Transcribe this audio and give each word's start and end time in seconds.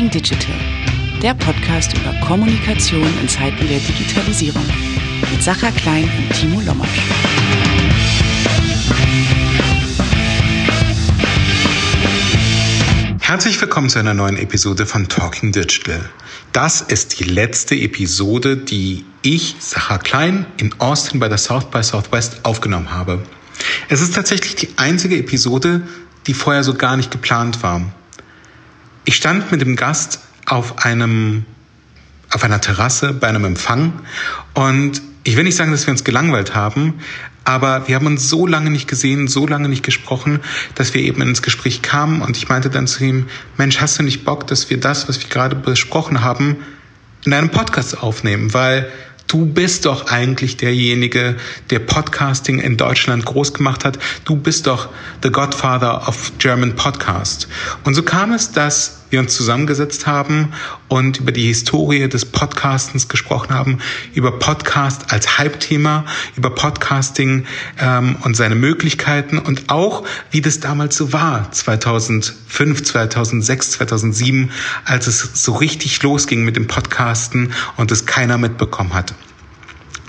Talking 0.00 0.22
Digital, 0.22 0.54
der 1.22 1.34
Podcast 1.34 1.92
über 1.92 2.14
Kommunikation 2.26 3.06
in 3.20 3.28
Zeiten 3.28 3.68
der 3.68 3.80
Digitalisierung 3.80 4.64
mit 5.30 5.42
Sacha 5.42 5.70
Klein 5.72 6.04
und 6.04 6.34
Timo 6.34 6.58
Lommatsch. 6.62 6.88
Herzlich 13.20 13.60
willkommen 13.60 13.90
zu 13.90 13.98
einer 13.98 14.14
neuen 14.14 14.38
Episode 14.38 14.86
von 14.86 15.06
Talking 15.06 15.52
Digital. 15.52 16.00
Das 16.52 16.80
ist 16.80 17.20
die 17.20 17.24
letzte 17.24 17.74
Episode, 17.74 18.56
die 18.56 19.04
ich, 19.20 19.56
Sacha 19.58 19.98
Klein, 19.98 20.46
in 20.56 20.74
Austin 20.80 21.20
bei 21.20 21.28
der 21.28 21.36
South 21.36 21.70
by 21.70 21.82
Southwest 21.82 22.46
aufgenommen 22.46 22.90
habe. 22.90 23.20
Es 23.90 24.00
ist 24.00 24.14
tatsächlich 24.14 24.54
die 24.54 24.70
einzige 24.78 25.18
Episode, 25.18 25.82
die 26.26 26.32
vorher 26.32 26.64
so 26.64 26.72
gar 26.72 26.96
nicht 26.96 27.10
geplant 27.10 27.62
war. 27.62 27.82
Ich 29.04 29.16
stand 29.16 29.50
mit 29.50 29.60
dem 29.60 29.76
Gast 29.76 30.20
auf 30.46 30.84
einem, 30.84 31.44
auf 32.30 32.44
einer 32.44 32.60
Terrasse 32.60 33.12
bei 33.12 33.28
einem 33.28 33.44
Empfang 33.44 33.92
und 34.54 35.02
ich 35.24 35.36
will 35.36 35.44
nicht 35.44 35.56
sagen, 35.56 35.70
dass 35.70 35.86
wir 35.86 35.92
uns 35.92 36.04
gelangweilt 36.04 36.54
haben, 36.54 36.94
aber 37.44 37.88
wir 37.88 37.94
haben 37.94 38.06
uns 38.06 38.28
so 38.28 38.46
lange 38.46 38.70
nicht 38.70 38.88
gesehen, 38.88 39.28
so 39.28 39.46
lange 39.46 39.68
nicht 39.68 39.82
gesprochen, 39.82 40.40
dass 40.74 40.94
wir 40.94 41.02
eben 41.02 41.22
ins 41.22 41.42
Gespräch 41.42 41.82
kamen 41.82 42.22
und 42.22 42.36
ich 42.36 42.48
meinte 42.48 42.70
dann 42.70 42.86
zu 42.86 43.04
ihm, 43.04 43.26
Mensch, 43.56 43.80
hast 43.80 43.98
du 43.98 44.02
nicht 44.02 44.24
Bock, 44.24 44.46
dass 44.46 44.70
wir 44.70 44.78
das, 44.78 45.08
was 45.08 45.20
wir 45.20 45.28
gerade 45.28 45.56
besprochen 45.56 46.22
haben, 46.22 46.56
in 47.24 47.32
einem 47.32 47.50
Podcast 47.50 48.02
aufnehmen? 48.02 48.54
Weil 48.54 48.90
Du 49.30 49.46
bist 49.46 49.86
doch 49.86 50.08
eigentlich 50.08 50.56
derjenige, 50.56 51.36
der 51.70 51.78
Podcasting 51.78 52.58
in 52.58 52.76
Deutschland 52.76 53.24
groß 53.24 53.54
gemacht 53.54 53.84
hat. 53.84 53.96
Du 54.24 54.34
bist 54.34 54.66
doch 54.66 54.88
the 55.22 55.30
Godfather 55.30 56.08
of 56.08 56.32
German 56.38 56.74
Podcast. 56.74 57.46
Und 57.84 57.94
so 57.94 58.02
kam 58.02 58.32
es, 58.32 58.50
dass 58.50 58.99
wir 59.10 59.20
uns 59.20 59.34
zusammengesetzt 59.34 60.06
haben 60.06 60.52
und 60.88 61.18
über 61.18 61.32
die 61.32 61.46
Historie 61.46 62.08
des 62.08 62.24
Podcastens 62.24 63.08
gesprochen 63.08 63.54
haben, 63.54 63.78
über 64.14 64.38
Podcast 64.38 65.12
als 65.12 65.38
Hype-Thema, 65.38 66.04
über 66.36 66.50
Podcasting 66.50 67.44
ähm, 67.78 68.16
und 68.22 68.36
seine 68.36 68.54
Möglichkeiten 68.54 69.38
und 69.38 69.68
auch, 69.68 70.04
wie 70.30 70.40
das 70.40 70.60
damals 70.60 70.96
so 70.96 71.12
war, 71.12 71.50
2005, 71.52 72.82
2006, 72.82 73.70
2007, 73.72 74.50
als 74.84 75.06
es 75.06 75.20
so 75.34 75.52
richtig 75.52 76.02
losging 76.02 76.44
mit 76.44 76.56
dem 76.56 76.66
Podcasten 76.66 77.52
und 77.76 77.90
es 77.90 78.06
keiner 78.06 78.38
mitbekommen 78.38 78.94
hat. 78.94 79.14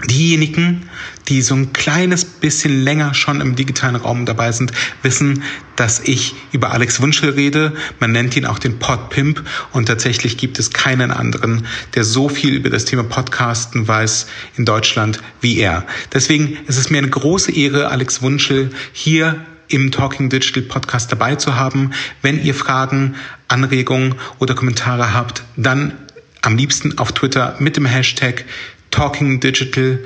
Diejenigen, 0.08 0.90
die 1.28 1.42
so 1.42 1.56
ein 1.56 1.74
kleines 1.74 2.26
bisschen 2.26 2.84
länger 2.84 3.14
schon 3.14 3.42
im 3.42 3.56
digitalen 3.56 3.96
Raum 3.96 4.26
dabei 4.26 4.52
sind, 4.52 4.72
wissen, 5.04 5.44
dass 5.76 6.00
ich 6.00 6.36
über 6.52 6.72
Alex 6.72 7.02
Wunschel 7.02 7.32
rede. 7.32 7.74
Man 8.00 8.12
nennt 8.12 8.36
ihn 8.36 8.46
auch 8.46 8.60
den 8.60 8.80
Podpimp 8.80 9.44
und 9.72 9.86
tatsächlich 9.86 10.38
gibt 10.38 10.60
es 10.60 10.72
keinen 10.72 11.12
anderen, 11.12 11.66
der 11.96 12.04
so 12.04 12.30
viel 12.30 12.56
über 12.56 12.70
das 12.70 12.86
Thema 12.86 13.04
Podcasten 13.04 13.88
weiß 13.88 14.28
in 14.58 14.66
Deutschland 14.66 15.22
wie 15.40 15.58
er. 15.58 15.86
Deswegen 16.14 16.58
ist 16.68 16.78
es 16.78 16.90
mir 16.90 16.98
eine 16.98 17.10
große 17.10 17.52
Ehre, 17.52 17.90
Alex 17.90 18.22
Wunschel 18.22 18.72
hier 18.92 19.46
im 19.68 19.92
Talking 19.92 20.30
Digital 20.30 20.64
Podcast 20.64 21.12
dabei 21.12 21.36
zu 21.36 21.56
haben. 21.56 21.92
Wenn 22.22 22.44
ihr 22.44 22.54
Fragen, 22.54 23.16
Anregungen 23.48 24.16
oder 24.40 24.54
Kommentare 24.54 25.14
habt, 25.14 25.44
dann 25.56 25.94
am 26.42 26.58
liebsten 26.58 26.98
auf 26.98 27.12
Twitter 27.14 27.56
mit 27.60 27.78
dem 27.78 27.86
Hashtag 27.86 28.46
Talking 28.92 29.40
Digital 29.40 30.00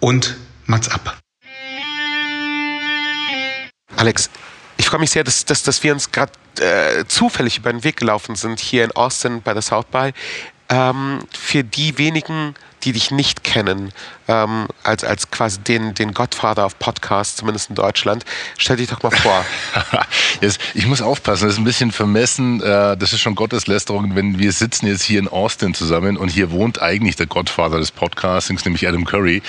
und 0.00 0.36
Mats 0.66 0.88
ab. 0.88 1.18
Alex, 3.96 4.30
ich 4.78 4.86
freue 4.86 5.00
mich 5.00 5.10
sehr, 5.10 5.24
dass, 5.24 5.44
dass, 5.44 5.62
dass 5.62 5.82
wir 5.82 5.92
uns 5.92 6.10
gerade 6.10 6.32
äh, 6.58 7.04
zufällig 7.06 7.58
über 7.58 7.70
den 7.70 7.84
Weg 7.84 7.96
gelaufen 7.96 8.34
sind 8.34 8.58
hier 8.58 8.84
in 8.84 8.92
Austin 8.92 9.42
bei 9.42 9.52
der 9.52 9.62
South 9.62 9.86
by. 9.86 10.12
Ähm, 10.70 11.20
für 11.38 11.64
die 11.64 11.98
wenigen, 11.98 12.54
die 12.82 12.92
dich 12.92 13.10
nicht 13.10 13.44
kennen, 13.44 13.92
ähm, 14.30 14.68
als, 14.84 15.02
als 15.02 15.30
quasi 15.30 15.60
den, 15.60 15.94
den 15.94 16.14
Godfather 16.14 16.64
of 16.64 16.78
Podcasts, 16.78 17.36
zumindest 17.36 17.68
in 17.68 17.74
Deutschland. 17.74 18.24
Stell 18.56 18.76
dich 18.76 18.88
doch 18.88 19.02
mal 19.02 19.10
vor. 19.10 19.44
jetzt, 20.40 20.60
ich 20.74 20.86
muss 20.86 21.02
aufpassen, 21.02 21.46
das 21.46 21.54
ist 21.54 21.58
ein 21.58 21.64
bisschen 21.64 21.90
vermessen. 21.90 22.62
Äh, 22.62 22.96
das 22.96 23.12
ist 23.12 23.20
schon 23.20 23.34
Gotteslästerung, 23.34 24.14
wenn 24.14 24.38
wir 24.38 24.52
sitzen 24.52 24.86
jetzt 24.86 25.02
hier 25.02 25.18
in 25.18 25.26
Austin 25.26 25.74
zusammen 25.74 26.16
und 26.16 26.28
hier 26.28 26.52
wohnt 26.52 26.80
eigentlich 26.80 27.16
der 27.16 27.26
Godfather 27.26 27.78
des 27.78 27.90
Podcastings, 27.90 28.64
nämlich 28.64 28.86
Adam 28.86 29.04
Curry. 29.04 29.42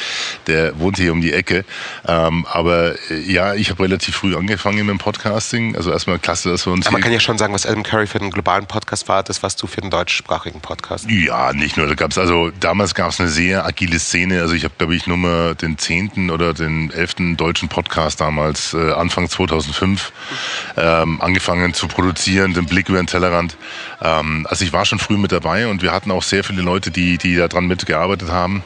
Der 0.48 0.80
wohnt 0.80 0.98
hier 0.98 1.12
um 1.12 1.22
die 1.22 1.32
Ecke. 1.32 1.64
Ähm, 2.08 2.48
aber 2.52 2.96
äh, 3.12 3.20
ja, 3.32 3.54
ich 3.54 3.70
habe 3.70 3.84
relativ 3.84 4.16
früh 4.16 4.36
angefangen 4.36 4.80
mit 4.80 4.90
dem 4.90 4.98
Podcasting. 4.98 5.76
Also 5.76 5.92
erstmal 5.92 6.18
klasse, 6.18 6.50
dass 6.50 6.66
wir 6.66 6.74
uns. 6.74 6.88
Aber 6.88 6.94
man 6.94 7.02
kann 7.02 7.14
ja 7.14 7.20
schon 7.20 7.38
sagen, 7.38 7.54
was 7.54 7.68
Adam 7.68 7.84
Curry 7.84 8.08
für 8.08 8.20
den 8.20 8.32
globalen 8.32 8.66
Podcast 8.66 9.08
war, 9.08 9.22
das 9.22 9.44
was 9.44 9.56
du 9.56 9.68
für 9.68 9.82
den 9.82 9.92
deutschsprachigen 9.92 10.60
Podcast. 10.60 11.08
Ja, 11.10 11.54
nicht 11.54 11.78
nur. 11.78 11.86
Da 11.86 11.94
gab's 11.94 12.18
also 12.18 12.52
damals 12.60 12.96
gab 12.96 13.12
es 13.12 13.20
eine 13.20 13.30
sehr 13.30 13.64
agile 13.66 14.00
Szene. 14.00 14.42
Also 14.42 14.56
ich 14.56 14.64
habe, 14.64 14.71
glaube 14.78 14.96
ich, 14.96 15.08
nur 15.08 15.18
mal 15.18 15.56
den 15.56 15.78
zehnten 15.78 16.30
oder 16.30 16.54
den 16.54 16.92
elften 16.92 17.38
deutschen 17.38 17.70
Podcast 17.70 18.22
damals, 18.22 18.74
äh, 18.74 18.92
Anfang 18.92 19.30
2005, 19.30 20.12
ähm, 20.78 21.22
angefangen 21.22 21.74
zu 21.74 21.88
produzieren, 21.88 22.54
den 22.54 22.66
Blick 22.66 22.90
über 22.90 22.98
den 22.98 23.08
Tellerrand. 23.08 23.58
Ähm, 24.02 24.48
also 24.50 24.66
ich 24.66 24.74
war 24.74 24.86
schon 24.86 25.00
früh 25.00 25.18
mit 25.18 25.32
dabei 25.32 25.68
und 25.68 25.82
wir 25.82 25.92
hatten 25.92 26.12
auch 26.12 26.24
sehr 26.24 26.44
viele 26.44 26.62
Leute, 26.62 26.92
die, 26.92 27.18
die 27.18 27.36
daran 27.36 27.68
mitgearbeitet 27.68 28.30
haben 28.30 28.64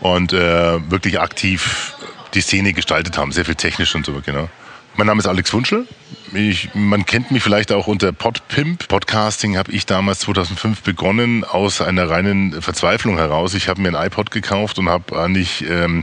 und 0.00 0.32
äh, 0.32 0.90
wirklich 0.90 1.20
aktiv 1.20 1.94
die 2.34 2.40
Szene 2.40 2.72
gestaltet 2.72 3.16
haben, 3.16 3.32
sehr 3.32 3.44
viel 3.44 3.54
technisch 3.54 3.94
und 3.94 4.04
so, 4.04 4.20
genau. 4.24 4.48
Mein 4.96 5.06
Name 5.06 5.20
ist 5.20 5.26
Alex 5.26 5.52
Wunschel. 5.52 5.86
Ich, 6.34 6.70
man 6.74 7.06
kennt 7.06 7.30
mich 7.30 7.42
vielleicht 7.42 7.70
auch 7.70 7.86
unter 7.86 8.10
Podpimp. 8.10 8.88
Podcasting 8.88 9.56
habe 9.56 9.70
ich 9.70 9.86
damals 9.86 10.20
2005 10.20 10.82
begonnen 10.82 11.44
aus 11.44 11.80
einer 11.80 12.10
reinen 12.10 12.60
Verzweiflung 12.60 13.18
heraus. 13.18 13.54
Ich 13.54 13.68
habe 13.68 13.80
mir 13.80 13.96
ein 13.96 14.06
iPod 14.06 14.32
gekauft 14.32 14.78
und 14.78 14.88
habe 14.88 15.16
eigentlich 15.16 15.64
ähm, 15.68 16.02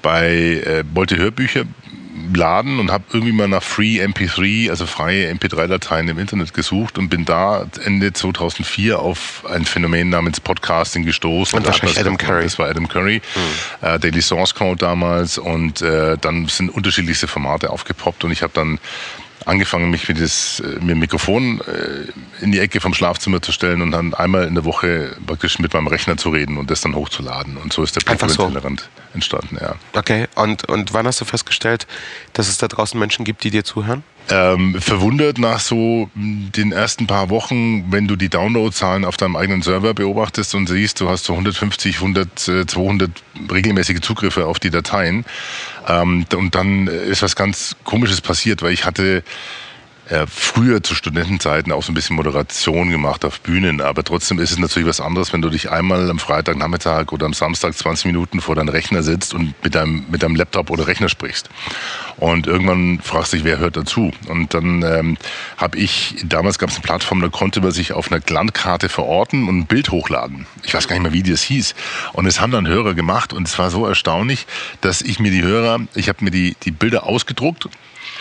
bei 0.00 0.28
äh, 0.64 0.84
wollte 0.94 1.18
Hörbücher 1.18 1.64
laden 2.34 2.78
und 2.78 2.90
habe 2.90 3.04
irgendwie 3.12 3.32
mal 3.32 3.48
nach 3.48 3.62
Free 3.62 4.02
MP3, 4.02 4.70
also 4.70 4.86
freie 4.86 5.30
MP3-Dateien 5.32 6.08
im 6.08 6.18
Internet 6.18 6.54
gesucht 6.54 6.96
und 6.96 7.10
bin 7.10 7.26
da 7.26 7.66
Ende 7.84 8.14
2004 8.14 8.98
auf 8.98 9.44
ein 9.50 9.66
Phänomen 9.66 10.08
namens 10.08 10.40
Podcasting 10.40 11.04
gestoßen. 11.04 11.58
Und 11.58 11.66
wahrscheinlich 11.66 12.00
Adam 12.00 12.16
Curry. 12.16 12.44
Das 12.44 12.58
war 12.58 12.68
Adam 12.68 12.88
Curry, 12.88 13.20
mhm. 13.34 13.86
äh, 13.86 13.98
Daily 13.98 14.22
Source 14.22 14.54
Code 14.54 14.78
damals 14.78 15.36
und 15.36 15.82
äh, 15.82 16.16
dann 16.18 16.46
sind 16.48 16.70
unterschiedlichste 16.70 17.28
Formate 17.28 17.68
aufgepoppt 17.68 18.24
und 18.24 18.32
ich 18.32 18.42
habe 18.42 18.52
dann 18.54 18.78
angefangen, 19.46 19.90
mich 19.90 20.06
mit, 20.08 20.20
das, 20.20 20.60
äh, 20.60 20.78
mit 20.80 20.90
dem 20.90 20.98
Mikrofon 20.98 21.60
äh, 21.60 22.42
in 22.44 22.52
die 22.52 22.58
Ecke 22.58 22.80
vom 22.80 22.92
Schlafzimmer 22.92 23.40
zu 23.40 23.52
stellen 23.52 23.80
und 23.80 23.92
dann 23.92 24.12
einmal 24.12 24.46
in 24.46 24.54
der 24.54 24.64
Woche 24.64 25.16
praktisch 25.26 25.58
mit 25.58 25.72
meinem 25.72 25.86
Rechner 25.86 26.16
zu 26.16 26.30
reden 26.30 26.58
und 26.58 26.70
das 26.70 26.82
dann 26.82 26.94
hochzuladen. 26.94 27.56
Und 27.56 27.72
so 27.72 27.82
ist 27.82 27.96
der 27.96 28.02
Einfach 28.10 28.28
so. 28.28 28.50
Entstanden, 29.16 29.58
ja. 29.60 29.74
Okay, 29.94 30.26
und, 30.36 30.68
und 30.68 30.92
wann 30.92 31.06
hast 31.06 31.20
du 31.20 31.24
festgestellt, 31.24 31.86
dass 32.32 32.48
es 32.48 32.58
da 32.58 32.68
draußen 32.68 32.98
Menschen 32.98 33.24
gibt, 33.24 33.42
die 33.42 33.50
dir 33.50 33.64
zuhören? 33.64 34.04
Ähm, 34.28 34.80
verwundert 34.80 35.38
nach 35.38 35.60
so 35.60 36.10
den 36.14 36.72
ersten 36.72 37.06
paar 37.06 37.30
Wochen, 37.30 37.92
wenn 37.92 38.08
du 38.08 38.16
die 38.16 38.28
Downloadzahlen 38.28 39.04
auf 39.04 39.16
deinem 39.16 39.36
eigenen 39.36 39.62
Server 39.62 39.94
beobachtest 39.94 40.54
und 40.56 40.68
siehst, 40.68 41.00
du 41.00 41.08
hast 41.08 41.24
so 41.24 41.34
150, 41.34 41.96
100, 41.96 42.38
200 42.66 43.10
regelmäßige 43.52 44.00
Zugriffe 44.00 44.46
auf 44.46 44.58
die 44.58 44.70
Dateien. 44.70 45.24
Ähm, 45.86 46.26
und 46.34 46.54
dann 46.56 46.88
ist 46.88 47.22
was 47.22 47.36
ganz 47.36 47.76
Komisches 47.84 48.20
passiert, 48.20 48.62
weil 48.62 48.72
ich 48.72 48.84
hatte 48.84 49.22
äh, 50.08 50.26
früher 50.28 50.82
zu 50.82 50.94
Studentenzeiten 50.94 51.72
auch 51.72 51.82
so 51.82 51.92
ein 51.92 51.94
bisschen 51.94 52.16
Moderation 52.16 52.90
gemacht 52.90 53.24
auf 53.24 53.40
Bühnen, 53.40 53.80
aber 53.80 54.04
trotzdem 54.04 54.38
ist 54.38 54.52
es 54.52 54.58
natürlich 54.58 54.88
was 54.88 55.00
anderes, 55.00 55.32
wenn 55.32 55.42
du 55.42 55.50
dich 55.50 55.70
einmal 55.70 56.08
am 56.10 56.18
Freitagnachmittag 56.18 57.12
oder 57.12 57.26
am 57.26 57.34
Samstag 57.34 57.76
20 57.76 58.06
Minuten 58.06 58.40
vor 58.40 58.54
deinem 58.54 58.68
Rechner 58.68 59.02
sitzt 59.02 59.34
und 59.34 59.54
mit 59.64 59.74
deinem, 59.74 60.04
mit 60.10 60.22
deinem 60.22 60.36
Laptop 60.36 60.70
oder 60.70 60.86
Rechner 60.86 61.08
sprichst. 61.08 61.50
Und 62.18 62.46
irgendwann 62.46 63.00
fragst 63.02 63.32
du 63.32 63.36
dich, 63.36 63.44
wer 63.44 63.58
hört 63.58 63.76
dazu? 63.76 64.12
Und 64.28 64.54
dann 64.54 64.82
ähm, 64.82 65.18
habe 65.56 65.76
ich, 65.76 66.16
damals 66.24 66.58
gab 66.58 66.70
es 66.70 66.76
eine 66.76 66.82
Plattform, 66.82 67.20
da 67.20 67.28
konnte 67.28 67.60
man 67.60 67.72
sich 67.72 67.92
auf 67.92 68.10
einer 68.10 68.22
Landkarte 68.26 68.88
verorten 68.88 69.48
und 69.48 69.58
ein 69.58 69.66
Bild 69.66 69.90
hochladen. 69.90 70.46
Ich 70.62 70.72
weiß 70.72 70.88
gar 70.88 70.96
nicht 70.96 71.02
mehr, 71.02 71.12
wie 71.12 71.22
das 71.22 71.42
hieß. 71.42 71.74
Und 72.12 72.26
es 72.26 72.40
haben 72.40 72.52
dann 72.52 72.66
Hörer 72.66 72.94
gemacht 72.94 73.32
und 73.32 73.46
es 73.46 73.58
war 73.58 73.70
so 73.70 73.86
erstaunlich, 73.86 74.46
dass 74.80 75.02
ich 75.02 75.18
mir 75.18 75.30
die 75.30 75.42
Hörer, 75.42 75.80
ich 75.94 76.08
habe 76.08 76.24
mir 76.24 76.30
die, 76.30 76.56
die 76.62 76.70
Bilder 76.70 77.04
ausgedruckt 77.04 77.68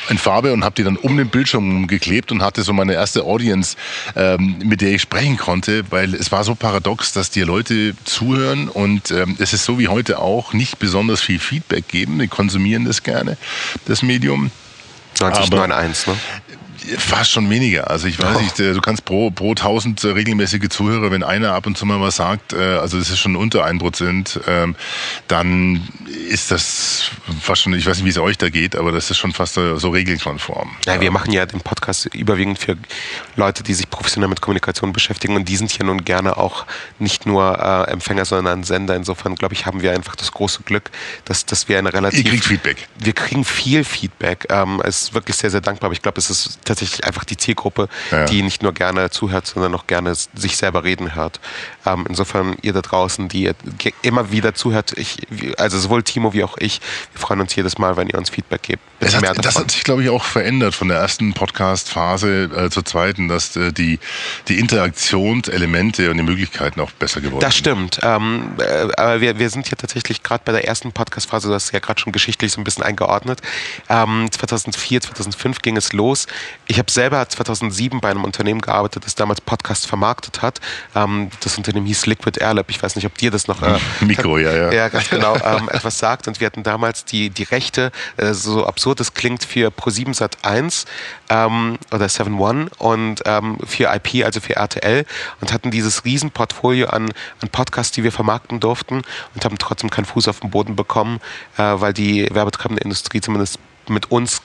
in 0.10 0.18
Farbe 0.18 0.54
und 0.54 0.64
habe 0.64 0.76
die 0.76 0.84
dann 0.84 0.98
um 0.98 1.18
den 1.18 1.30
Bildschirm 1.30 1.88
geklebt 1.88 2.32
und 2.32 2.42
hatte 2.42 2.62
so 2.64 2.74
meine 2.74 2.94
erste 2.94 3.24
Audience, 3.24 3.76
ähm, 4.16 4.56
mit 4.64 4.82
der 4.82 4.92
ich 4.92 5.02
sprechen 5.02 5.38
konnte, 5.38 5.84
weil 5.90 6.14
es 6.14 6.32
war 6.32 6.44
so 6.44 6.56
paradox, 6.56 7.14
dass 7.14 7.30
dir 7.30 7.46
Leute 7.46 7.96
zuhören 8.06 8.70
und 8.70 9.12
ähm, 9.12 9.36
es 9.40 9.54
ist 9.54 9.66
so 9.66 9.80
wie 9.80 9.88
heute 9.88 10.20
auch 10.20 10.54
nicht 10.54 10.80
besonders 10.80 11.22
viel 11.22 11.40
Feedback 11.40 11.88
geben. 11.88 12.20
Die 12.20 12.28
konsumieren 12.28 12.86
das 12.86 13.04
gerne, 13.04 13.38
das 13.86 14.02
Medium. 14.02 14.52
9091, 15.20 16.08
ne? 16.08 16.18
Fast 16.98 17.32
schon 17.32 17.50
weniger. 17.50 17.90
Also 17.90 18.08
ich 18.08 18.22
weiß 18.22 18.38
oh. 18.38 18.42
nicht, 18.42 18.60
äh, 18.60 18.74
du 18.74 18.82
kannst 18.82 19.06
pro, 19.06 19.32
pro 19.32 19.52
1000 19.52 20.04
äh, 20.04 20.08
regelmäßige 20.10 20.70
Zuhörer, 20.70 21.12
wenn 21.12 21.24
einer 21.24 21.54
ab 21.54 21.68
und 21.68 21.78
zu 21.78 21.86
mal 21.86 22.02
was 22.02 22.18
sagt, 22.18 22.54
äh, 22.54 22.58
also 22.58 22.98
das 22.98 23.10
ist 23.10 23.20
schon 23.20 23.36
unter 23.36 23.66
ein 23.66 23.80
Prozent, 23.80 24.40
ähm, 24.48 24.76
dann 25.28 25.88
ist 26.30 26.52
das 26.52 27.12
fast 27.42 27.64
schon, 27.64 27.74
ich 27.74 27.86
weiß 27.86 27.98
nicht, 27.98 28.06
wie 28.06 28.10
es 28.10 28.18
euch 28.18 28.38
da 28.38 28.50
geht, 28.50 28.76
aber 28.76 28.92
das 28.92 29.10
ist 29.10 29.18
schon 29.18 29.32
fast 29.32 29.56
so 29.56 29.90
regelkonform. 29.90 30.76
Ja, 30.86 31.00
wir 31.00 31.12
machen 31.12 31.32
ja 31.32 31.46
den 31.46 31.62
Podcast 31.62 32.06
überwiegend 32.14 32.60
für 32.60 32.78
Leute, 33.36 33.64
die 33.64 33.74
sich 33.74 33.90
professionell 33.90 34.30
mit 34.30 34.42
Kommunikation 34.42 34.94
beschäftigen 34.94 35.36
und 35.36 35.48
die 35.48 35.56
sind 35.56 35.78
ja 35.78 35.86
nun 35.86 36.04
gerne 36.04 36.38
auch 36.38 36.66
nicht 37.00 37.26
nur 37.26 37.60
äh, 37.60 37.92
Empfänger, 37.92 38.26
sondern 38.26 38.64
Sender. 38.64 38.96
Insofern, 38.96 39.36
glaube 39.36 39.54
ich, 39.54 39.66
haben 39.66 39.82
wir 39.82 39.92
einfach 39.92 40.16
das 40.16 40.32
große 40.32 40.64
Glück, 40.64 40.92
dass, 41.26 41.46
dass 41.46 41.70
wir 41.70 41.78
eine 41.78 41.94
relativ... 41.94 42.26
Ihr 42.26 42.32
kriegt 42.32 42.46
Feedback. 42.46 42.88
Wir 42.98 43.14
kriegen 43.14 43.46
viel 43.46 43.84
Feedback. 43.84 44.48
Ähm, 44.50 44.82
es 44.84 45.04
ist 45.04 45.14
wirklich 45.14 45.36
sehr, 45.36 45.52
sehr 45.52 45.62
dankbar, 45.62 45.88
aber 45.88 45.94
ich 45.94 46.02
glaube, 46.02 46.20
es 46.20 46.30
ist 46.30 46.65
tatsächlich 46.66 47.06
einfach 47.06 47.24
die 47.24 47.38
Zielgruppe, 47.38 47.88
ja. 48.12 48.26
die 48.26 48.42
nicht 48.42 48.64
nur 48.64 48.74
gerne 48.74 49.10
zuhört, 49.10 49.48
sondern 49.48 49.74
auch 49.76 49.88
gerne 49.88 50.14
sich 50.16 50.58
selber 50.58 50.84
reden 50.84 51.16
hört. 51.16 51.40
Ähm, 51.86 52.06
insofern 52.10 52.58
ihr 52.62 52.74
da 52.74 52.82
draußen, 52.82 53.28
die 53.28 53.52
immer 54.02 54.32
wieder 54.32 54.54
zuhört, 54.54 54.94
ich, 54.98 55.18
also 55.58 55.78
sowohl 55.80 56.04
Timo 56.04 56.34
wie 56.34 56.44
auch 56.44 56.58
ich, 56.60 56.82
wir 57.14 57.22
freuen 57.22 57.42
uns 57.42 57.56
jedes 57.56 57.78
Mal, 57.78 57.98
wenn 57.98 58.10
ihr 58.10 58.18
uns 58.18 58.30
Feedback 58.30 58.64
gebt. 58.64 58.84
Hat, 59.02 59.46
das 59.46 59.56
hat 59.56 59.72
sich, 59.72 59.84
glaube 59.84 60.04
ich, 60.04 60.10
auch 60.10 60.24
verändert 60.24 60.74
von 60.74 60.88
der 60.88 60.98
ersten 60.98 61.34
Podcast-Phase 61.34 62.50
äh, 62.56 62.70
zur 62.70 62.86
zweiten, 62.86 63.28
dass 63.28 63.56
äh, 63.56 63.72
die, 63.72 64.00
die 64.48 64.58
Interaktionselemente 64.60 66.10
und 66.10 66.18
die 66.18 66.24
Möglichkeiten 66.24 66.80
auch 66.80 66.92
besser 66.92 67.22
geworden 67.22 67.42
sind. 67.42 67.44
Das 67.44 67.56
stimmt. 67.56 68.00
Ähm, 68.04 68.54
äh, 68.58 68.88
aber 68.98 69.22
wir, 69.22 69.38
wir 69.38 69.50
sind 69.50 69.68
hier 69.68 69.78
tatsächlich 69.78 70.24
gerade 70.24 70.44
bei 70.46 70.52
der 70.52 70.66
ersten 70.68 70.92
Podcast-Phase, 70.92 71.50
das 71.50 71.66
ist 71.66 71.74
ja 71.74 71.80
gerade 71.80 72.00
schon 72.00 72.14
geschichtlich 72.14 72.52
so 72.52 72.62
ein 72.62 72.64
bisschen 72.64 72.84
eingeordnet. 72.84 73.42
Ähm, 73.90 74.28
2004, 74.32 75.02
2005 75.02 75.62
ging 75.62 75.78
es 75.78 75.94
los. 75.94 76.28
Ich 76.68 76.80
habe 76.80 76.92
selber 76.92 77.28
2007 77.28 78.02
bei 78.02 78.10
einem 78.10 78.24
Unternehmen 78.24 78.62
gearbeitet, 78.62 79.06
das 79.06 79.16
damals 79.16 79.42
Podcast 79.42 79.86
vermarktet 79.86 80.42
hat. 80.42 80.60
Ähm, 80.96 81.30
das 81.42 81.58
Unternehmen 81.58 81.86
hieß 81.86 82.08
Liquid 82.08 82.40
Airlab. 82.40 82.70
Ich 82.70 82.82
weiß 82.82 82.96
nicht, 82.96 83.06
ob 83.06 83.16
dir 83.18 83.30
das 83.30 83.48
noch 83.48 83.62
äh, 83.62 83.78
Mikro, 84.02 84.38
ja, 84.38 84.54
ja. 84.54 84.72
Ja, 84.72 84.90
ganz 84.90 85.10
genau, 85.10 85.36
ähm, 85.46 85.70
etwas 85.70 86.00
sagt. 86.00 86.28
Und 86.28 86.40
wir 86.40 86.48
hatten 86.48 86.64
damals 86.64 87.06
die, 87.06 87.30
die 87.30 87.44
Rechte, 87.44 87.92
äh, 88.18 88.34
so 88.34 88.66
absurd 88.66 89.00
es 89.00 89.14
klingt, 89.14 89.44
für 89.44 89.70
Pro7 89.70 90.14
Sat 90.16 90.44
1 90.44 90.86
ähm, 91.30 91.78
oder 91.92 92.10
7 92.10 92.40
One 92.40 92.68
und 92.80 93.22
ähm, 93.26 93.58
für 93.66 93.94
IP, 93.94 94.26
also 94.26 94.40
für 94.40 94.56
RTL 94.56 95.06
und 95.42 95.54
hatten 95.54 95.70
dieses 95.70 96.04
Riesenportfolio 96.04 96.88
an, 96.88 97.12
an 97.42 97.50
Podcasts, 97.50 97.92
die 97.92 98.04
wir 98.04 98.12
vermarkten 98.12 98.60
durften 98.60 99.04
und 99.36 99.46
haben 99.46 99.58
trotzdem 99.60 99.90
keinen 99.90 100.06
Fuß 100.06 100.28
auf 100.28 100.40
den 100.40 100.50
Boden 100.50 100.76
bekommen, 100.76 101.20
äh, 101.58 101.62
weil 101.62 101.94
die 101.94 102.28
werbetreibende 102.32 102.82
Industrie 102.82 103.22
zumindest 103.22 103.60
mit 103.88 104.12
uns 104.12 104.42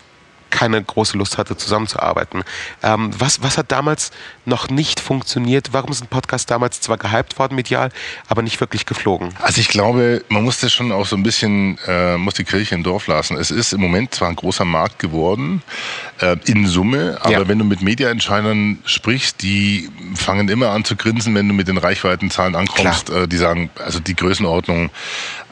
keine 0.51 0.83
große 0.83 1.17
Lust 1.17 1.39
hatte, 1.39 1.57
zusammenzuarbeiten. 1.57 2.43
Ähm, 2.83 3.11
was, 3.19 3.43
was 3.43 3.59
hat 3.59 3.73
damals 3.73 4.11
noch 4.45 4.69
nicht 4.69 5.01
funktioniert? 5.01 5.73
Warum 5.73 5.91
ist 5.91 6.03
ein 6.03 6.09
Podcast 6.09 6.51
damals 6.51 6.81
zwar 6.81 6.99
gehypt 6.99 7.39
worden 7.39 7.55
medial, 7.55 7.91
aber 8.29 8.43
nicht 8.43 8.61
wirklich 8.61 8.87
geflogen? 8.87 9.35
Also 9.41 9.61
ich 9.61 9.69
glaube, 9.69 10.25
man 10.29 10.43
muss 10.43 10.61
das 10.61 10.73
schon 10.73 10.93
auch 10.93 11.07
so 11.07 11.17
ein 11.17 11.23
bisschen, 11.23 11.79
äh, 11.87 12.17
muss 12.17 12.35
die 12.35 12.45
Kirche 12.45 12.75
im 12.75 12.83
Dorf 12.83 13.07
lassen. 13.07 13.37
Es 13.37 13.51
ist 13.51 13.73
im 13.73 13.81
Moment 13.81 14.15
zwar 14.15 14.29
ein 14.29 14.37
großer 14.37 14.65
Markt 14.65 14.99
geworden, 14.99 15.63
äh, 16.21 16.37
in 16.45 16.67
Summe, 16.67 17.19
aber 17.21 17.33
ja. 17.33 17.49
wenn 17.49 17.59
du 17.59 17.65
mit 17.65 17.83
Mediaentscheidern 17.83 18.79
sprichst, 18.85 19.43
die 19.43 19.89
fangen 20.15 20.49
immer 20.49 20.71
an 20.71 20.85
zu 20.85 20.97
grinsen, 20.97 21.35
wenn 21.35 21.49
du 21.49 21.55
mit 21.55 21.69
den 21.69 21.79
Reichweitenzahlen 21.79 22.55
ankommst. 22.55 23.11
Äh, 23.11 23.29
die 23.29 23.37
sagen, 23.37 23.71
also 23.77 24.01
die 24.01 24.15
Größenordnung 24.15 24.91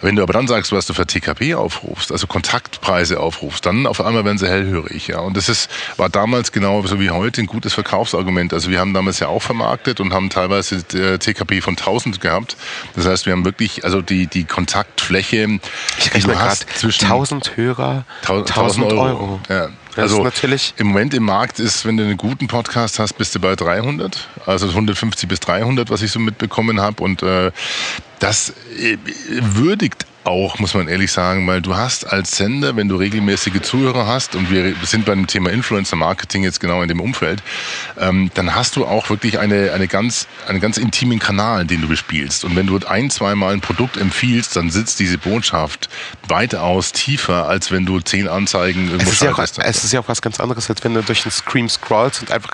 wenn 0.00 0.16
du 0.16 0.22
aber 0.22 0.32
dann 0.32 0.46
sagst, 0.46 0.72
was 0.72 0.86
du 0.86 0.94
für 0.94 1.06
TKP 1.06 1.54
aufrufst, 1.54 2.12
also 2.12 2.26
Kontaktpreise 2.26 3.18
aufrufst, 3.18 3.66
dann 3.66 3.86
auf 3.86 4.00
einmal 4.00 4.24
werden 4.24 4.38
sie 4.38 4.48
hellhörig. 4.48 5.08
Ja. 5.08 5.20
Und 5.20 5.36
das 5.36 5.48
ist, 5.48 5.70
war 5.96 6.08
damals 6.08 6.52
genau 6.52 6.82
so 6.82 7.00
wie 7.00 7.10
heute 7.10 7.40
ein 7.40 7.46
gutes 7.46 7.74
Verkaufsargument. 7.74 8.52
Also 8.52 8.70
wir 8.70 8.80
haben 8.80 8.94
damals 8.94 9.18
ja 9.18 9.28
auch 9.28 9.42
vermarktet 9.42 10.00
und 10.00 10.12
haben 10.12 10.30
teilweise 10.30 10.82
TKP 10.84 11.60
von 11.60 11.76
1000 11.76 12.20
gehabt. 12.20 12.56
Das 12.94 13.06
heißt, 13.06 13.26
wir 13.26 13.32
haben 13.32 13.44
wirklich, 13.44 13.84
also 13.84 14.02
die, 14.02 14.26
die 14.26 14.44
Kontaktfläche, 14.44 15.58
ich 15.98 16.14
rechne 16.14 16.34
gerade 16.34 16.58
zwischen 16.76 17.04
1000 17.04 17.56
Hörer, 17.56 18.04
1000 18.22 18.86
Euro. 18.86 19.00
Euro. 19.00 19.40
Ja. 19.48 19.68
also 19.96 20.22
natürlich 20.22 20.74
im 20.76 20.88
Moment 20.88 21.14
im 21.14 21.24
Markt 21.24 21.58
ist, 21.58 21.84
wenn 21.84 21.96
du 21.96 22.04
einen 22.04 22.16
guten 22.16 22.46
Podcast 22.46 22.98
hast, 22.98 23.14
bist 23.14 23.34
du 23.34 23.40
bei 23.40 23.56
300, 23.56 24.28
also 24.46 24.68
150 24.68 25.28
bis 25.28 25.40
300, 25.40 25.90
was 25.90 26.02
ich 26.02 26.12
so 26.12 26.20
mitbekommen 26.20 26.80
habe. 26.80 27.02
Und 27.02 27.22
äh, 27.22 27.50
das 28.18 28.50
äh, 28.78 28.98
würdigt 29.40 30.06
auch, 30.28 30.58
muss 30.58 30.74
man 30.74 30.88
ehrlich 30.88 31.10
sagen, 31.10 31.46
weil 31.46 31.62
du 31.62 31.74
hast 31.74 32.04
als 32.04 32.36
Sender, 32.36 32.76
wenn 32.76 32.88
du 32.88 32.96
regelmäßige 32.96 33.62
Zuhörer 33.62 34.06
hast, 34.06 34.36
und 34.36 34.50
wir 34.50 34.74
sind 34.82 35.06
beim 35.06 35.26
Thema 35.26 35.50
Influencer 35.50 35.96
Marketing 35.96 36.44
jetzt 36.44 36.60
genau 36.60 36.82
in 36.82 36.88
dem 36.88 37.00
Umfeld, 37.00 37.42
ähm, 37.98 38.30
dann 38.34 38.54
hast 38.54 38.76
du 38.76 38.84
auch 38.84 39.08
wirklich 39.08 39.38
eine, 39.38 39.72
eine 39.72 39.88
ganz, 39.88 40.26
einen 40.46 40.60
ganz 40.60 40.76
intimen 40.76 41.18
Kanal, 41.18 41.64
den 41.64 41.80
du 41.80 41.88
bespielst. 41.88 42.44
Und 42.44 42.56
wenn 42.56 42.66
du 42.66 42.78
ein, 42.86 43.10
zweimal 43.10 43.54
ein 43.54 43.62
Produkt 43.62 43.96
empfiehlst, 43.96 44.54
dann 44.54 44.70
sitzt 44.70 45.00
diese 45.00 45.16
Botschaft 45.16 45.88
weitaus 46.28 46.92
tiefer, 46.92 47.48
als 47.48 47.72
wenn 47.72 47.86
du 47.86 48.00
zehn 48.00 48.28
Anzeigen 48.28 48.90
irgendwo 48.90 49.08
es 49.08 49.14
ist, 49.14 49.22
ja 49.22 49.32
auch, 49.32 49.38
es 49.38 49.84
ist 49.84 49.92
ja 49.92 50.00
auch 50.00 50.08
was 50.08 50.20
ganz 50.20 50.40
anderes, 50.40 50.68
als 50.68 50.84
wenn 50.84 50.92
du 50.92 51.02
durch 51.02 51.22
den 51.22 51.32
Screen 51.32 51.68
scrollst 51.70 52.20
und 52.20 52.30
einfach 52.30 52.50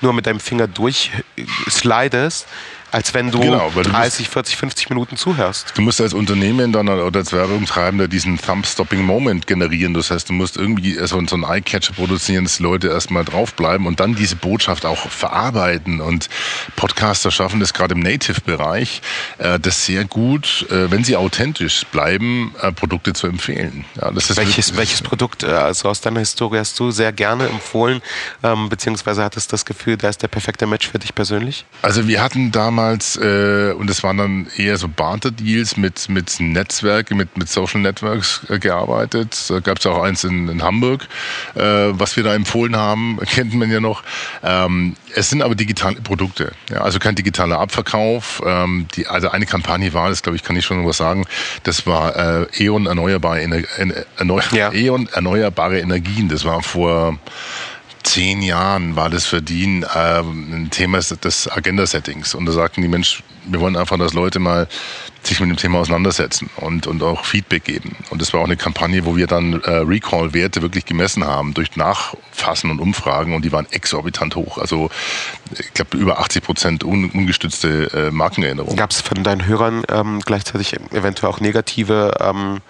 nur 0.00 0.14
mit 0.14 0.26
deinem 0.26 0.40
Finger 0.40 0.66
durchslidest 0.66 2.46
als 2.90 3.14
wenn 3.14 3.30
du, 3.30 3.40
genau, 3.40 3.70
du 3.70 3.82
30, 3.82 4.26
musst, 4.26 4.32
40, 4.32 4.56
50 4.56 4.90
Minuten 4.90 5.16
zuhörst. 5.16 5.72
Du 5.74 5.82
musst 5.82 6.00
als 6.00 6.14
Unternehmen 6.14 6.72
dann 6.72 6.88
oder 6.88 7.20
als 7.20 7.32
Werbungtreibender 7.32 8.08
diesen 8.08 8.38
Thumb-Stopping-Moment 8.38 9.46
generieren. 9.46 9.94
Das 9.94 10.10
heißt, 10.10 10.28
du 10.28 10.32
musst 10.32 10.56
irgendwie 10.56 10.94
so, 10.94 11.20
so 11.26 11.36
einen 11.36 11.44
Eye-Catcher 11.44 11.94
produzieren, 11.94 12.44
dass 12.44 12.58
Leute 12.58 12.88
erstmal 12.88 13.24
draufbleiben 13.24 13.86
und 13.86 14.00
dann 14.00 14.14
diese 14.14 14.36
Botschaft 14.36 14.84
auch 14.84 15.08
verarbeiten. 15.08 16.00
Und 16.00 16.28
Podcaster 16.76 17.30
schaffen 17.30 17.60
das 17.60 17.72
gerade 17.72 17.94
im 17.94 18.00
Native-Bereich, 18.00 19.02
äh, 19.38 19.58
das 19.58 19.86
sehr 19.86 20.04
gut, 20.04 20.66
äh, 20.70 20.90
wenn 20.90 21.04
sie 21.04 21.16
authentisch 21.16 21.84
bleiben, 21.92 22.54
äh, 22.60 22.72
Produkte 22.72 23.12
zu 23.12 23.26
empfehlen. 23.26 23.84
Ja, 24.00 24.10
das 24.10 24.30
ist 24.30 24.36
welches, 24.36 24.76
welches 24.76 25.02
Produkt, 25.02 25.44
also 25.44 25.88
aus 25.88 26.00
deiner 26.00 26.20
Historie 26.20 26.58
hast 26.58 26.78
du 26.80 26.90
sehr 26.90 27.12
gerne 27.12 27.46
empfohlen, 27.46 28.02
ähm, 28.42 28.68
beziehungsweise 28.68 29.22
hattest 29.22 29.52
das 29.52 29.64
Gefühl, 29.64 29.96
da 29.96 30.08
ist 30.08 30.22
der 30.22 30.28
perfekte 30.28 30.66
Match 30.66 30.88
für 30.88 30.98
dich 30.98 31.14
persönlich? 31.14 31.64
Also 31.82 32.08
wir 32.08 32.22
hatten 32.22 32.50
damals 32.50 32.79
damals, 32.80 33.16
äh, 33.16 33.72
und 33.76 33.90
es 33.90 34.02
waren 34.02 34.16
dann 34.16 34.46
eher 34.56 34.76
so 34.76 34.88
Barter-Deals 34.88 35.76
mit, 35.76 36.08
mit 36.08 36.40
Netzwerken, 36.40 37.16
mit, 37.16 37.36
mit 37.36 37.48
Social 37.48 37.80
Networks 37.80 38.40
äh, 38.48 38.58
gearbeitet. 38.58 39.36
Da 39.48 39.60
gab 39.60 39.78
es 39.78 39.86
auch 39.86 40.02
eins 40.02 40.24
in, 40.24 40.48
in 40.48 40.62
Hamburg, 40.62 41.06
äh, 41.54 41.60
was 41.60 42.16
wir 42.16 42.24
da 42.24 42.34
empfohlen 42.34 42.76
haben, 42.76 43.18
kennt 43.26 43.54
man 43.54 43.70
ja 43.70 43.80
noch. 43.80 44.02
Ähm, 44.42 44.96
es 45.14 45.28
sind 45.28 45.42
aber 45.42 45.54
digitale 45.54 45.96
Produkte, 45.96 46.52
ja, 46.70 46.82
also 46.82 46.98
kein 46.98 47.14
digitaler 47.14 47.58
Abverkauf. 47.58 48.42
Ähm, 48.46 48.86
die, 48.96 49.06
also 49.06 49.28
eine 49.30 49.46
Kampagne 49.46 49.92
war, 49.92 50.08
das 50.08 50.22
glaube 50.22 50.36
ich, 50.36 50.42
kann 50.42 50.56
ich 50.56 50.64
schon 50.64 50.86
was 50.86 50.96
sagen, 50.96 51.26
das 51.64 51.86
war 51.86 52.16
äh, 52.16 52.64
E.ON 52.64 52.86
erneuerbare, 52.86 53.42
Ener 53.42 53.62
Erneu 54.16 54.40
ja. 54.52 54.72
E.ON 54.72 55.08
erneuerbare 55.12 55.80
Energien. 55.80 56.28
Das 56.28 56.44
war 56.44 56.62
vor 56.62 57.18
zehn 58.10 58.42
Jahren 58.42 58.96
war 58.96 59.08
das 59.08 59.24
für 59.24 59.40
die 59.40 59.82
äh, 59.82 60.20
ein 60.20 60.68
Thema 60.70 60.98
des 60.98 61.48
Agenda-Settings. 61.48 62.34
Und 62.34 62.46
da 62.46 62.52
sagten 62.52 62.82
die 62.82 62.88
Menschen, 62.88 63.22
wir 63.44 63.60
wollen 63.60 63.76
einfach, 63.76 63.98
dass 63.98 64.14
Leute 64.14 64.40
mal 64.40 64.66
sich 65.22 65.38
mit 65.38 65.48
dem 65.48 65.56
Thema 65.56 65.78
auseinandersetzen 65.78 66.50
und, 66.56 66.88
und 66.88 67.02
auch 67.02 67.24
Feedback 67.24 67.64
geben. 67.64 67.94
Und 68.10 68.20
das 68.20 68.32
war 68.32 68.40
auch 68.40 68.46
eine 68.46 68.56
Kampagne, 68.56 69.04
wo 69.04 69.16
wir 69.16 69.28
dann 69.28 69.60
äh, 69.62 69.70
Recall-Werte 69.70 70.60
wirklich 70.60 70.86
gemessen 70.86 71.24
haben 71.24 71.54
durch 71.54 71.76
Nachfassen 71.76 72.70
und 72.70 72.80
Umfragen 72.80 73.34
und 73.34 73.44
die 73.44 73.52
waren 73.52 73.66
exorbitant 73.70 74.34
hoch. 74.34 74.58
Also 74.58 74.90
ich 75.56 75.72
glaube 75.74 75.96
über 75.96 76.18
80 76.18 76.42
Prozent 76.42 76.84
un, 76.84 77.10
ungestützte 77.10 78.08
äh, 78.08 78.10
Markenerinnerungen. 78.10 78.76
Gab 78.76 78.90
es 78.90 79.00
von 79.02 79.22
deinen 79.22 79.46
Hörern 79.46 79.84
ähm, 79.88 80.20
gleichzeitig 80.24 80.74
eventuell 80.92 81.30
auch 81.30 81.40
negative 81.40 82.16
ähm 82.20 82.56
äh, 82.56 82.60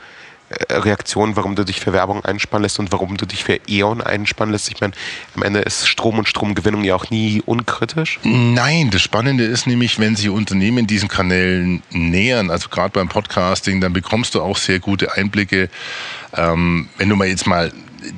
Reaktion, 0.68 1.36
warum 1.36 1.54
du 1.54 1.64
dich 1.64 1.78
für 1.78 1.92
Werbung 1.92 2.24
einspannen 2.24 2.64
lässt 2.64 2.80
und 2.80 2.90
warum 2.90 3.16
du 3.16 3.24
dich 3.24 3.44
für 3.44 3.60
E.ON 3.68 4.00
einspannen 4.00 4.52
lässt. 4.52 4.68
Ich 4.70 4.80
meine, 4.80 4.92
am 5.36 5.42
Ende 5.42 5.60
ist 5.60 5.86
Strom 5.86 6.18
und 6.18 6.28
Stromgewinnung 6.28 6.82
ja 6.82 6.96
auch 6.96 7.08
nie 7.10 7.40
unkritisch. 7.46 8.18
Nein, 8.24 8.90
das 8.90 9.00
Spannende 9.00 9.44
ist 9.44 9.68
nämlich, 9.68 10.00
wenn 10.00 10.16
sich 10.16 10.28
Unternehmen 10.28 10.88
diesen 10.88 11.08
Kanälen 11.08 11.82
nähern, 11.90 12.50
also 12.50 12.68
gerade 12.68 12.90
beim 12.90 13.08
Podcasting, 13.08 13.80
dann 13.80 13.92
bekommst 13.92 14.34
du 14.34 14.42
auch 14.42 14.56
sehr 14.56 14.80
gute 14.80 15.16
Einblicke. 15.16 15.68
Ähm, 16.36 16.88
wenn 16.98 17.08
du 17.08 17.16
mal 17.16 17.28
jetzt 17.28 17.46
mal 17.46 17.72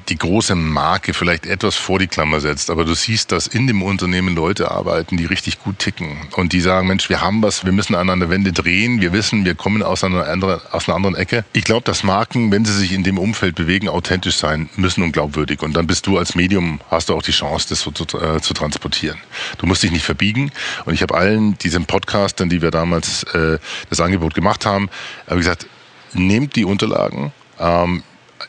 die 0.08 0.16
große 0.16 0.54
Marke 0.54 1.14
vielleicht 1.14 1.46
etwas 1.46 1.76
vor 1.76 1.98
die 1.98 2.06
Klammer 2.06 2.40
setzt, 2.40 2.70
aber 2.70 2.84
du 2.84 2.94
siehst, 2.94 3.32
dass 3.32 3.46
in 3.46 3.66
dem 3.66 3.82
Unternehmen 3.82 4.34
Leute 4.34 4.70
arbeiten, 4.70 5.16
die 5.16 5.24
richtig 5.24 5.62
gut 5.62 5.78
ticken 5.78 6.16
und 6.36 6.52
die 6.52 6.60
sagen, 6.60 6.88
Mensch, 6.88 7.08
wir 7.08 7.20
haben 7.20 7.42
was, 7.42 7.64
wir 7.64 7.72
müssen 7.72 7.94
an 7.94 8.10
einer 8.10 8.30
Wende 8.30 8.52
drehen, 8.52 9.00
wir 9.00 9.12
wissen, 9.12 9.44
wir 9.44 9.54
kommen 9.54 9.82
aus 9.82 10.04
einer 10.04 10.26
anderen, 10.26 10.60
aus 10.70 10.88
einer 10.88 10.96
anderen 10.96 11.14
Ecke. 11.14 11.44
Ich 11.52 11.64
glaube, 11.64 11.84
dass 11.84 12.02
Marken, 12.02 12.50
wenn 12.50 12.64
sie 12.64 12.72
sich 12.72 12.92
in 12.92 13.04
dem 13.04 13.18
Umfeld 13.18 13.54
bewegen, 13.54 13.88
authentisch 13.88 14.36
sein 14.36 14.68
müssen 14.76 15.02
und 15.02 15.12
glaubwürdig. 15.12 15.62
Und 15.62 15.74
dann 15.74 15.86
bist 15.86 16.06
du 16.06 16.18
als 16.18 16.34
Medium, 16.34 16.80
hast 16.90 17.08
du 17.08 17.14
auch 17.14 17.22
die 17.22 17.32
Chance, 17.32 17.66
das 17.70 17.80
so 17.80 17.90
zu, 17.90 18.04
äh, 18.18 18.40
zu 18.40 18.54
transportieren. 18.54 19.18
Du 19.58 19.66
musst 19.66 19.82
dich 19.82 19.90
nicht 19.90 20.04
verbiegen. 20.04 20.50
Und 20.84 20.94
ich 20.94 21.02
habe 21.02 21.14
allen 21.14 21.58
diesen 21.58 21.86
Podcastern, 21.86 22.48
die 22.48 22.62
wir 22.62 22.70
damals 22.70 23.24
äh, 23.34 23.58
das 23.90 24.00
Angebot 24.00 24.34
gemacht 24.34 24.66
haben, 24.66 24.88
habe 25.26 25.38
gesagt, 25.38 25.66
nehmt 26.14 26.56
die 26.56 26.64
Unterlagen, 26.64 27.32
ähm, 27.58 28.02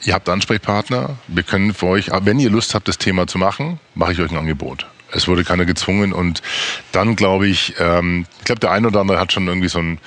ihr 0.03 0.13
habt 0.13 0.29
Ansprechpartner, 0.29 1.17
wir 1.27 1.43
können 1.43 1.73
für 1.73 1.87
euch, 1.87 2.09
wenn 2.21 2.39
ihr 2.39 2.49
Lust 2.49 2.73
habt, 2.75 2.87
das 2.87 2.97
Thema 2.97 3.27
zu 3.27 3.37
machen, 3.37 3.79
mache 3.95 4.13
ich 4.13 4.19
euch 4.19 4.31
ein 4.31 4.37
Angebot. 4.37 4.87
Es 5.11 5.27
wurde 5.27 5.43
keiner 5.43 5.65
gezwungen 5.65 6.11
und 6.11 6.41
dann 6.91 7.15
glaube 7.15 7.47
ich, 7.47 7.75
ähm, 7.79 8.25
ich 8.39 8.45
glaube, 8.45 8.59
der 8.59 8.71
eine 8.71 8.87
oder 8.87 9.01
andere 9.01 9.19
hat 9.19 9.31
schon 9.31 9.47
irgendwie 9.47 9.69
so 9.69 9.79
ein 9.79 9.99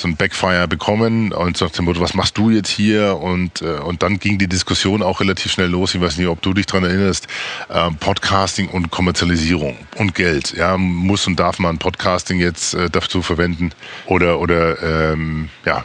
so 0.00 0.08
ein 0.08 0.16
Backfire 0.16 0.66
bekommen 0.66 1.32
und 1.32 1.56
sagt 1.56 1.78
dem 1.78 1.84
Motto, 1.84 2.00
was 2.00 2.14
machst 2.14 2.38
du 2.38 2.50
jetzt 2.50 2.70
hier? 2.70 3.18
Und, 3.18 3.62
äh, 3.62 3.78
und 3.80 4.02
dann 4.02 4.18
ging 4.18 4.38
die 4.38 4.48
Diskussion 4.48 5.02
auch 5.02 5.20
relativ 5.20 5.52
schnell 5.52 5.68
los. 5.68 5.94
Ich 5.94 6.00
weiß 6.00 6.16
nicht, 6.16 6.26
ob 6.26 6.40
du 6.42 6.54
dich 6.54 6.66
dran 6.66 6.84
erinnerst. 6.84 7.28
Äh, 7.68 7.90
Podcasting 8.00 8.68
und 8.68 8.90
Kommerzialisierung 8.90 9.76
und 9.96 10.14
Geld. 10.14 10.54
Ja, 10.56 10.76
muss 10.78 11.26
und 11.26 11.38
darf 11.38 11.58
man 11.58 11.78
Podcasting 11.78 12.40
jetzt 12.40 12.74
äh, 12.74 12.88
dazu 12.90 13.22
verwenden? 13.22 13.72
Oder, 14.06 14.40
oder 14.40 15.12
ähm, 15.12 15.50
ja, 15.66 15.84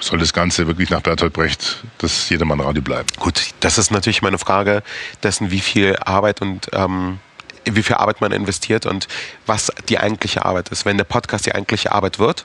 soll 0.00 0.18
das 0.18 0.32
Ganze 0.32 0.66
wirklich 0.66 0.90
nach 0.90 1.00
Bertolt 1.00 1.32
Brecht 1.32 1.84
das 1.98 2.28
Jedermann 2.28 2.60
Radio 2.60 2.82
bleiben? 2.82 3.06
Gut, 3.18 3.50
das 3.60 3.78
ist 3.78 3.90
natürlich 3.90 4.22
meine 4.22 4.38
Frage 4.38 4.82
dessen, 5.22 5.50
wie 5.50 5.60
viel 5.60 5.96
Arbeit 5.96 6.40
und 6.42 6.68
ähm, 6.72 7.18
wie 7.64 7.82
viel 7.82 7.96
Arbeit 7.96 8.20
man 8.20 8.32
investiert 8.32 8.86
und 8.86 9.08
was 9.46 9.70
die 9.88 9.98
eigentliche 9.98 10.44
Arbeit 10.44 10.70
ist. 10.70 10.84
Wenn 10.86 10.96
der 10.96 11.04
Podcast 11.04 11.46
die 11.46 11.54
eigentliche 11.54 11.92
Arbeit 11.92 12.18
wird, 12.18 12.44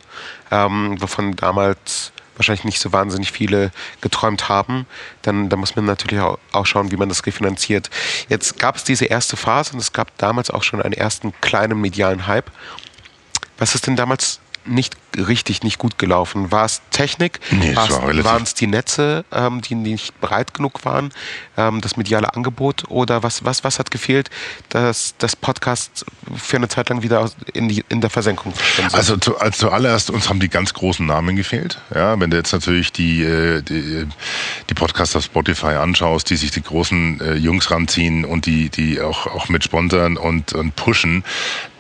ähm, 0.52 1.02
wovon 1.02 1.36
damals 1.36 2.12
wahrscheinlich 2.36 2.66
nicht 2.66 2.80
so 2.80 2.92
wahnsinnig 2.92 3.32
viele 3.32 3.72
geträumt 4.02 4.50
haben, 4.50 4.86
dann, 5.22 5.48
dann 5.50 5.60
muss 5.60 5.76
man 5.76 5.86
natürlich 5.86 6.22
auch 6.22 6.66
schauen, 6.66 6.92
wie 6.92 6.98
man 6.98 7.08
das 7.08 7.26
refinanziert. 7.26 7.90
Jetzt 8.28 8.60
gab 8.60 8.76
es 8.76 8.84
diese 8.84 9.06
erste 9.06 9.38
Phase 9.38 9.74
und 9.74 9.80
es 9.80 9.94
gab 9.94 10.18
damals 10.18 10.50
auch 10.50 10.64
schon 10.64 10.82
einen 10.82 10.94
ersten 10.94 11.34
kleinen 11.40 11.80
medialen 11.80 12.28
Hype. 12.28 12.52
Was 13.58 13.74
ist 13.74 13.88
denn 13.88 13.96
damals 13.96 14.42
nicht 14.66 14.96
richtig, 15.18 15.64
nicht 15.64 15.78
gut 15.78 15.98
gelaufen? 15.98 16.52
War 16.52 16.66
es 16.66 16.82
Technik? 16.92 17.40
Nee, 17.52 17.76
war 17.76 17.90
war 17.90 18.24
waren 18.24 18.44
es 18.44 18.54
die 18.54 18.68
Netze, 18.68 19.26
ähm, 19.32 19.62
die 19.62 19.76
nicht 19.76 20.20
breit 20.20 20.54
genug 20.54 20.86
waren, 20.86 21.12
ähm, 21.58 21.82
das 21.82 21.98
mediale 21.98 22.34
Angebot? 22.34 22.84
Oder 22.90 23.24
was, 23.24 23.46
was, 23.46 23.64
was 23.64 23.80
hat 23.80 23.92
gefehlt, 23.92 24.30
dass 24.70 25.16
das 25.18 25.36
Podcast 25.36 26.06
für 26.36 26.58
eine 26.58 26.68
Zeit 26.68 26.90
lang 26.90 27.04
wieder 27.04 27.30
in, 27.54 27.70
die, 27.70 27.84
in 27.90 28.02
der 28.02 28.10
Versenkung? 28.10 28.54
Also, 28.92 29.18
zu, 29.18 29.38
also 29.38 29.68
zuallererst, 29.68 30.10
uns 30.10 30.30
haben 30.30 30.40
die 30.40 30.50
ganz 30.50 30.74
großen 30.74 31.06
Namen 31.06 31.36
gefehlt. 31.36 31.80
Ja, 31.94 32.20
wenn 32.20 32.30
du 32.30 32.38
jetzt 32.38 32.52
natürlich 32.52 32.92
die, 32.92 33.24
äh, 33.24 33.62
die, 33.62 34.06
die 34.70 34.74
Podcasts 34.74 35.16
auf 35.16 35.24
Spotify 35.24 35.76
anschaust, 35.76 36.30
die 36.30 36.36
sich 36.36 36.52
die 36.52 36.64
großen 36.64 37.22
äh, 37.22 37.34
Jungs 37.36 37.72
ranziehen 37.72 38.26
und 38.26 38.46
die, 38.46 38.70
die 38.70 39.02
auch, 39.02 39.28
auch 39.28 39.50
mit 39.50 39.64
sponsern 39.64 40.18
und, 40.18 40.54
und 40.54 40.76
pushen, 40.76 41.24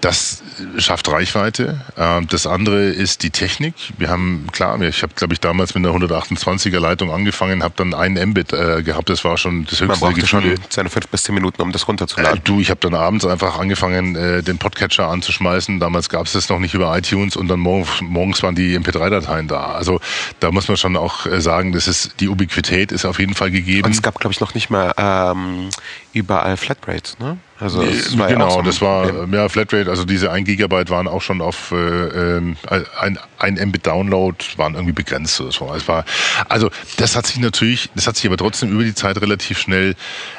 das 0.05 0.43
schafft 0.77 1.09
Reichweite. 1.09 1.81
Ähm, 1.97 2.27
das 2.29 2.47
andere 2.47 2.85
ist 2.85 3.23
die 3.23 3.31
Technik. 3.31 3.73
Wir 3.97 4.09
haben, 4.09 4.47
klar, 4.51 4.79
ich 4.81 5.03
habe, 5.03 5.13
glaube 5.15 5.33
ich, 5.33 5.39
damals 5.39 5.73
mit 5.75 5.85
einer 5.85 5.95
128er 5.95 6.79
Leitung 6.79 7.11
angefangen, 7.11 7.63
habe 7.63 7.73
dann 7.77 7.93
einen 7.93 8.29
Mbit 8.29 8.53
äh, 8.53 8.83
gehabt. 8.83 9.09
Das 9.09 9.23
war 9.23 9.37
schon 9.37 9.63
das 9.65 9.73
höchste 9.73 9.87
Man 9.87 9.99
brauchte 9.99 10.27
schon 10.27 10.55
seine 10.69 10.89
fünf 10.89 11.07
bis 11.07 11.23
zehn 11.23 11.35
Minuten, 11.35 11.61
um 11.61 11.71
das 11.71 11.87
runterzuladen. 11.87 12.37
Äh, 12.37 12.41
du, 12.43 12.59
ich 12.59 12.69
habe 12.69 12.79
dann 12.81 12.93
abends 12.93 13.25
einfach 13.25 13.57
angefangen, 13.57 14.15
äh, 14.15 14.43
den 14.43 14.57
Podcatcher 14.57 15.07
anzuschmeißen. 15.07 15.79
Damals 15.79 16.09
gab 16.09 16.27
es 16.27 16.33
das 16.33 16.49
noch 16.49 16.59
nicht 16.59 16.73
über 16.73 16.95
iTunes 16.97 17.35
und 17.35 17.47
dann 17.47 17.59
morgens, 17.59 18.01
morgens 18.01 18.43
waren 18.43 18.55
die 18.55 18.77
MP3-Dateien 18.77 19.47
da. 19.47 19.71
Also 19.71 19.99
da 20.39 20.51
muss 20.51 20.67
man 20.67 20.77
schon 20.77 20.95
auch 20.97 21.25
sagen, 21.39 21.71
das 21.71 21.87
ist 21.87 22.19
die 22.19 22.29
Ubiquität 22.29 22.91
ist 22.91 23.05
auf 23.05 23.19
jeden 23.19 23.33
Fall 23.33 23.51
gegeben. 23.51 23.85
Und 23.85 23.91
es 23.91 24.01
gab, 24.01 24.19
glaube 24.19 24.33
ich, 24.33 24.39
noch 24.39 24.53
nicht 24.53 24.69
mal 24.69 24.93
ähm, 24.97 25.69
überall 26.15 26.55
Flatrates, 26.55 27.19
ne? 27.19 27.37
Also 27.59 27.81
das 27.85 28.17
war 28.17 28.27
genau, 28.27 28.47
ja 28.47 28.51
so 28.51 28.61
das 28.63 28.81
war 28.81 29.07
Problem. 29.07 29.33
ja 29.33 29.47
Flatrate, 29.47 29.89
also 29.89 30.03
diese 30.03 30.29
1 30.29 30.45
Gigabyte 30.45 30.89
waren 30.89 31.07
auch 31.07 31.21
schon 31.21 31.41
auf 31.41 31.71
äh, 31.71 31.75
ähm, 31.75 32.57
ein, 32.99 33.17
ein 33.37 33.53
Mbit 33.69 33.85
Download 33.85 34.37
waren 34.57 34.75
irgendwie 34.75 34.91
begrenzt. 34.91 35.35
So. 35.37 35.73
Es 35.73 35.87
war, 35.87 36.03
also 36.49 36.69
das 36.97 37.15
hat 37.15 37.27
sich 37.27 37.37
natürlich, 37.37 37.89
das 37.95 38.07
hat 38.07 38.17
sich 38.17 38.25
aber 38.25 38.35
trotzdem 38.35 38.71
über 38.71 38.83
die 38.83 38.93
Zeit 38.93 39.21
relativ 39.21 39.59
schnell 39.59 39.95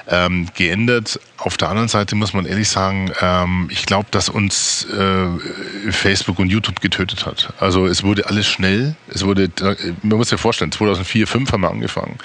ähm, 0.09 0.49
geändert. 0.55 1.19
Auf 1.39 1.57
der 1.57 1.71
anderen 1.71 1.89
Seite 1.89 2.17
muss 2.17 2.35
man 2.35 2.45
ehrlich 2.45 2.69
sagen, 2.69 3.11
ähm, 3.21 3.69
ich 3.71 3.87
glaube, 3.87 4.09
dass 4.11 4.29
uns 4.29 4.87
äh, 4.87 5.93
Facebook 5.93 6.39
und 6.39 6.51
YouTube 6.51 6.81
getötet 6.81 7.25
hat. 7.25 7.53
Also 7.61 7.87
es 7.87 8.03
wurde 8.03 8.27
alles 8.27 8.47
schnell. 8.47 8.95
Es 9.09 9.25
wurde, 9.25 9.51
man 10.03 10.19
muss 10.19 10.29
sich 10.29 10.41
vorstellen, 10.41 10.73
2004, 10.73 11.27
2005 11.27 11.53
haben 11.53 11.61
wir 11.63 11.71
angefangen. 11.71 12.19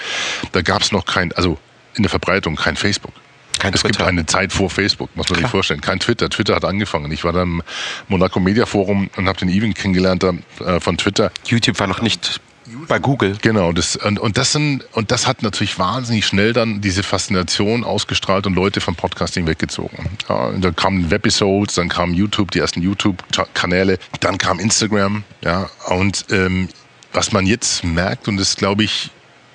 Da 0.52 0.60
gab 0.60 0.82
es 0.82 0.92
noch 0.92 1.06
kein, 1.06 1.32
also 1.32 1.58
in 1.94 2.02
der 2.02 2.10
Verbreitung 2.10 2.56
kein 2.56 2.76
Facebook. 2.76 3.12
Kein 3.58 3.74
es 3.74 3.80
Twitter. 3.80 3.98
gibt 3.98 4.08
eine 4.08 4.26
Zeit 4.26 4.52
vor 4.52 4.70
Facebook, 4.70 5.14
muss 5.14 5.28
man 5.28 5.38
Klar. 5.38 5.48
sich 5.48 5.50
vorstellen. 5.50 5.80
Kein 5.80 6.00
Twitter. 6.00 6.28
Twitter 6.30 6.54
hat 6.56 6.64
angefangen. 6.64 7.10
Ich 7.12 7.24
war 7.24 7.32
dann 7.32 7.48
im 7.48 7.62
Monaco 8.08 8.40
Media 8.40 8.66
Forum 8.66 9.10
und 9.16 9.28
habe 9.28 9.38
den 9.38 9.48
Even 9.48 9.74
kennengelernt 9.74 10.24
äh, 10.24 10.80
von 10.80 10.96
Twitter. 10.96 11.30
YouTube 11.46 11.78
war 11.78 11.86
noch 11.86 12.02
nicht 12.02 12.40
bei 12.88 12.98
Google. 12.98 13.36
Genau, 13.40 13.72
das, 13.72 13.96
und, 13.96 14.18
und, 14.18 14.36
das 14.36 14.52
sind, 14.52 14.84
und 14.92 15.10
das 15.10 15.26
hat 15.26 15.42
natürlich 15.42 15.78
wahnsinnig 15.78 16.26
schnell 16.26 16.52
dann 16.52 16.80
diese 16.80 17.02
Faszination 17.02 17.84
ausgestrahlt 17.84 18.46
und 18.46 18.54
Leute 18.54 18.80
vom 18.80 18.94
Podcasting 18.94 19.46
weggezogen. 19.46 20.10
Ja, 20.28 20.50
dann 20.52 20.76
kamen 20.76 21.10
Webisodes, 21.10 21.74
dann 21.74 21.88
kam 21.88 22.14
YouTube, 22.14 22.50
die 22.50 22.60
ersten 22.60 22.82
YouTube-Kanäle, 22.82 23.98
dann 24.20 24.38
kam 24.38 24.58
Instagram, 24.58 25.24
ja, 25.42 25.68
und 25.88 26.26
ähm, 26.30 26.68
was 27.12 27.32
man 27.32 27.46
jetzt 27.46 27.84
merkt, 27.84 28.28
und 28.28 28.36
das 28.38 28.56
glaube 28.56 28.84
ich, 28.84 29.10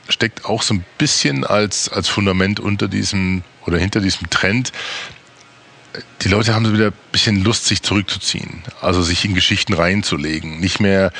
steckt 0.09 0.45
auch 0.45 0.61
so 0.61 0.73
ein 0.73 0.85
bisschen 0.97 1.43
als, 1.43 1.89
als 1.89 2.07
Fundament 2.07 2.59
unter 2.59 2.87
diesem 2.87 3.43
oder 3.65 3.77
hinter 3.77 3.99
diesem 3.99 4.29
Trend. 4.29 4.71
Die 6.21 6.27
Leute 6.27 6.53
haben 6.53 6.65
so 6.65 6.73
wieder 6.73 6.87
ein 6.87 6.93
bisschen 7.11 7.43
Lust, 7.43 7.65
sich 7.65 7.81
zurückzuziehen, 7.81 8.63
also 8.81 9.01
sich 9.01 9.25
in 9.25 9.33
Geschichten 9.33 9.73
reinzulegen, 9.73 10.59
nicht 10.59 10.79
mehr 10.79 11.11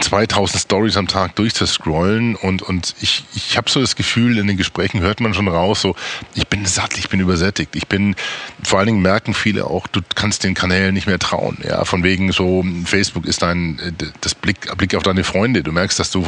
2000 0.00 0.60
Stories 0.60 0.96
am 0.96 1.08
Tag 1.08 1.36
durchzuscrollen 1.36 2.36
und, 2.36 2.62
und 2.62 2.94
ich, 3.00 3.24
ich 3.34 3.56
habe 3.56 3.70
so 3.70 3.80
das 3.80 3.96
Gefühl, 3.96 4.38
in 4.38 4.46
den 4.46 4.56
Gesprächen 4.56 5.00
hört 5.00 5.20
man 5.20 5.34
schon 5.34 5.48
raus, 5.48 5.80
so, 5.80 5.94
ich 6.34 6.46
bin 6.48 6.66
satt, 6.66 6.98
ich 6.98 7.08
bin 7.08 7.20
übersättigt. 7.20 7.76
Ich 7.76 7.88
bin, 7.88 8.14
vor 8.62 8.78
allen 8.78 8.86
Dingen 8.86 9.02
merken 9.02 9.34
viele 9.34 9.66
auch, 9.66 9.86
du 9.86 10.00
kannst 10.14 10.44
den 10.44 10.54
Kanälen 10.54 10.94
nicht 10.94 11.06
mehr 11.06 11.18
trauen. 11.18 11.58
Ja, 11.66 11.84
von 11.84 12.02
wegen 12.02 12.32
so, 12.32 12.64
Facebook 12.84 13.26
ist 13.26 13.42
dein, 13.42 13.80
das 14.20 14.34
Blick, 14.34 14.76
Blick 14.76 14.94
auf 14.94 15.02
deine 15.02 15.24
Freunde. 15.24 15.62
Du 15.62 15.72
merkst, 15.72 15.98
dass 15.98 16.10
du 16.10 16.26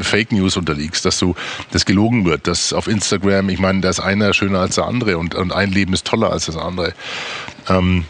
Fake 0.00 0.32
News 0.32 0.56
unterliegst, 0.56 1.04
dass 1.04 1.18
du, 1.18 1.34
das 1.70 1.84
gelogen 1.84 2.24
wird, 2.24 2.46
dass 2.46 2.72
auf 2.72 2.88
Instagram, 2.88 3.48
ich 3.48 3.58
meine, 3.58 3.80
da 3.80 3.88
ist 3.88 4.00
einer 4.00 4.32
schöner 4.34 4.60
als 4.60 4.76
der 4.76 4.86
andere 4.86 5.18
und, 5.18 5.34
und 5.34 5.52
ein 5.52 5.70
Leben 5.70 5.92
ist 5.92 6.06
toller 6.06 6.32
als 6.32 6.46
das 6.46 6.56
andere. 6.56 6.94
Ähm, 7.68 8.04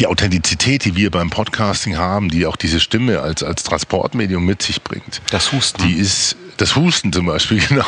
die 0.00 0.06
Authentizität, 0.06 0.86
die 0.86 0.96
wir 0.96 1.10
beim 1.10 1.28
Podcasting 1.28 1.98
haben, 1.98 2.30
die 2.30 2.46
auch 2.46 2.56
diese 2.56 2.80
Stimme 2.80 3.20
als, 3.20 3.42
als 3.42 3.62
Transportmedium 3.62 4.44
mit 4.44 4.62
sich 4.62 4.82
bringt. 4.82 5.20
Das 5.30 5.52
Husten. 5.52 5.82
Die 5.86 5.92
ist, 5.92 6.36
das 6.56 6.74
Husten 6.74 7.12
zum 7.12 7.26
Beispiel, 7.26 7.60
genau. 7.68 7.84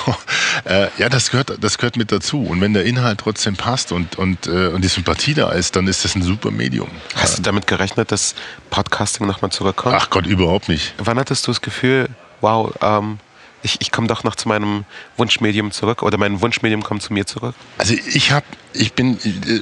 Äh, 0.64 0.88
ja, 0.98 1.08
das 1.08 1.30
gehört, 1.30 1.56
das 1.60 1.78
gehört 1.78 1.96
mit 1.96 2.12
dazu. 2.12 2.42
Und 2.42 2.60
wenn 2.60 2.74
der 2.74 2.84
Inhalt 2.84 3.20
trotzdem 3.20 3.56
passt 3.56 3.92
und, 3.92 4.18
und, 4.18 4.46
äh, 4.46 4.68
und 4.68 4.82
die 4.82 4.88
Sympathie 4.88 5.32
da 5.32 5.50
ist, 5.52 5.74
dann 5.74 5.88
ist 5.88 6.04
das 6.04 6.14
ein 6.14 6.22
super 6.22 6.50
Medium. 6.50 6.90
Hast 7.16 7.38
du 7.38 7.42
damit 7.42 7.66
gerechnet, 7.66 8.12
dass 8.12 8.34
Podcasting 8.68 9.26
nochmal 9.26 9.50
zurückkommt? 9.50 9.96
Ach 9.98 10.10
Gott, 10.10 10.26
überhaupt 10.26 10.68
nicht. 10.68 10.94
Wann 10.98 11.18
hattest 11.18 11.46
du 11.46 11.50
das 11.50 11.62
Gefühl, 11.62 12.10
wow, 12.42 12.74
ähm, 12.82 13.18
ich, 13.62 13.80
ich 13.80 13.90
komme 13.90 14.06
doch 14.06 14.24
noch 14.24 14.34
zu 14.34 14.48
meinem 14.48 14.84
Wunschmedium 15.16 15.70
zurück 15.70 16.02
oder 16.02 16.18
mein 16.18 16.40
Wunschmedium 16.40 16.82
kommt 16.82 17.02
zu 17.02 17.12
mir 17.12 17.26
zurück? 17.26 17.54
Also 17.78 17.94
ich 17.94 18.32
habe, 18.32 18.46
ich 18.72 18.92
bin, 18.92 19.14
äh, 19.14 19.60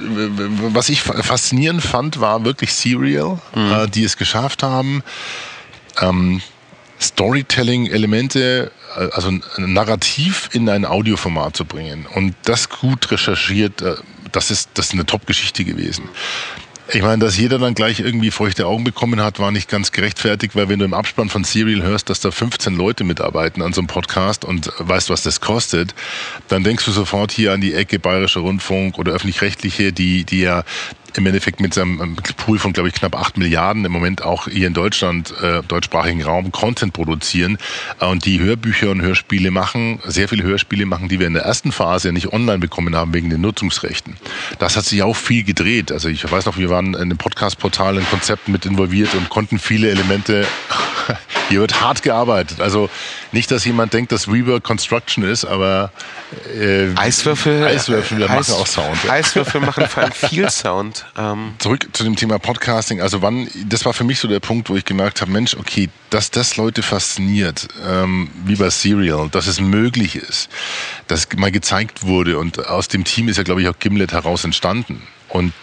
was 0.73 0.89
ich 0.89 1.01
faszinierend 1.01 1.83
fand, 1.83 2.19
war 2.19 2.43
wirklich 2.43 2.73
Serial, 2.73 3.39
mhm. 3.55 3.71
äh, 3.71 3.87
die 3.87 4.03
es 4.03 4.17
geschafft 4.17 4.63
haben, 4.63 5.03
ähm, 5.99 6.41
Storytelling-Elemente, 6.99 8.71
äh, 8.97 9.09
also 9.11 9.29
ein 9.29 9.43
Narrativ 9.57 10.49
in 10.53 10.69
ein 10.69 10.85
Audioformat 10.85 11.55
zu 11.55 11.65
bringen 11.65 12.07
und 12.15 12.35
das 12.43 12.69
gut 12.69 13.11
recherchiert. 13.11 13.81
Äh, 13.81 13.95
das 14.31 14.49
ist, 14.49 14.69
das 14.75 14.87
ist 14.87 14.93
eine 14.93 15.05
Top-Geschichte 15.05 15.65
gewesen. 15.65 16.09
Ich 16.93 17.01
meine, 17.01 17.23
dass 17.23 17.37
jeder 17.37 17.57
dann 17.57 17.73
gleich 17.73 18.01
irgendwie 18.01 18.31
feuchte 18.31 18.67
Augen 18.67 18.83
bekommen 18.83 19.23
hat, 19.23 19.39
war 19.39 19.51
nicht 19.51 19.69
ganz 19.69 19.93
gerechtfertigt, 19.93 20.57
weil 20.57 20.67
wenn 20.67 20.79
du 20.79 20.83
im 20.83 20.93
Abspann 20.93 21.29
von 21.29 21.45
Serial 21.45 21.83
hörst, 21.83 22.09
dass 22.09 22.19
da 22.19 22.31
15 22.31 22.75
Leute 22.75 23.05
mitarbeiten 23.05 23.61
an 23.61 23.71
so 23.71 23.79
einem 23.79 23.87
Podcast 23.87 24.43
und 24.43 24.73
weißt, 24.77 25.09
was 25.09 25.23
das 25.23 25.39
kostet, 25.39 25.95
dann 26.49 26.65
denkst 26.65 26.83
du 26.83 26.91
sofort 26.91 27.31
hier 27.31 27.53
an 27.53 27.61
die 27.61 27.73
Ecke 27.73 27.97
Bayerischer 27.97 28.41
Rundfunk 28.41 28.99
oder 28.99 29.13
öffentlich-rechtliche, 29.13 29.93
die, 29.93 30.25
die 30.25 30.41
ja 30.41 30.65
im 31.17 31.25
Endeffekt 31.25 31.59
mit 31.59 31.73
seinem 31.73 32.15
Pool 32.37 32.59
von, 32.59 32.73
glaube 32.73 32.89
ich, 32.89 32.95
knapp 32.95 33.15
acht 33.15 33.37
Milliarden 33.37 33.85
im 33.85 33.91
Moment 33.91 34.23
auch 34.23 34.47
hier 34.47 34.67
in 34.67 34.73
Deutschland, 34.73 35.33
äh, 35.41 35.61
deutschsprachigen 35.67 36.23
Raum, 36.23 36.51
Content 36.51 36.93
produzieren 36.93 37.57
äh, 37.99 38.05
und 38.05 38.25
die 38.25 38.39
Hörbücher 38.39 38.91
und 38.91 39.01
Hörspiele 39.01 39.51
machen, 39.51 39.99
sehr 40.05 40.27
viele 40.27 40.43
Hörspiele 40.43 40.85
machen, 40.85 41.09
die 41.09 41.19
wir 41.19 41.27
in 41.27 41.33
der 41.33 41.43
ersten 41.43 41.71
Phase 41.71 42.09
ja 42.09 42.11
nicht 42.11 42.31
online 42.33 42.59
bekommen 42.59 42.95
haben 42.95 43.13
wegen 43.13 43.29
den 43.29 43.41
Nutzungsrechten. 43.41 44.17
Das 44.59 44.77
hat 44.77 44.85
sich 44.85 45.03
auch 45.03 45.15
viel 45.15 45.43
gedreht. 45.43 45.91
Also 45.91 46.09
ich 46.09 46.29
weiß 46.29 46.45
noch, 46.45 46.57
wir 46.57 46.69
waren 46.69 46.93
in 46.93 46.95
einem 46.95 47.17
Podcast-Portal 47.17 47.97
in 47.97 48.05
Konzepten 48.05 48.51
mit 48.51 48.65
involviert 48.65 49.13
und 49.15 49.29
konnten 49.29 49.59
viele 49.59 49.89
Elemente 49.89 50.45
hier 51.49 51.59
wird 51.59 51.81
hart 51.81 52.03
gearbeitet. 52.03 52.61
Also 52.61 52.89
nicht, 53.31 53.51
dass 53.51 53.65
jemand 53.65 53.93
denkt, 53.93 54.11
dass 54.11 54.27
Rework 54.27 54.63
Construction 54.63 55.23
ist, 55.23 55.45
aber 55.45 55.91
äh, 56.53 56.87
Eiswürfel, 56.95 57.65
Eiswürfel 57.65 58.23
Eis, 58.23 58.49
machen 58.49 58.61
auch 58.61 58.67
Sound. 58.67 59.09
Eiswürfel 59.09 59.61
machen 59.61 59.87
vor 59.87 60.03
allem 60.03 60.11
viel 60.11 60.49
Sound. 60.49 61.05
Ähm. 61.17 61.53
Zurück 61.59 61.87
zu 61.93 62.03
dem 62.03 62.15
Thema 62.15 62.39
Podcasting. 62.39 63.01
Also 63.01 63.21
wann, 63.21 63.47
das 63.65 63.85
war 63.85 63.93
für 63.93 64.03
mich 64.03 64.19
so 64.19 64.27
der 64.27 64.39
Punkt, 64.39 64.69
wo 64.69 64.75
ich 64.75 64.85
gemerkt 64.85 65.21
habe, 65.21 65.31
Mensch, 65.31 65.55
okay, 65.55 65.89
dass 66.09 66.31
das 66.31 66.57
Leute 66.57 66.83
fasziniert, 66.83 67.67
ähm, 67.85 68.29
wie 68.45 68.55
bei 68.55 68.69
Serial, 68.69 69.29
dass 69.29 69.47
es 69.47 69.59
möglich 69.59 70.15
ist, 70.15 70.49
dass 71.07 71.27
mal 71.35 71.51
gezeigt 71.51 72.03
wurde 72.03 72.37
und 72.37 72.67
aus 72.67 72.87
dem 72.87 73.03
Team 73.03 73.27
ist 73.27 73.37
ja, 73.37 73.43
glaube 73.43 73.61
ich, 73.61 73.67
auch 73.67 73.79
Gimlet 73.79 74.11
heraus 74.11 74.43
entstanden. 74.43 75.01
Und 75.29 75.53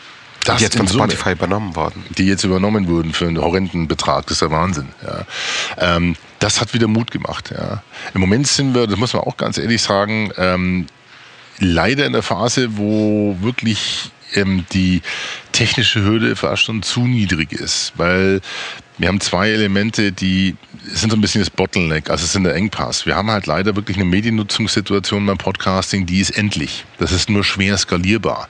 das 0.49 0.59
die 0.59 0.65
jetzt 0.65 0.77
von 0.77 0.89
Spotify 0.89 1.33
übernommen 1.33 1.77
worden. 1.77 2.05
Die 2.17 2.27
jetzt 2.27 2.45
übernommen 2.45 2.89
wurden 2.89 3.13
für 3.13 3.27
einen 3.27 3.41
horrenden 3.41 3.89
Betrag. 3.89 4.27
Das 4.27 4.33
ist 4.33 4.43
der 4.43 4.51
Wahnsinn. 4.51 4.89
Ja. 5.05 5.27
Ähm, 5.97 6.17
das 6.39 6.61
hat 6.61 6.75
wieder 6.75 6.89
Mut 6.89 7.11
gemacht. 7.11 7.51
Ja. 7.51 7.83
Im 8.15 8.21
Moment 8.21 8.47
sind 8.47 8.75
wir, 8.75 8.87
das 8.87 8.99
muss 8.99 9.13
man 9.13 9.23
auch 9.23 9.37
ganz 9.37 9.59
ehrlich 9.59 9.83
sagen, 9.83 10.31
ähm, 10.37 10.87
leider 11.59 12.07
in 12.07 12.13
der 12.13 12.23
Phase, 12.23 12.77
wo 12.77 13.37
wirklich 13.41 14.11
ähm, 14.35 14.65
die 14.73 15.03
technische 15.53 16.03
Hürde 16.03 16.37
fast 16.37 16.63
schon 16.63 16.83
zu 16.83 17.01
niedrig 17.07 17.53
ist, 17.53 17.93
weil 17.97 18.41
wir 18.99 19.09
haben 19.09 19.21
zwei 19.21 19.51
Elemente, 19.51 20.13
die 20.13 20.57
sind 20.85 21.11
so 21.11 21.17
ein 21.17 21.21
bisschen 21.21 21.41
das 21.41 21.51
Bottleneck, 21.51 22.11
also 22.11 22.25
es 22.25 22.33
sind 22.33 22.45
der 22.45 22.55
Engpass. 22.55 23.07
Wir 23.07 23.15
haben 23.15 23.31
halt 23.31 23.47
leider 23.47 23.77
wirklich 23.77 23.97
eine 23.97 24.05
Mediennutzungssituation 24.05 25.25
beim 25.25 25.39
Podcasting, 25.39 26.07
die 26.07 26.21
ist 26.21 26.31
endlich. 26.31 26.85
Das 26.99 27.13
ist 27.13 27.31
nur 27.31 27.45
schwer 27.45 27.79
skalierbar. 27.79 28.49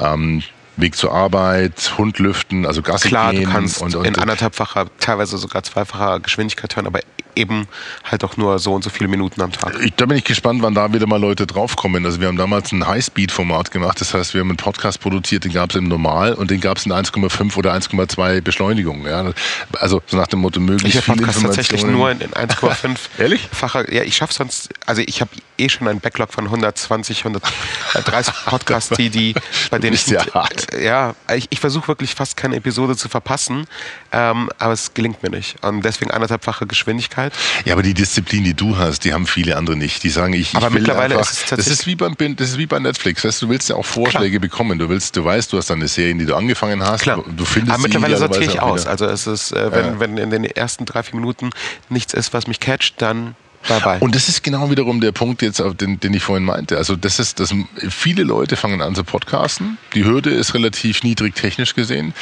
Ähm, 0.00 0.42
Weg 0.76 0.96
zur 0.96 1.12
Arbeit, 1.12 1.94
Hund 1.98 2.18
lüften, 2.18 2.66
also 2.66 2.82
Gassi 2.82 3.08
Klar, 3.08 3.32
gehen. 3.32 3.44
du 3.44 3.50
kannst 3.50 3.80
und, 3.80 3.94
und, 3.94 4.06
in 4.06 4.16
anderthalbfacher, 4.16 4.86
teilweise 4.98 5.38
sogar 5.38 5.62
zweifacher 5.62 6.20
Geschwindigkeit 6.20 6.74
hören, 6.74 6.86
aber 6.86 7.00
eben 7.36 7.66
halt 8.04 8.24
auch 8.24 8.36
nur 8.36 8.58
so 8.58 8.74
und 8.74 8.84
so 8.84 8.90
viele 8.90 9.08
Minuten 9.08 9.40
am 9.40 9.52
Tag. 9.52 9.74
Ich, 9.82 9.94
da 9.94 10.06
bin 10.06 10.18
ich 10.18 10.24
gespannt, 10.24 10.62
wann 10.62 10.74
da 10.74 10.92
wieder 10.92 11.06
mal 11.06 11.20
Leute 11.20 11.46
draufkommen. 11.46 12.04
Also 12.04 12.20
wir 12.20 12.28
haben 12.28 12.36
damals 12.36 12.72
ein 12.72 12.86
Highspeed-Format 12.86 13.70
gemacht, 13.70 14.00
das 14.00 14.14
heißt, 14.14 14.34
wir 14.34 14.40
haben 14.40 14.50
einen 14.50 14.56
Podcast 14.56 15.00
produziert, 15.00 15.44
den 15.44 15.52
gab 15.52 15.70
es 15.70 15.76
im 15.76 15.88
Normal 15.88 16.34
und 16.34 16.50
den 16.50 16.60
gab 16.60 16.78
es 16.78 16.86
in 16.86 16.92
1,5 16.92 17.56
oder 17.56 17.74
1,2 17.74 18.40
Beschleunigung. 18.40 19.06
Ja. 19.06 19.32
Also 19.74 20.02
so 20.06 20.16
nach 20.16 20.26
dem 20.26 20.40
Motto 20.40 20.60
möglichst 20.60 20.98
ich 20.98 21.06
Podcast 21.06 21.42
tatsächlich 21.42 21.84
nur 21.84 22.10
in, 22.10 22.20
in 22.20 22.30
1,5 22.30 22.96
Ehrlich? 23.18 23.48
Facher. 23.52 23.92
Ja, 23.92 24.02
ich 24.02 24.16
schaffe 24.16 24.34
sonst, 24.34 24.70
also 24.86 25.02
ich 25.04 25.20
habe 25.20 25.30
eh 25.58 25.68
schon 25.68 25.88
einen 25.88 26.00
Backlog 26.00 26.32
von 26.32 26.44
120, 26.44 27.24
130 27.24 28.34
Podcasts, 28.46 28.96
die, 28.96 29.10
die 29.10 29.34
bei 29.70 29.78
denen 29.78 29.94
ich, 29.94 30.06
ja, 30.06 30.24
hart. 30.34 30.74
ja 30.74 31.14
ich, 31.34 31.46
ich 31.50 31.60
versuche 31.60 31.88
wirklich 31.88 32.14
fast 32.14 32.36
keine 32.36 32.56
Episode 32.56 32.96
zu 32.96 33.08
verpassen, 33.08 33.66
ähm, 34.12 34.50
aber 34.58 34.72
es 34.72 34.94
gelingt 34.94 35.22
mir 35.22 35.30
nicht. 35.30 35.62
Und 35.64 35.84
deswegen 35.84 36.10
anderthalbfache 36.10 36.66
Geschwindigkeit 36.66 37.23
Möglichkeit. 37.24 37.66
Ja, 37.66 37.74
aber 37.74 37.82
die 37.82 37.94
Disziplin, 37.94 38.44
die 38.44 38.54
du 38.54 38.76
hast, 38.76 39.04
die 39.04 39.12
haben 39.12 39.26
viele 39.26 39.56
andere 39.56 39.76
nicht. 39.76 40.02
Die 40.02 40.10
sagen, 40.10 40.32
ich, 40.32 40.54
aber 40.54 40.68
ich 40.68 40.74
will 40.74 40.80
mittlerweile 40.80 41.18
einfach, 41.18 41.30
ist 41.30 41.44
es 41.44 41.50
das 41.50 41.66
ist 41.66 41.86
wie 41.86 41.94
beim 41.94 42.14
das 42.36 42.50
ist 42.50 42.58
wie 42.58 42.66
bei 42.66 42.78
Netflix. 42.78 43.24
Weißt, 43.24 43.42
du 43.42 43.48
willst 43.48 43.68
ja 43.68 43.76
auch 43.76 43.84
Vorschläge 43.84 44.38
Klar. 44.38 44.40
bekommen. 44.40 44.78
Du 44.78 44.88
willst, 44.88 45.16
du 45.16 45.24
weißt, 45.24 45.52
du 45.52 45.58
hast 45.58 45.70
eine 45.70 45.88
Serie, 45.88 46.14
die 46.14 46.26
du 46.26 46.34
angefangen 46.34 46.82
hast. 46.82 47.02
Klar. 47.02 47.24
Du 47.36 47.44
findest 47.44 47.74
aber 47.74 47.82
mittlerweile 47.82 48.16
sortiere 48.16 48.44
ich 48.44 48.60
aus. 48.60 48.86
Also 48.86 49.06
es 49.06 49.26
ist, 49.26 49.52
äh, 49.52 49.72
wenn, 49.72 49.84
ja. 49.84 50.00
wenn 50.00 50.18
in 50.18 50.30
den 50.30 50.44
ersten 50.44 50.84
drei 50.84 51.02
vier 51.02 51.18
Minuten 51.18 51.50
nichts 51.88 52.14
ist, 52.14 52.32
was 52.32 52.46
mich 52.46 52.60
catcht, 52.60 53.00
dann 53.00 53.34
dabei. 53.68 53.98
Und 53.98 54.14
das 54.14 54.28
ist 54.28 54.42
genau 54.42 54.70
wiederum 54.70 55.00
der 55.00 55.12
Punkt 55.12 55.42
jetzt, 55.42 55.62
den, 55.80 56.00
den 56.00 56.14
ich 56.14 56.22
vorhin 56.22 56.44
meinte. 56.44 56.76
Also 56.76 56.96
das 56.96 57.18
ist, 57.18 57.40
dass 57.40 57.54
viele 57.88 58.22
Leute 58.22 58.56
fangen 58.56 58.82
an 58.82 58.94
zu 58.94 59.04
podcasten. 59.04 59.78
Die 59.94 60.04
Hürde 60.04 60.30
ist 60.30 60.54
relativ 60.54 61.02
niedrig 61.02 61.34
technisch 61.34 61.74
gesehen. 61.74 62.14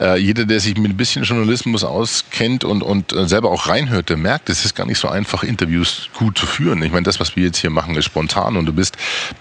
Äh, 0.00 0.18
jeder, 0.18 0.44
der 0.44 0.60
sich 0.60 0.76
mit 0.76 0.92
ein 0.92 0.96
bisschen 0.96 1.24
Journalismus 1.24 1.84
auskennt 1.84 2.64
und, 2.64 2.82
und 2.82 3.12
äh, 3.12 3.28
selber 3.28 3.50
auch 3.50 3.68
reinhört, 3.68 4.08
der 4.08 4.16
merkt, 4.16 4.48
es 4.48 4.64
ist 4.64 4.74
gar 4.74 4.86
nicht 4.86 4.98
so 4.98 5.08
einfach, 5.08 5.42
Interviews 5.42 6.08
gut 6.14 6.38
zu 6.38 6.46
führen. 6.46 6.82
Ich 6.82 6.92
meine, 6.92 7.04
das, 7.04 7.20
was 7.20 7.36
wir 7.36 7.44
jetzt 7.44 7.58
hier 7.58 7.70
machen, 7.70 7.96
ist 7.96 8.04
spontan 8.04 8.56
und 8.56 8.66
du 8.66 8.72
bist 8.72 8.96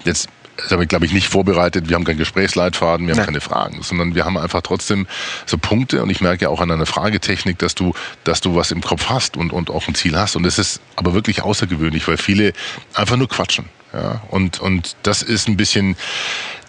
jetzt 0.06 0.30
das 0.64 0.72
habe 0.72 0.84
ich, 0.84 0.90
glaube 0.90 1.06
ich, 1.06 1.14
nicht 1.14 1.28
vorbereitet. 1.28 1.90
Wir 1.90 1.96
haben 1.96 2.04
keinen 2.04 2.18
Gesprächsleitfaden, 2.18 3.08
wir 3.08 3.14
haben 3.14 3.18
Nein. 3.18 3.26
keine 3.26 3.42
Fragen, 3.42 3.82
sondern 3.82 4.16
wir 4.16 4.26
haben 4.26 4.38
einfach 4.38 4.62
trotzdem 4.62 5.08
so 5.46 5.58
Punkte 5.58 6.02
und 6.04 6.10
ich 6.10 6.22
merke 6.22 6.46
ja 6.46 6.50
auch 6.50 6.62
an 6.62 6.72
einer 6.72 6.86
Fragetechnik, 6.86 7.58
dass 7.60 7.76
du, 7.76 7.94
dass 8.24 8.42
du 8.42 8.56
was 8.56 8.72
im 8.72 8.82
Kopf 8.82 9.10
hast 9.10 9.38
und, 9.38 9.54
und 9.54 9.70
auch 9.70 9.88
ein 9.88 9.96
Ziel 9.96 10.18
hast. 10.18 10.36
Und 10.36 10.44
das 10.44 10.60
ist 10.60 10.82
aber 10.96 11.14
wirklich 11.14 11.42
außergewöhnlich, 11.42 12.08
weil 12.08 12.18
viele 12.18 12.54
einfach 12.94 13.18
nur 13.18 13.30
quatschen. 13.30 13.66
Ja, 13.94 14.22
und, 14.30 14.60
und 14.60 14.96
das 15.02 15.24
ist 15.24 15.48
ein 15.48 15.58
bisschen, 15.58 15.96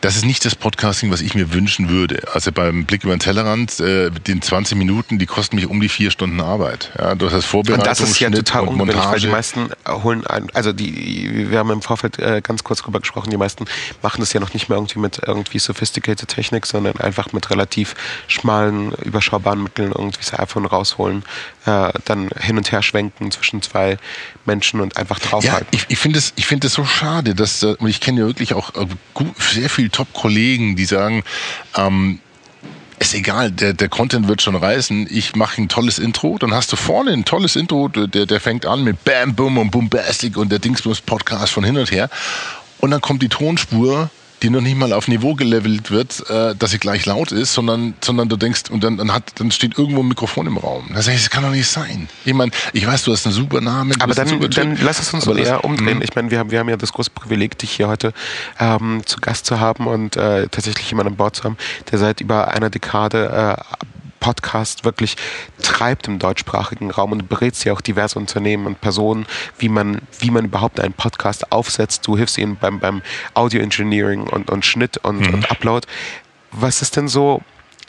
das 0.00 0.16
ist 0.16 0.24
nicht 0.24 0.44
das 0.44 0.54
Podcasting, 0.54 1.10
was 1.10 1.20
ich 1.20 1.34
mir 1.34 1.52
wünschen 1.52 1.88
würde. 1.88 2.22
Also 2.32 2.52
beim 2.52 2.84
Blick 2.86 3.04
über 3.04 3.14
den 3.14 3.20
Tellerrand, 3.20 3.80
äh, 3.80 4.10
den 4.10 4.40
20 4.40 4.76
Minuten, 4.76 5.18
die 5.18 5.26
kosten 5.26 5.56
mich 5.56 5.66
um 5.66 5.80
die 5.80 5.88
vier 5.88 6.10
Stunden 6.10 6.40
Arbeit. 6.40 6.90
Ja, 6.98 7.14
du 7.14 7.30
hast 7.30 7.44
Vorbereitung, 7.44 7.80
und 7.80 7.86
das 7.86 8.00
ist 8.00 8.18
ja 8.18 8.28
Schnitt 8.28 8.46
total 8.46 8.68
ungewöhnlich, 8.68 9.04
weil 9.04 9.20
die 9.20 9.26
meisten 9.26 9.68
holen 9.86 10.26
ein, 10.26 10.48
also 10.54 10.72
die, 10.72 11.50
wir 11.50 11.58
haben 11.58 11.70
im 11.70 11.82
Vorfeld 11.82 12.18
äh, 12.18 12.40
ganz 12.42 12.64
kurz 12.64 12.80
drüber 12.82 13.00
gesprochen, 13.00 13.30
die 13.30 13.36
meisten 13.36 13.66
machen 14.02 14.20
das 14.20 14.32
ja 14.32 14.40
noch 14.40 14.54
nicht 14.54 14.68
mehr 14.68 14.78
irgendwie 14.78 14.98
mit 14.98 15.20
irgendwie 15.26 15.58
sophisticated 15.58 16.28
Technik, 16.28 16.66
sondern 16.66 16.96
einfach 16.98 17.32
mit 17.32 17.50
relativ 17.50 17.94
schmalen, 18.26 18.92
überschaubaren 18.92 19.62
Mitteln 19.62 19.92
irgendwie 19.92 20.18
das 20.18 20.38
iPhone 20.38 20.64
rausholen, 20.64 21.24
äh, 21.66 21.92
dann 22.04 22.30
hin 22.40 22.56
und 22.56 22.72
her 22.72 22.82
schwenken 22.82 23.30
zwischen 23.30 23.60
zwei 23.60 23.98
Menschen 24.46 24.80
und 24.80 24.96
einfach 24.96 25.18
draufhalten. 25.18 25.66
Ja, 25.72 25.78
ich, 25.78 25.86
ich 25.88 25.98
finde 25.98 26.18
es 26.18 26.32
ich 26.36 26.46
finde 26.46 26.68
es 26.68 26.74
so 26.74 26.84
schade, 26.84 27.34
dass, 27.34 27.62
äh, 27.62 27.76
und 27.78 27.88
ich 27.88 28.00
kenne 28.00 28.20
ja 28.20 28.26
wirklich 28.26 28.54
auch 28.54 28.74
äh, 28.74 28.86
sehr 29.38 29.68
viele 29.90 30.06
Top-Kollegen, 30.06 30.76
die 30.76 30.84
sagen, 30.84 31.22
ähm, 31.76 32.20
ist 32.98 33.14
egal, 33.14 33.50
der, 33.50 33.72
der 33.72 33.88
Content 33.88 34.28
wird 34.28 34.42
schon 34.42 34.56
reißen. 34.56 35.06
Ich 35.10 35.34
mache 35.34 35.60
ein 35.62 35.68
tolles 35.68 35.98
Intro, 35.98 36.36
dann 36.38 36.52
hast 36.52 36.70
du 36.72 36.76
vorne 36.76 37.12
ein 37.12 37.24
tolles 37.24 37.56
Intro, 37.56 37.88
der, 37.88 38.26
der 38.26 38.40
fängt 38.40 38.66
an 38.66 38.84
mit 38.84 39.04
Bam, 39.04 39.34
Boom 39.34 39.56
und 39.58 39.70
Bombastic 39.70 40.36
und 40.36 40.52
der 40.52 40.58
Dingsbums 40.58 41.00
Podcast 41.00 41.52
von 41.52 41.64
hin 41.64 41.78
und 41.78 41.90
her. 41.90 42.10
Und 42.78 42.90
dann 42.90 43.00
kommt 43.00 43.22
die 43.22 43.28
Tonspur 43.28 44.10
die 44.42 44.50
noch 44.50 44.60
nicht 44.60 44.76
mal 44.76 44.92
auf 44.92 45.08
Niveau 45.08 45.34
gelevelt 45.34 45.90
wird, 45.90 46.28
äh, 46.30 46.54
dass 46.54 46.70
sie 46.70 46.78
gleich 46.78 47.06
laut 47.06 47.32
ist, 47.32 47.52
sondern, 47.54 47.94
sondern 48.00 48.28
du 48.28 48.36
denkst, 48.36 48.70
und 48.70 48.82
dann, 48.82 48.96
dann, 48.96 49.12
hat, 49.12 49.32
dann 49.36 49.50
steht 49.50 49.78
irgendwo 49.78 50.02
ein 50.02 50.08
Mikrofon 50.08 50.46
im 50.46 50.56
Raum. 50.56 50.90
Da 50.94 51.02
sag 51.02 51.14
ich, 51.14 51.20
das 51.20 51.30
kann 51.30 51.42
doch 51.42 51.50
nicht 51.50 51.68
sein. 51.68 52.08
Ich 52.24 52.34
meine, 52.34 52.50
ich 52.72 52.86
weiß, 52.86 53.04
du 53.04 53.12
hast 53.12 53.26
einen 53.26 53.34
super 53.34 53.60
Namen. 53.60 54.00
Aber 54.00 54.14
dann, 54.14 54.50
dann 54.50 54.78
lass 54.82 55.00
es 55.00 55.12
uns 55.12 55.24
so 55.24 55.34
eher 55.34 55.64
umdrehen. 55.64 55.98
Mhm. 55.98 56.02
Ich 56.02 56.14
meine, 56.14 56.30
wir 56.30 56.38
haben, 56.38 56.50
wir 56.50 56.58
haben 56.58 56.68
ja 56.68 56.76
das 56.76 56.92
große 56.92 57.10
Privileg, 57.10 57.58
dich 57.58 57.72
hier 57.72 57.88
heute 57.88 58.12
ähm, 58.58 59.02
zu 59.04 59.20
Gast 59.20 59.46
zu 59.46 59.60
haben 59.60 59.86
und 59.86 60.16
äh, 60.16 60.48
tatsächlich 60.48 60.88
jemanden 60.90 61.12
an 61.12 61.16
Bord 61.16 61.36
zu 61.36 61.44
haben, 61.44 61.56
der 61.90 61.98
seit 61.98 62.20
über 62.20 62.48
einer 62.48 62.70
Dekade 62.70 63.56
äh, 63.58 63.86
Podcast 64.20 64.84
wirklich 64.84 65.16
treibt 65.62 66.06
im 66.06 66.18
deutschsprachigen 66.18 66.90
Raum 66.90 67.12
und 67.12 67.28
berät 67.28 67.56
sie 67.56 67.70
auch 67.70 67.80
diverse 67.80 68.18
Unternehmen 68.18 68.66
und 68.66 68.80
Personen, 68.80 69.26
wie 69.58 69.68
man, 69.68 70.02
wie 70.20 70.30
man 70.30 70.44
überhaupt 70.44 70.78
einen 70.78 70.92
Podcast 70.92 71.50
aufsetzt. 71.50 72.06
Du 72.06 72.16
hilfst 72.16 72.38
ihnen 72.38 72.56
beim, 72.56 72.78
beim 72.78 73.02
Audio 73.34 73.60
Engineering 73.60 74.22
und, 74.22 74.50
und 74.50 74.64
Schnitt 74.64 74.98
und, 74.98 75.20
mhm. 75.20 75.34
und 75.34 75.50
Upload. 75.50 75.88
Was 76.52 76.82
ist 76.82 76.96
denn 76.96 77.08
so 77.08 77.42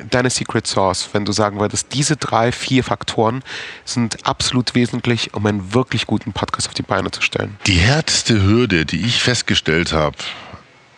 deine 0.09 0.29
Secret 0.29 0.65
Source, 0.65 1.09
wenn 1.13 1.25
du 1.25 1.31
sagen 1.31 1.59
würdest, 1.59 1.93
diese 1.93 2.15
drei, 2.15 2.51
vier 2.51 2.83
Faktoren 2.83 3.43
sind 3.85 4.25
absolut 4.25 4.73
wesentlich, 4.73 5.33
um 5.33 5.45
einen 5.45 5.73
wirklich 5.73 6.07
guten 6.07 6.33
Podcast 6.33 6.67
auf 6.67 6.73
die 6.73 6.81
Beine 6.81 7.11
zu 7.11 7.21
stellen? 7.21 7.57
Die 7.67 7.73
härteste 7.73 8.41
Hürde, 8.41 8.85
die 8.85 9.01
ich 9.05 9.21
festgestellt 9.21 9.93
habe, 9.93 10.15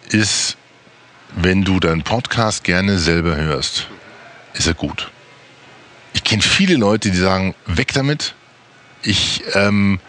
ist, 0.10 0.58
wenn 1.36 1.64
du 1.64 1.80
deinen 1.80 2.04
Podcast 2.04 2.64
gerne 2.64 3.00
selber 3.00 3.36
hörst, 3.36 3.88
ist 4.54 4.68
er 4.68 4.76
gut 4.76 5.12
ich 6.14 6.24
kenne 6.24 6.42
viele 6.42 6.76
Leute, 6.76 7.12
die 7.12 7.18
sagen, 7.18 7.56
weg 7.66 7.94
damit. 7.94 8.36
Ich, 9.02 9.44
ähm, 9.54 10.00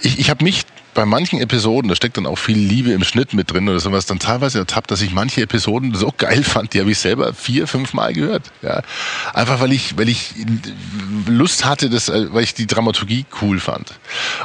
ich, 0.00 0.18
ich 0.18 0.30
habe 0.30 0.44
mich 0.44 0.64
bei 0.96 1.04
manchen 1.04 1.40
Episoden, 1.40 1.88
da 1.90 1.94
steckt 1.94 2.16
dann 2.16 2.26
auch 2.26 2.38
viel 2.38 2.56
Liebe 2.56 2.90
im 2.90 3.04
Schnitt 3.04 3.34
mit 3.34 3.52
drin 3.52 3.68
oder 3.68 3.78
sowas, 3.80 4.06
dann 4.06 4.18
teilweise 4.18 4.58
ertappt, 4.58 4.90
dass 4.90 5.02
ich 5.02 5.12
manche 5.12 5.42
Episoden 5.42 5.94
so 5.94 6.12
geil 6.16 6.42
fand, 6.42 6.72
die 6.72 6.80
habe 6.80 6.90
ich 6.90 6.98
selber 6.98 7.34
vier, 7.34 7.66
fünf 7.66 7.92
Mal 7.92 8.14
gehört. 8.14 8.50
Ja. 8.62 8.82
Einfach 9.34 9.60
weil 9.60 9.72
ich, 9.72 9.98
weil 9.98 10.08
ich 10.08 10.34
Lust 11.26 11.66
hatte, 11.66 11.90
das, 11.90 12.08
äh, 12.08 12.32
weil 12.32 12.44
ich 12.44 12.54
die 12.54 12.66
Dramaturgie 12.66 13.26
cool 13.42 13.60
fand. 13.60 13.92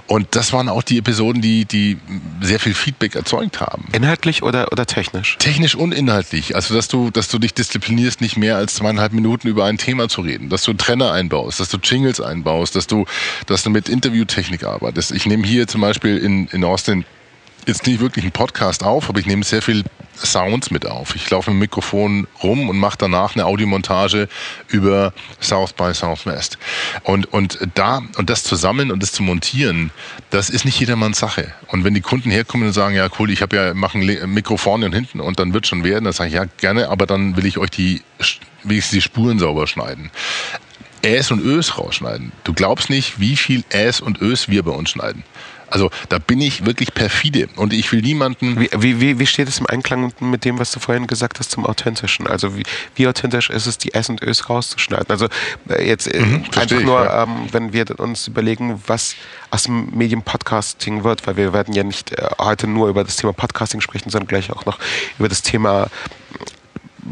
Und 0.07 0.35
das 0.35 0.51
waren 0.51 0.67
auch 0.67 0.83
die 0.83 0.97
Episoden, 0.97 1.41
die, 1.41 1.63
die 1.63 1.97
sehr 2.41 2.59
viel 2.59 2.73
Feedback 2.73 3.15
erzeugt 3.15 3.61
haben. 3.61 3.85
Inhaltlich 3.93 4.43
oder, 4.43 4.71
oder 4.73 4.85
technisch? 4.85 5.37
Technisch 5.39 5.75
und 5.75 5.93
inhaltlich. 5.93 6.53
Also, 6.55 6.73
dass 6.73 6.89
du, 6.89 7.11
dass 7.11 7.29
du 7.29 7.39
dich 7.39 7.53
disziplinierst, 7.53 8.19
nicht 8.19 8.35
mehr 8.35 8.57
als 8.57 8.75
zweieinhalb 8.75 9.13
Minuten 9.13 9.47
über 9.47 9.65
ein 9.65 9.77
Thema 9.77 10.09
zu 10.09 10.19
reden, 10.19 10.49
dass 10.49 10.63
du 10.63 10.73
Trenner 10.73 11.13
einbaust, 11.13 11.61
dass 11.61 11.69
du 11.69 11.77
Jingles 11.81 12.19
einbaust, 12.19 12.75
dass 12.75 12.87
du, 12.87 13.05
dass 13.45 13.63
du 13.63 13.69
mit 13.69 13.87
Interviewtechnik 13.87 14.65
arbeitest. 14.65 15.13
Ich 15.13 15.25
nehme 15.25 15.47
hier 15.47 15.67
zum 15.67 15.79
Beispiel 15.79 16.17
in 16.17 16.40
in, 16.51 16.63
Austin 16.63 17.05
jetzt 17.67 17.85
nicht 17.85 17.99
wirklich 17.99 18.25
einen 18.25 18.31
Podcast 18.31 18.83
auf, 18.83 19.09
aber 19.09 19.19
ich 19.19 19.25
nehme 19.25 19.43
sehr 19.43 19.61
viel 19.61 19.83
Sounds 20.17 20.71
mit 20.71 20.85
auf. 20.85 21.15
Ich 21.15 21.29
laufe 21.29 21.49
mit 21.51 21.57
dem 21.57 21.59
Mikrofon 21.59 22.27
rum 22.43 22.69
und 22.69 22.77
mache 22.77 22.97
danach 22.97 23.35
eine 23.35 23.45
Audiomontage 23.45 24.27
über 24.67 25.13
South 25.41 25.73
by 25.73 25.93
Southwest. 25.93 26.57
Und, 27.03 27.31
und 27.33 27.59
da, 27.75 28.01
und 28.17 28.29
das 28.29 28.43
zu 28.43 28.55
sammeln 28.55 28.91
und 28.91 29.01
das 29.01 29.13
zu 29.13 29.23
montieren, 29.23 29.91
das 30.29 30.49
ist 30.49 30.65
nicht 30.65 30.79
jedermanns 30.79 31.19
Sache. 31.19 31.53
Und 31.67 31.83
wenn 31.83 31.93
die 31.93 32.01
Kunden 32.01 32.29
herkommen 32.29 32.67
und 32.67 32.73
sagen, 32.73 32.95
ja 32.95 33.07
cool, 33.19 33.31
ich 33.31 33.41
habe 33.41 33.55
ja, 33.55 33.73
mache 33.73 33.97
ein 33.97 34.33
Mikro 34.33 34.57
vorne 34.57 34.85
und 34.85 34.93
hinten 34.93 35.19
und 35.19 35.39
dann 35.39 35.53
wird 35.53 35.65
schon 35.65 35.83
werden, 35.83 36.03
dann 36.03 36.13
sage 36.13 36.29
ich, 36.29 36.35
ja 36.35 36.45
gerne, 36.57 36.89
aber 36.89 37.05
dann 37.05 37.37
will 37.37 37.45
ich 37.45 37.57
euch 37.57 37.71
die, 37.71 38.01
ich 38.67 38.89
die 38.89 39.01
Spuren 39.01 39.39
sauber 39.39 39.65
schneiden 39.65 40.11
Äs 41.03 41.31
und 41.31 41.43
Ös 41.43 41.77
rausschneiden. 41.77 42.31
Du 42.43 42.53
glaubst 42.53 42.89
nicht, 42.89 43.19
wie 43.19 43.35
viel 43.35 43.63
Äs 43.69 44.01
und 44.01 44.21
Ös 44.21 44.49
wir 44.49 44.63
bei 44.63 44.71
uns 44.71 44.91
schneiden. 44.91 45.23
Also 45.71 45.89
da 46.09 46.19
bin 46.19 46.41
ich 46.41 46.65
wirklich 46.65 46.93
perfide 46.93 47.47
und 47.55 47.73
ich 47.73 47.91
will 47.91 48.01
niemanden. 48.01 48.59
Wie, 48.59 48.99
wie, 48.99 49.19
wie 49.19 49.25
steht 49.25 49.47
es 49.47 49.59
im 49.59 49.67
Einklang 49.67 50.13
mit 50.19 50.45
dem, 50.45 50.59
was 50.59 50.71
du 50.71 50.79
vorhin 50.79 51.07
gesagt 51.07 51.39
hast 51.39 51.51
zum 51.51 51.65
Authentischen? 51.65 52.27
Also 52.27 52.57
wie, 52.57 52.63
wie 52.95 53.07
authentisch 53.07 53.49
ist 53.49 53.65
es, 53.65 53.77
die 53.77 53.93
S 53.93 54.09
und 54.09 54.21
Ös 54.21 54.49
rauszuschneiden? 54.49 55.07
Also 55.09 55.27
äh, 55.69 55.87
jetzt 55.87 56.13
äh, 56.13 56.19
mhm, 56.19 56.45
einfach 56.55 56.77
ich, 56.77 56.85
nur, 56.85 57.03
ja. 57.03 57.23
ähm, 57.23 57.47
wenn 57.51 57.73
wir 57.73 57.99
uns 57.99 58.27
überlegen, 58.27 58.81
was 58.85 59.15
aus 59.49 59.63
dem 59.63 59.89
Medium 59.91 60.23
Podcasting 60.23 61.03
wird, 61.03 61.25
weil 61.25 61.37
wir 61.37 61.53
werden 61.53 61.73
ja 61.73 61.83
nicht 61.83 62.11
äh, 62.11 62.29
heute 62.37 62.67
nur 62.67 62.89
über 62.89 63.03
das 63.03 63.15
Thema 63.15 63.33
Podcasting 63.33 63.81
sprechen, 63.81 64.09
sondern 64.09 64.27
gleich 64.27 64.51
auch 64.51 64.65
noch 64.65 64.77
über 65.17 65.29
das 65.29 65.41
Thema 65.41 65.87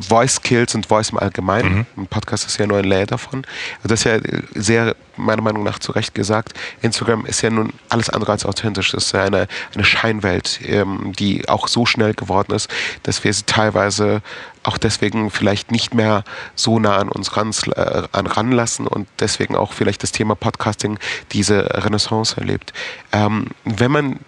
Voice 0.01 0.35
Skills 0.35 0.75
und 0.75 0.85
Voice 0.85 1.09
im 1.09 1.17
Allgemeinen. 1.17 1.79
Mhm. 1.95 2.03
Ein 2.03 2.07
Podcast 2.07 2.45
ist 2.45 2.57
ja 2.57 2.67
nur 2.67 2.77
ein 2.77 2.85
Layer 2.85 3.05
davon. 3.05 3.45
Also 3.77 3.89
das 3.89 3.99
ist 3.99 4.03
ja 4.05 4.19
sehr, 4.55 4.95
meiner 5.15 5.41
Meinung 5.41 5.63
nach, 5.63 5.79
zu 5.79 5.91
Recht 5.91 6.13
gesagt. 6.15 6.53
Instagram 6.81 7.25
ist 7.25 7.41
ja 7.41 7.49
nun 7.49 7.73
alles 7.89 8.09
andere 8.09 8.31
als 8.31 8.45
authentisch. 8.45 8.91
Das 8.91 9.05
ist 9.05 9.11
ja 9.13 9.23
eine, 9.23 9.47
eine 9.73 9.83
Scheinwelt, 9.83 10.59
ähm, 10.63 11.13
die 11.17 11.47
auch 11.49 11.67
so 11.67 11.85
schnell 11.85 12.13
geworden 12.13 12.53
ist, 12.53 12.69
dass 13.03 13.23
wir 13.23 13.33
sie 13.33 13.43
teilweise 13.43 14.21
auch 14.63 14.77
deswegen 14.77 15.31
vielleicht 15.31 15.71
nicht 15.71 15.93
mehr 15.93 16.23
so 16.55 16.79
nah 16.79 16.97
an 16.97 17.09
uns 17.09 17.35
ran, 17.37 17.51
äh, 17.75 18.03
an 18.11 18.27
ranlassen 18.27 18.87
und 18.87 19.07
deswegen 19.19 19.55
auch 19.55 19.73
vielleicht 19.73 20.03
das 20.03 20.11
Thema 20.11 20.35
Podcasting 20.35 20.99
diese 21.31 21.83
Renaissance 21.83 22.37
erlebt. 22.37 22.73
Ähm, 23.11 23.47
wenn 23.63 23.91
man 23.91 24.19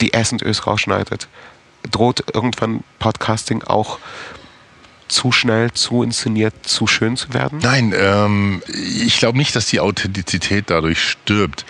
die 0.00 0.12
S 0.12 0.32
und 0.32 0.42
Ös 0.42 0.66
rausschneidet, 0.66 1.28
droht 1.90 2.24
irgendwann 2.34 2.82
Podcasting 2.98 3.62
auch 3.62 3.98
zu 5.08 5.32
schnell, 5.32 5.72
zu 5.72 6.02
inszeniert, 6.02 6.54
zu 6.62 6.86
schön 6.86 7.16
zu 7.16 7.32
werden? 7.34 7.58
Nein, 7.62 7.94
ähm, 7.96 8.62
ich 8.68 9.18
glaube 9.18 9.38
nicht, 9.38 9.54
dass 9.54 9.66
die 9.66 9.80
Authentizität 9.80 10.64
dadurch 10.68 11.00
stirbt. 11.00 11.64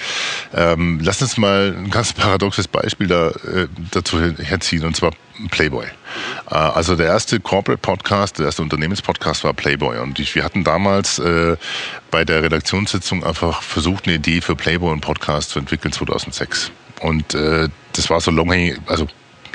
Ähm, 0.55 1.01
lass 1.03 1.23
uns 1.23 1.37
mal 1.37 1.75
ein 1.77 1.91
ganz 1.91 2.13
paradoxes 2.13 2.69
Beispiel 2.69 3.07
da, 3.07 3.29
äh, 3.29 3.69
dazu 3.91 4.21
herziehen, 4.21 4.85
und 4.85 4.97
zwar 4.97 5.13
Playboy. 5.51 5.87
Äh, 6.51 6.55
also 6.55 6.97
der 6.97 7.07
erste 7.07 7.41
Corporate 7.41 7.81
Podcast, 7.81 8.39
der 8.39 8.47
erste 8.47 8.63
Unternehmenspodcast 8.63 9.45
war 9.45 9.53
Playboy. 9.53 9.99
Und 9.99 10.19
wir 10.35 10.45
hatten 10.45 10.65
damals 10.65 11.19
äh, 11.19 11.57
bei 12.11 12.25
der 12.25 12.43
Redaktionssitzung 12.43 13.25
einfach 13.25 13.63
versucht, 13.63 14.07
eine 14.07 14.17
Idee 14.17 14.41
für 14.41 14.57
Playboy 14.57 14.93
und 14.93 15.01
Podcast 15.01 15.51
zu 15.51 15.59
entwickeln 15.59 15.93
2006. 15.93 16.71
Und 17.01 17.35
äh, 17.35 17.69
das 17.93 18.11
war 18.11 18.21
so 18.21 18.31
long 18.31 18.47
also 18.87 19.07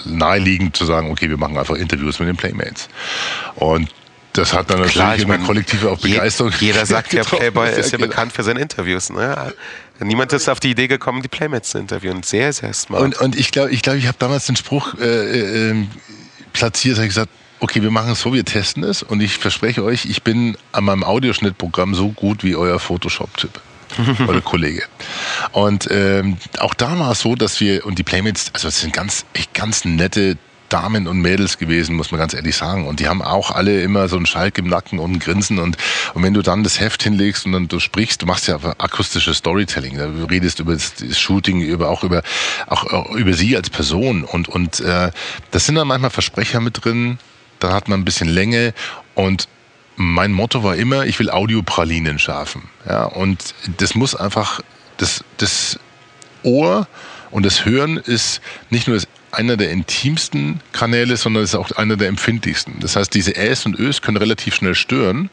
naheliegend 0.05 0.75
zu 0.75 0.85
sagen, 0.85 1.11
okay, 1.11 1.29
wir 1.29 1.37
machen 1.37 1.57
einfach 1.57 1.75
Interviews 1.75 2.19
mit 2.19 2.27
den 2.27 2.37
Playmates. 2.37 2.89
Und 3.55 3.89
das 4.33 4.53
hat 4.53 4.69
dann 4.69 4.77
natürlich 4.77 4.93
Klar, 4.93 5.15
ich 5.17 5.27
meine, 5.27 5.43
kollektive 5.43 5.89
auch 5.89 5.99
Begeisterung. 5.99 6.53
jeder 6.59 6.85
sagt 6.85 7.13
ja, 7.13 7.23
Playboy 7.23 7.69
ist 7.69 7.91
ja 7.91 7.97
bekannt 7.97 8.31
für 8.31 8.43
seine 8.43 8.61
Interviews. 8.61 9.09
Ne? 9.09 9.53
Niemand 9.99 10.31
ist 10.33 10.47
auf 10.49 10.59
die 10.59 10.71
Idee 10.71 10.87
gekommen, 10.87 11.21
die 11.21 11.27
Playmates 11.27 11.71
zu 11.71 11.77
interviewen. 11.77 12.23
Sehr, 12.23 12.53
sehr 12.53 12.73
smart. 12.73 13.03
Und, 13.03 13.19
und 13.19 13.35
ich 13.35 13.51
glaube, 13.51 13.71
ich, 13.71 13.81
glaub, 13.81 13.95
ich 13.95 14.07
habe 14.07 14.17
damals 14.19 14.45
den 14.45 14.55
Spruch 14.55 14.95
äh, 14.99 15.71
äh, 15.71 15.85
platziert, 16.53 16.97
habe 16.97 17.07
gesagt, 17.07 17.29
okay, 17.59 17.81
wir 17.83 17.91
machen 17.91 18.11
es 18.11 18.21
so, 18.21 18.33
wir 18.33 18.45
testen 18.45 18.83
es 18.83 19.03
und 19.03 19.21
ich 19.21 19.37
verspreche 19.37 19.83
euch, 19.83 20.05
ich 20.05 20.23
bin 20.23 20.57
an 20.71 20.85
meinem 20.85 21.03
Audioschnittprogramm 21.03 21.93
so 21.93 22.09
gut 22.09 22.43
wie 22.43 22.55
euer 22.55 22.79
Photoshop-Tipp. 22.79 23.61
oder 24.27 24.41
Kollege. 24.41 24.83
Und 25.51 25.87
ähm, 25.91 26.37
auch 26.59 26.73
da 26.73 26.97
war 26.99 27.11
es 27.11 27.21
so, 27.21 27.35
dass 27.35 27.59
wir, 27.59 27.85
und 27.85 27.99
die 27.99 28.03
Playmates, 28.03 28.51
also 28.53 28.67
es 28.67 28.81
sind 28.81 28.93
ganz, 28.93 29.25
echt 29.33 29.53
ganz 29.53 29.85
nette 29.85 30.37
Damen 30.71 31.07
und 31.07 31.19
Mädels 31.19 31.57
gewesen, 31.57 31.95
muss 31.95 32.11
man 32.11 32.19
ganz 32.19 32.33
ehrlich 32.33 32.55
sagen. 32.55 32.87
Und 32.87 33.01
die 33.01 33.09
haben 33.09 33.21
auch 33.21 33.51
alle 33.51 33.81
immer 33.81 34.07
so 34.07 34.15
einen 34.15 34.25
Schalk 34.25 34.57
im 34.57 34.67
Nacken 34.67 34.99
und 34.99 35.11
ein 35.11 35.19
Grinsen. 35.19 35.59
Und, 35.59 35.77
und 36.13 36.23
wenn 36.23 36.33
du 36.33 36.41
dann 36.41 36.63
das 36.63 36.79
Heft 36.79 37.03
hinlegst 37.03 37.45
und 37.45 37.51
dann 37.51 37.67
du 37.67 37.79
sprichst, 37.79 38.21
du 38.21 38.25
machst 38.25 38.47
ja 38.47 38.57
akustisches 38.77 39.37
Storytelling. 39.37 39.97
Du 39.97 40.25
redest 40.25 40.59
über 40.59 40.73
das, 40.73 40.93
Shooting, 41.17 41.61
über 41.61 41.89
auch 41.89 42.03
über 42.03 42.23
auch, 42.67 42.85
auch 42.85 43.11
über 43.11 43.33
sie 43.33 43.55
als 43.57 43.69
Person. 43.69 44.23
Und, 44.23 44.47
und 44.47 44.79
äh, 44.79 45.11
das 45.51 45.65
sind 45.65 45.75
dann 45.75 45.87
manchmal 45.87 46.09
Versprecher 46.11 46.61
mit 46.61 46.85
drin. 46.85 47.19
Da 47.59 47.73
hat 47.73 47.89
man 47.89 47.99
ein 47.99 48.05
bisschen 48.05 48.29
Länge 48.29 48.73
und 49.13 49.49
mein 49.95 50.31
Motto 50.31 50.63
war 50.63 50.75
immer, 50.75 51.05
ich 51.05 51.19
will 51.19 51.29
Audiopralinen 51.29 52.19
schaffen. 52.19 52.63
Ja, 52.87 53.05
und 53.05 53.53
das 53.77 53.95
muss 53.95 54.15
einfach, 54.15 54.61
das, 54.97 55.23
das 55.37 55.79
Ohr 56.43 56.87
und 57.29 57.45
das 57.45 57.65
Hören 57.65 57.97
ist 57.97 58.41
nicht 58.69 58.87
nur 58.87 58.99
einer 59.31 59.57
der 59.57 59.71
intimsten 59.71 60.61
Kanäle, 60.71 61.15
sondern 61.17 61.43
ist 61.43 61.55
auch 61.55 61.71
einer 61.71 61.95
der 61.95 62.09
empfindlichsten. 62.09 62.79
Das 62.79 62.95
heißt, 62.95 63.13
diese 63.13 63.35
Äs 63.35 63.65
und 63.65 63.79
Ös 63.79 64.01
können 64.01 64.17
relativ 64.17 64.55
schnell 64.55 64.75
stören. 64.75 65.29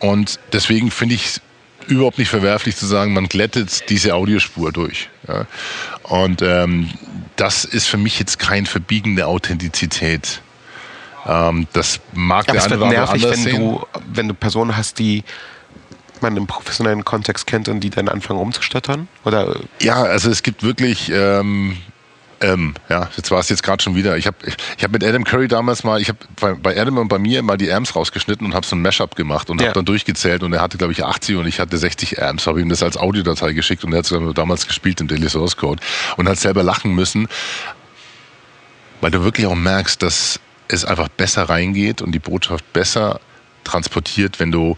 Und 0.00 0.38
deswegen 0.52 0.90
finde 0.90 1.16
ich 1.16 1.26
es 1.26 1.40
überhaupt 1.86 2.18
nicht 2.18 2.28
verwerflich 2.28 2.76
zu 2.76 2.86
sagen, 2.86 3.12
man 3.12 3.28
glättet 3.28 3.88
diese 3.90 4.14
Audiospur 4.14 4.72
durch. 4.72 5.08
Ja. 5.26 5.46
Und 6.04 6.42
ähm, 6.42 6.90
das 7.36 7.64
ist 7.64 7.86
für 7.86 7.96
mich 7.96 8.18
jetzt 8.18 8.38
kein 8.38 8.66
Verbiegen 8.66 9.16
der 9.16 9.28
Authentizität. 9.28 10.40
Ähm, 11.28 11.66
das 11.72 12.00
mag 12.14 12.46
ja, 12.46 12.54
der 12.54 12.64
eine 12.64 12.76
oder 12.78 12.88
nervig, 12.88 13.22
wenn 13.22 13.34
sehen. 13.34 13.60
du, 13.60 13.86
wenn 14.12 14.28
du 14.28 14.34
Personen 14.34 14.76
hast, 14.76 14.98
die 14.98 15.24
man 16.22 16.36
im 16.36 16.46
professionellen 16.46 17.04
Kontext 17.04 17.46
kennt 17.46 17.68
und 17.68 17.80
die 17.80 17.90
dann 17.90 18.08
anfangen 18.08 18.40
umzustottern? 18.40 19.08
Oder? 19.24 19.56
Ja, 19.80 20.02
also 20.02 20.30
es 20.30 20.42
gibt 20.42 20.62
wirklich. 20.62 21.10
Ähm, 21.12 21.76
ähm, 22.40 22.74
ja, 22.88 23.08
jetzt 23.16 23.32
war 23.32 23.40
es 23.40 23.48
jetzt 23.48 23.64
gerade 23.64 23.82
schon 23.82 23.96
wieder. 23.96 24.16
Ich 24.16 24.28
habe 24.28 24.36
ich 24.46 24.84
hab 24.84 24.92
mit 24.92 25.02
Adam 25.02 25.24
Curry 25.24 25.48
damals 25.48 25.82
mal, 25.82 26.00
ich 26.00 26.08
habe 26.08 26.18
bei, 26.40 26.54
bei 26.54 26.80
Adam 26.80 26.98
und 26.98 27.08
bei 27.08 27.18
mir 27.18 27.42
mal 27.42 27.56
die 27.56 27.72
Amps 27.72 27.96
rausgeschnitten 27.96 28.46
und 28.46 28.54
habe 28.54 28.64
so 28.64 28.76
ein 28.76 28.82
Mashup 28.82 29.16
gemacht 29.16 29.50
und 29.50 29.60
ja. 29.60 29.66
habe 29.66 29.74
dann 29.74 29.84
durchgezählt 29.84 30.44
und 30.44 30.52
er 30.52 30.60
hatte 30.60 30.78
glaube 30.78 30.92
ich 30.92 31.04
80 31.04 31.34
und 31.34 31.46
ich 31.48 31.58
hatte 31.58 31.76
60 31.76 32.22
Amps, 32.22 32.46
habe 32.46 32.60
ihm 32.60 32.68
das 32.68 32.82
als 32.84 32.96
Audiodatei 32.96 33.54
geschickt 33.54 33.82
und 33.82 33.92
er 33.92 33.98
hat 33.98 34.10
es 34.10 34.34
damals 34.34 34.68
gespielt 34.68 35.00
im 35.00 35.08
Daily 35.08 35.28
Source 35.28 35.56
Code 35.56 35.82
und 36.16 36.28
hat 36.28 36.38
selber 36.38 36.62
lachen 36.62 36.94
müssen, 36.94 37.26
weil 39.00 39.10
du 39.10 39.24
wirklich 39.24 39.46
auch 39.46 39.56
merkst, 39.56 40.00
dass 40.00 40.38
es 40.68 40.84
einfach 40.84 41.08
besser 41.08 41.44
reingeht 41.44 42.02
und 42.02 42.12
die 42.12 42.18
Botschaft 42.18 42.72
besser 42.72 43.20
transportiert, 43.64 44.38
wenn 44.40 44.52
du 44.52 44.76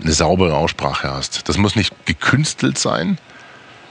eine 0.00 0.12
saubere 0.12 0.56
Aussprache 0.56 1.10
hast. 1.10 1.48
Das 1.48 1.56
muss 1.56 1.76
nicht 1.76 1.94
gekünstelt 2.04 2.78
sein, 2.78 3.18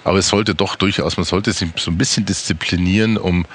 aber 0.04 0.20
es 0.20 0.28
sollte 0.28 0.54
doch 0.54 0.76
durchaus, 0.76 1.18
man 1.18 1.26
sollte 1.26 1.52
sich 1.52 1.70
so 1.78 1.90
ein 1.90 1.98
bisschen 1.98 2.26
disziplinieren, 2.26 3.18
um 3.18 3.46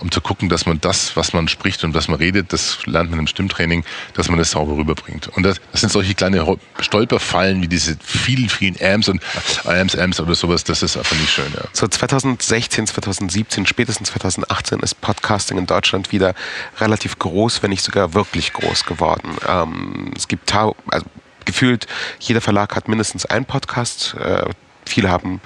um 0.00 0.10
zu 0.10 0.20
gucken, 0.20 0.48
dass 0.48 0.66
man 0.66 0.80
das, 0.80 1.16
was 1.16 1.32
man 1.32 1.48
spricht 1.48 1.84
und 1.84 1.94
was 1.94 2.08
man 2.08 2.18
redet, 2.18 2.52
das 2.52 2.84
lernt 2.86 3.10
man 3.10 3.20
im 3.20 3.26
Stimmtraining, 3.26 3.84
dass 4.14 4.28
man 4.28 4.38
das 4.38 4.50
sauber 4.52 4.76
rüberbringt. 4.76 5.28
Und 5.28 5.42
das, 5.42 5.60
das 5.72 5.82
sind 5.82 5.92
solche 5.92 6.14
kleine 6.14 6.44
Stolperfallen 6.80 7.62
wie 7.62 7.68
diese 7.68 7.96
vielen, 8.02 8.48
vielen 8.48 8.76
Amps 8.82 9.08
und 9.08 9.22
Amps, 9.64 9.96
Amps 9.96 10.20
oder 10.20 10.34
sowas, 10.34 10.64
das 10.64 10.82
ist 10.82 10.96
einfach 10.96 11.16
nicht 11.16 11.30
schön. 11.30 11.52
Ja. 11.54 11.64
So 11.72 11.86
2016, 11.86 12.86
2017, 12.86 13.66
spätestens 13.66 14.10
2018 14.10 14.80
ist 14.80 15.00
Podcasting 15.00 15.58
in 15.58 15.66
Deutschland 15.66 16.12
wieder 16.12 16.34
relativ 16.78 17.18
groß, 17.18 17.62
wenn 17.62 17.70
nicht 17.70 17.84
sogar 17.84 18.14
wirklich 18.14 18.52
groß 18.52 18.84
geworden. 18.84 19.36
Ähm, 19.46 20.12
es 20.16 20.28
gibt 20.28 20.52
also 20.54 21.06
gefühlt, 21.44 21.86
jeder 22.18 22.40
Verlag 22.40 22.74
hat 22.76 22.88
mindestens 22.88 23.26
einen 23.26 23.44
Podcast. 23.44 24.14
Äh, 24.14 24.44
viele 24.86 25.10
haben 25.10 25.40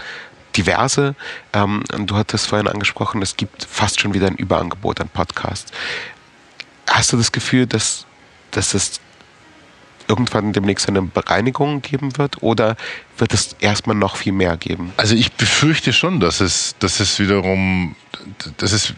diverse. 0.57 1.14
Ähm, 1.53 1.85
du 2.07 2.17
hattest 2.17 2.47
vorhin 2.47 2.69
angesprochen, 2.69 3.23
es 3.23 3.37
gibt 3.37 3.64
fast 3.64 4.01
schon 4.01 4.14
wieder 4.14 4.27
ein 4.27 4.37
Überangebot 4.37 5.01
an 5.01 5.09
Podcasts. 5.09 5.73
Hast 6.88 7.12
du 7.12 7.17
das 7.17 7.33
Gefühl, 7.33 7.67
dass, 7.67 8.07
dass 8.51 8.75
es 8.75 9.01
irgendwann 10.09 10.53
demnächst 10.53 10.88
eine 10.88 11.03
Bereinigung 11.03 11.83
geben 11.83 12.19
wird 12.19 12.43
oder 12.43 12.77
wird 13.17 13.33
es 13.33 13.57
erstmal 13.61 13.97
noch 13.97 14.17
viel 14.17 14.33
mehr 14.33 14.57
geben? 14.57 14.93
Also 14.97 15.14
ich 15.14 15.33
befürchte 15.33 15.93
schon, 15.93 16.21
dass 16.21 16.40
es, 16.40 16.77
dass 16.79 17.01
es 17.01 17.19
wiederum, 17.19 17.97
dass 18.59 18.73
es 18.73 18.95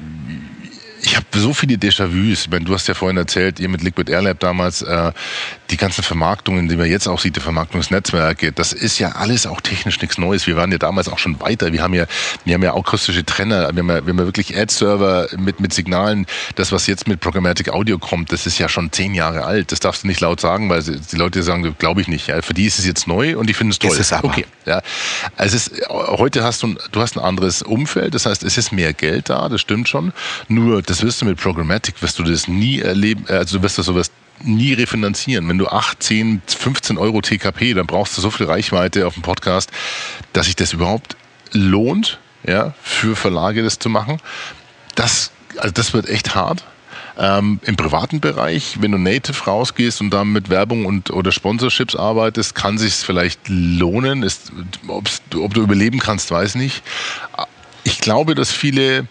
ich 1.17 1.25
habe 1.25 1.39
so 1.41 1.55
viele 1.55 1.77
Déjà-vus. 1.77 2.49
du 2.51 2.75
hast 2.75 2.89
ja 2.89 2.95
vorhin 2.95 3.17
erzählt, 3.17 3.59
ihr 3.59 3.71
mit 3.71 3.83
Liquid 3.83 4.11
Airlab 4.11 4.39
damals, 4.41 4.83
äh, 4.83 5.13
die 5.71 5.77
ganzen 5.79 6.03
Vermarktungen, 6.03 6.69
die 6.69 6.77
man 6.77 6.91
jetzt 6.91 7.09
auch 7.09 7.19
sieht, 7.19 7.37
die 7.37 7.41
Vermarktungsnetzwerke, 7.41 8.53
das 8.53 8.73
ist 8.73 8.99
ja 8.99 9.13
alles 9.13 9.47
auch 9.47 9.61
technisch 9.63 10.01
nichts 10.01 10.19
Neues. 10.19 10.47
Wir 10.47 10.57
waren 10.57 10.71
ja 10.71 10.79
damals 10.79 11.09
auch 11.09 11.19
schon 11.19 11.41
weiter. 11.41 11.73
Wir 11.73 11.83
haben 11.83 11.95
ja, 11.95 12.07
wir 12.45 12.55
haben 12.55 12.63
ja 12.63 12.75
akustische 12.75 13.25
Trenner, 13.25 13.63
wir 13.75 13.79
haben 13.79 13.89
ja, 13.89 14.07
wir 14.07 14.11
haben 14.11 14.19
ja 14.19 14.25
wirklich 14.27 14.57
Ad-Server 14.57 15.29
mit, 15.39 15.59
mit 15.59 15.73
Signalen. 15.73 16.27
Das, 16.55 16.71
was 16.71 16.87
jetzt 16.87 17.09
mit 17.09 17.21
Programmatic 17.21 17.71
Audio 17.71 17.99
kommt, 17.99 18.31
das 18.31 18.47
ist 18.47 18.59
ja 18.59 18.69
schon 18.69 18.93
zehn 18.93 19.15
Jahre 19.15 19.45
alt. 19.45 19.73
Das 19.73 19.81
darfst 19.81 20.03
du 20.03 20.09
nicht 20.09 20.21
laut 20.21 20.41
sagen, 20.41 20.69
weil 20.69 20.83
die 20.83 21.17
Leute 21.17 21.43
sagen, 21.43 21.75
glaube 21.79 22.03
ich 22.03 22.09
nicht. 22.09 22.27
Ja, 22.27 22.43
für 22.43 22.55
die 22.55 22.67
ist 22.67 22.79
es 22.79 22.87
jetzt 22.87 23.07
neu 23.07 23.39
und 23.39 23.49
die 23.49 23.55
finden 23.55 23.71
es 23.71 23.79
toll. 23.79 23.93
Ist 23.93 24.01
es 24.01 24.13
aber. 24.13 24.29
Okay. 24.29 24.45
Ja. 24.67 24.83
Also 25.37 25.57
es 25.57 25.69
ist, 25.69 25.89
heute 25.89 26.45
hast 26.45 26.63
du, 26.63 26.75
du 26.93 27.01
hast 27.01 27.17
ein 27.17 27.25
anderes 27.25 27.63
Umfeld. 27.63 28.15
Das 28.15 28.27
heißt, 28.27 28.43
es 28.43 28.59
ist 28.59 28.73
mehr 28.73 28.93
Geld 28.93 29.31
da, 29.31 29.49
das 29.49 29.63
stimmt 29.63 29.89
schon. 29.89 30.13
Nur, 30.49 30.83
das 30.83 31.03
wirst 31.07 31.23
du 31.23 31.25
mit 31.25 31.41
Programmatic, 31.41 32.03
wirst 32.03 32.19
du 32.19 32.25
das 32.25 32.49
nie 32.49 32.81
erleben, 32.81 33.25
äh, 33.29 33.35
also 33.35 33.59
du 33.59 33.63
wirst 33.63 33.79
das 33.79 33.87
sowas 33.87 34.11
nie 34.43 34.75
refinanzieren. 34.75 35.49
Wenn 35.49 35.57
du 35.57 35.69
8, 35.69 36.03
10, 36.03 36.43
15 36.47 36.99
Euro 36.99 37.23
TKP, 37.23 37.75
dann 37.75 37.87
brauchst 37.87 38.17
du 38.19 38.21
so 38.21 38.31
viel 38.31 38.47
Reichweite 38.47 39.07
auf 39.07 39.15
dem 39.15 39.23
Podcast, 39.23 39.71
dass 40.35 40.47
sich 40.47 40.57
das 40.57 40.73
überhaupt 40.73 41.17
lohnt, 41.53 42.19
ja, 42.47 42.75
für 42.83 43.17
Verlage 43.17 43.63
das 43.63 43.79
zu 43.79 43.89
machen. 43.89 44.19
Das, 44.95 45.31
also 45.57 45.73
das 45.73 45.95
wird 45.95 46.09
echt 46.09 46.35
hart. 46.35 46.65
Ähm, 47.19 47.61
Im 47.63 47.77
privaten 47.77 48.21
Bereich, 48.21 48.77
wenn 48.81 48.93
du 48.93 48.99
native 48.99 49.45
rausgehst 49.45 50.03
und 50.03 50.11
dann 50.11 50.33
mit 50.33 50.51
Werbung 50.51 50.85
und 50.85 51.11
oder 51.11 51.33
Sponsorships 51.33 51.97
arbeitest, 51.97 52.55
kann 52.55 52.77
sich 52.77 52.93
vielleicht 52.95 53.41
lohnen. 53.49 54.23
Ist, 54.23 54.53
ob 54.87 55.55
du 55.55 55.63
überleben 55.63 55.99
kannst, 55.99 56.31
weiß 56.31 56.57
nicht. 56.57 56.83
Ich 57.85 58.01
glaube, 58.01 58.35
dass 58.35 58.53
viele 58.53 59.09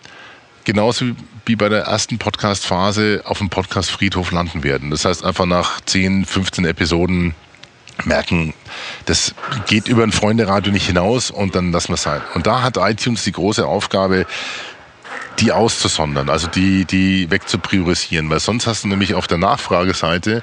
genauso 0.66 1.08
wie 1.08 1.16
bei 1.54 1.70
der 1.70 1.84
ersten 1.84 2.18
Podcast-Phase 2.18 3.22
auf 3.26 3.38
dem 3.38 3.52
Podcast-Friedhof 3.52 4.32
landen 4.32 4.64
werden. 4.64 4.90
Das 4.90 5.06
heißt, 5.06 5.24
einfach 5.24 5.46
nach 5.46 5.80
10, 5.82 6.26
15 6.26 6.66
Episoden 6.66 7.36
merken, 8.04 8.56
das 9.06 9.36
geht 9.68 9.88
über 9.88 10.02
ein 10.02 10.12
Freunde-Radio 10.12 10.74
nicht 10.74 10.88
hinaus 10.88 11.30
und 11.30 11.54
dann 11.54 11.72
lassen 11.72 11.90
wir 11.90 11.94
es 11.94 12.02
sein. 12.02 12.22
Und 12.34 12.48
da 12.48 12.64
hat 12.64 12.78
iTunes 12.78 13.24
die 13.24 13.32
große 13.32 13.66
Aufgabe, 13.66 14.26
die 15.40 15.52
auszusondern, 15.52 16.30
also 16.30 16.48
die, 16.48 16.86
die 16.86 17.30
wegzupriorisieren, 17.30 18.30
weil 18.30 18.40
sonst 18.40 18.66
hast 18.66 18.84
du 18.84 18.88
nämlich 18.88 19.14
auf 19.14 19.28
der 19.28 19.38
Nachfrageseite 19.38 20.42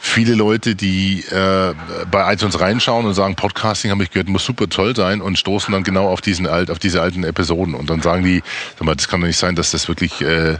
viele 0.00 0.34
Leute, 0.34 0.74
die 0.74 1.24
äh, 1.30 1.74
bei 2.10 2.32
iTunes 2.32 2.58
reinschauen 2.58 3.06
und 3.06 3.14
sagen, 3.14 3.36
Podcasting 3.36 3.90
habe 3.90 4.02
ich 4.02 4.10
gehört, 4.10 4.28
muss 4.28 4.44
super 4.44 4.68
toll 4.68 4.96
sein 4.96 5.20
und 5.20 5.38
stoßen 5.38 5.72
dann 5.72 5.84
genau 5.84 6.08
auf 6.08 6.20
diesen 6.20 6.46
alt, 6.46 6.70
auf 6.70 6.78
diese 6.78 7.02
alten 7.02 7.22
Episoden 7.22 7.74
und 7.74 7.90
dann 7.90 8.00
sagen 8.00 8.24
die, 8.24 8.42
sag 8.78 8.86
mal, 8.86 8.96
das 8.96 9.08
kann 9.08 9.20
doch 9.20 9.26
nicht 9.26 9.38
sein, 9.38 9.54
dass 9.54 9.70
das 9.70 9.88
wirklich 9.88 10.20
äh, 10.22 10.56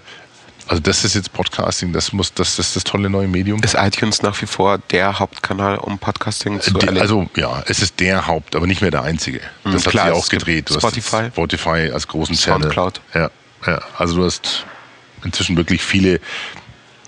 also 0.71 0.81
das 0.83 1.05
ist 1.05 1.17
jetzt 1.17 1.33
Podcasting, 1.33 1.93
das 1.93 2.13
muss, 2.13 2.33
das, 2.33 2.55
das 2.55 2.69
ist 2.69 2.77
das 2.77 2.85
tolle 2.85 3.11
neue 3.11 3.27
Medium. 3.27 3.61
Ist 3.61 3.75
iTunes 3.75 4.23
nach 4.23 4.41
wie 4.41 4.47
vor 4.47 4.79
der 4.79 5.19
Hauptkanal, 5.19 5.79
um 5.79 5.99
Podcasting 5.99 6.61
zu 6.61 6.79
erleben? 6.79 6.99
Also 7.01 7.29
ja, 7.35 7.65
es 7.67 7.83
ist 7.83 7.99
der 7.99 8.29
Haupt, 8.29 8.55
aber 8.55 8.69
nicht 8.69 8.81
mehr 8.81 8.93
der 8.93 9.03
einzige. 9.03 9.41
Das 9.65 9.73
mhm, 9.73 9.79
hat 9.79 9.85
klar, 9.87 10.07
sich 10.07 10.15
auch 10.15 10.29
gedreht. 10.29 10.71
Du 10.71 10.75
Spotify. 10.75 11.27
Spotify 11.33 11.91
als 11.93 12.07
großen 12.07 12.37
Soundcloud. 12.37 13.01
Channel. 13.13 13.31
Ja, 13.67 13.73
ja. 13.73 13.81
Also 13.99 14.15
du 14.15 14.25
hast 14.25 14.65
inzwischen 15.25 15.57
wirklich 15.57 15.83
viele 15.83 16.21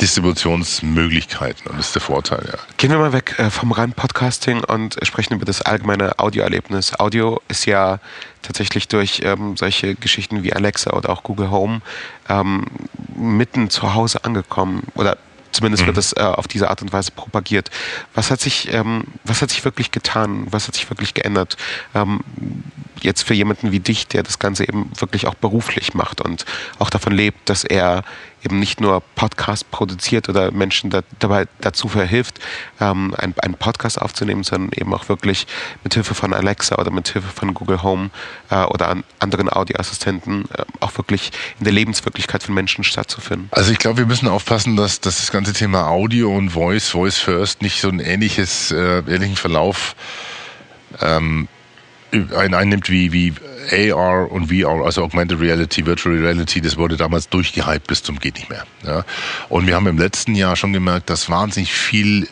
Distributionsmöglichkeiten 0.03 1.69
und 1.71 1.79
das 1.79 1.87
ist 1.87 1.95
der 1.95 2.03
Vorteil, 2.03 2.45
ja. 2.47 2.59
Gehen 2.77 2.91
wir 2.91 2.99
mal 2.99 3.13
weg 3.13 3.37
äh, 3.39 3.51
vom 3.51 3.71
reinen 3.71 3.93
Podcasting 3.93 4.65
und 4.65 4.99
sprechen 5.03 5.35
über 5.35 5.45
das 5.45 5.63
allgemeine 5.63 6.19
Audioerlebnis. 6.19 6.99
Audio 6.99 7.41
ist 7.47 7.67
ja 7.67 8.01
tatsächlich 8.43 8.89
durch 8.89 9.21
ähm, 9.23 9.57
solche 9.57 9.95
Geschichten 9.95 10.43
wie 10.43 10.53
Alexa 10.53 10.93
oder 10.93 11.11
auch 11.11 11.23
Google 11.23 11.53
Home 11.53 11.83
ähm, 12.29 12.67
mitten 13.15 13.71
zu 13.71 13.95
Hause 13.95 14.25
angekommen 14.25 14.83
oder 14.97 15.17
Zumindest 15.53 15.85
wird 15.85 15.97
mhm. 15.97 16.01
es 16.01 16.17
äh, 16.17 16.21
auf 16.21 16.49
diese 16.49 16.71
Art 16.71 16.81
und 16.81 16.95
Weise 16.95 17.11
propagiert. 17.11 17.71
Was 18.15 18.31
hat 18.31 18.41
sich, 18.41 18.73
ähm, 18.73 19.05
was 19.25 19.43
hat 19.43 19.51
sich 19.51 19.63
wirklich 19.67 19.91
getan? 19.91 20.47
Was 20.51 20.67
hat 20.67 20.75
sich 20.75 20.89
wirklich 20.89 21.13
geändert? 21.13 21.59
Ähm, 21.95 22.21
jetzt 23.03 23.23
für 23.23 23.35
jemanden 23.35 23.71
wie 23.71 23.81
dich, 23.81 24.07
der 24.09 24.23
das 24.23 24.39
Ganze 24.39 24.67
eben 24.67 24.91
wirklich 24.99 25.27
auch 25.27 25.35
beruflich 25.35 25.93
macht 25.93 26.23
und 26.23 26.47
auch 26.79 26.89
davon 26.89 27.13
lebt, 27.13 27.51
dass 27.51 27.65
er 27.65 28.03
eben 28.45 28.59
nicht 28.59 28.81
nur 28.81 29.01
Podcast 29.15 29.71
produziert 29.71 30.29
oder 30.29 30.51
Menschen 30.51 30.91
da, 30.91 31.03
dabei 31.19 31.47
dazu 31.61 31.89
verhilft, 31.89 32.39
ähm, 32.81 33.15
einen, 33.17 33.35
einen 33.39 33.55
Podcast 33.55 34.01
aufzunehmen, 34.01 34.43
sondern 34.43 34.73
eben 34.75 34.93
auch 34.95 35.09
wirklich 35.09 35.47
mit 35.85 35.95
Hilfe 35.95 36.15
von 36.15 36.33
Alexa 36.33 36.77
oder 36.77 36.91
mit 36.91 37.09
Hilfe 37.09 37.29
von 37.29 37.55
Google 37.55 37.83
Home 37.83 38.11
äh, 38.51 38.63
oder 38.65 38.89
an 38.89 39.05
anderen 39.19 39.49
Audioassistenten 39.49 40.45
äh, 40.57 40.65
auch 40.81 40.97
wirklich 40.99 41.31
in 41.59 41.65
der 41.65 41.73
Lebenswirklichkeit 41.73 42.43
von 42.43 42.55
Menschen 42.55 42.85
stattzufinden. 42.85 43.49
Also 43.53 43.73
ich 43.73 43.79
glaube, 43.79 43.99
wir 43.99 44.07
müssen 44.07 44.29
aufpassen, 44.29 44.77
dass, 44.77 45.01
dass 45.01 45.19
das 45.19 45.31
ganze 45.31 45.53
Thema 45.53 45.89
Audio 45.89 46.35
und 46.37 46.51
Voice, 46.51 46.89
Voice 46.89 47.19
First 47.19 47.63
nicht 47.63 47.81
so 47.81 47.89
ein 47.89 48.01
ähnliches, 48.01 48.73
äh, 48.73 48.99
ähnlichen 48.99 49.37
Verlauf 49.37 49.95
ähm, 51.01 51.49
ein, 52.13 52.55
einnimmt 52.55 52.91
wie, 52.91 53.13
wie 53.13 53.33
AR 53.93 54.31
und 54.31 54.49
VR, 54.49 54.85
also 54.85 55.03
Augmented 55.03 55.41
Reality, 55.41 55.87
Virtual 55.87 56.15
Reality, 56.17 56.61
das 56.61 56.77
wurde 56.77 56.97
damals 56.97 57.29
durchgehypt 57.29 57.87
bis 57.87 58.03
zum 58.03 58.19
geht 58.19 58.37
nicht 58.37 58.51
mehr. 58.51 58.65
Ja. 58.85 59.05
Und 59.49 59.67
wir 59.67 59.75
haben 59.75 59.87
im 59.87 59.99
letzten 59.99 60.35
Jahr 60.35 60.57
schon 60.57 60.73
gemerkt, 60.73 61.09
dass 61.11 61.31
wahnsinnig 61.31 61.73
viel 61.73 62.29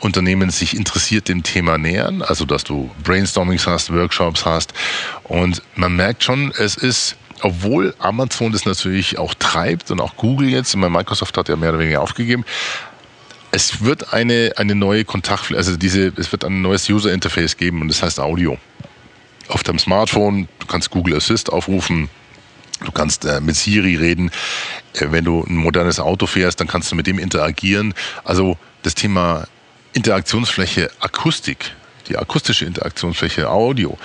Unternehmen 0.00 0.50
sich 0.50 0.76
interessiert 0.76 1.28
dem 1.28 1.42
Thema 1.42 1.78
nähern, 1.78 2.22
also 2.22 2.44
dass 2.44 2.64
du 2.64 2.90
Brainstormings 3.02 3.66
hast, 3.66 3.92
Workshops 3.92 4.44
hast 4.44 4.74
und 5.22 5.62
man 5.76 5.96
merkt 5.96 6.24
schon, 6.24 6.52
es 6.58 6.76
ist 6.76 7.16
obwohl 7.40 7.94
Amazon 7.98 8.52
das 8.52 8.64
natürlich 8.64 9.18
auch 9.18 9.34
treibt 9.34 9.90
und 9.90 10.00
auch 10.00 10.16
Google 10.16 10.48
jetzt, 10.48 10.74
meine 10.76 10.96
Microsoft 10.96 11.36
hat 11.36 11.48
ja 11.48 11.56
mehr 11.56 11.70
oder 11.70 11.78
weniger 11.78 12.00
aufgegeben, 12.00 12.44
es 13.50 13.84
wird 13.84 14.12
eine, 14.12 14.52
eine 14.56 14.74
neue 14.74 15.04
Kontakt, 15.04 15.54
also 15.54 15.76
diese, 15.76 16.12
es 16.16 16.32
wird 16.32 16.44
ein 16.44 16.62
neues 16.62 16.88
User 16.88 17.12
Interface 17.12 17.56
geben 17.56 17.80
und 17.82 17.88
das 17.88 18.02
heißt 18.02 18.18
Audio 18.18 18.58
auf 19.48 19.62
deinem 19.62 19.78
Smartphone. 19.78 20.48
Du 20.58 20.66
kannst 20.66 20.90
Google 20.90 21.16
Assist 21.16 21.50
aufrufen. 21.50 22.08
Du 22.84 22.92
kannst 22.92 23.24
äh, 23.24 23.40
mit 23.40 23.56
Siri 23.56 23.96
reden. 23.96 24.30
Äh, 24.94 25.06
wenn 25.10 25.24
du 25.24 25.44
ein 25.44 25.56
modernes 25.56 26.00
Auto 26.00 26.26
fährst, 26.26 26.60
dann 26.60 26.68
kannst 26.68 26.90
du 26.90 26.96
mit 26.96 27.06
dem 27.06 27.18
interagieren. 27.18 27.94
Also 28.24 28.58
das 28.82 28.94
Thema 28.94 29.46
Interaktionsfläche 29.92 30.90
Akustik, 31.00 31.72
die 32.08 32.18
akustische 32.18 32.64
Interaktionsfläche 32.64 33.48
Audio, 33.48 33.96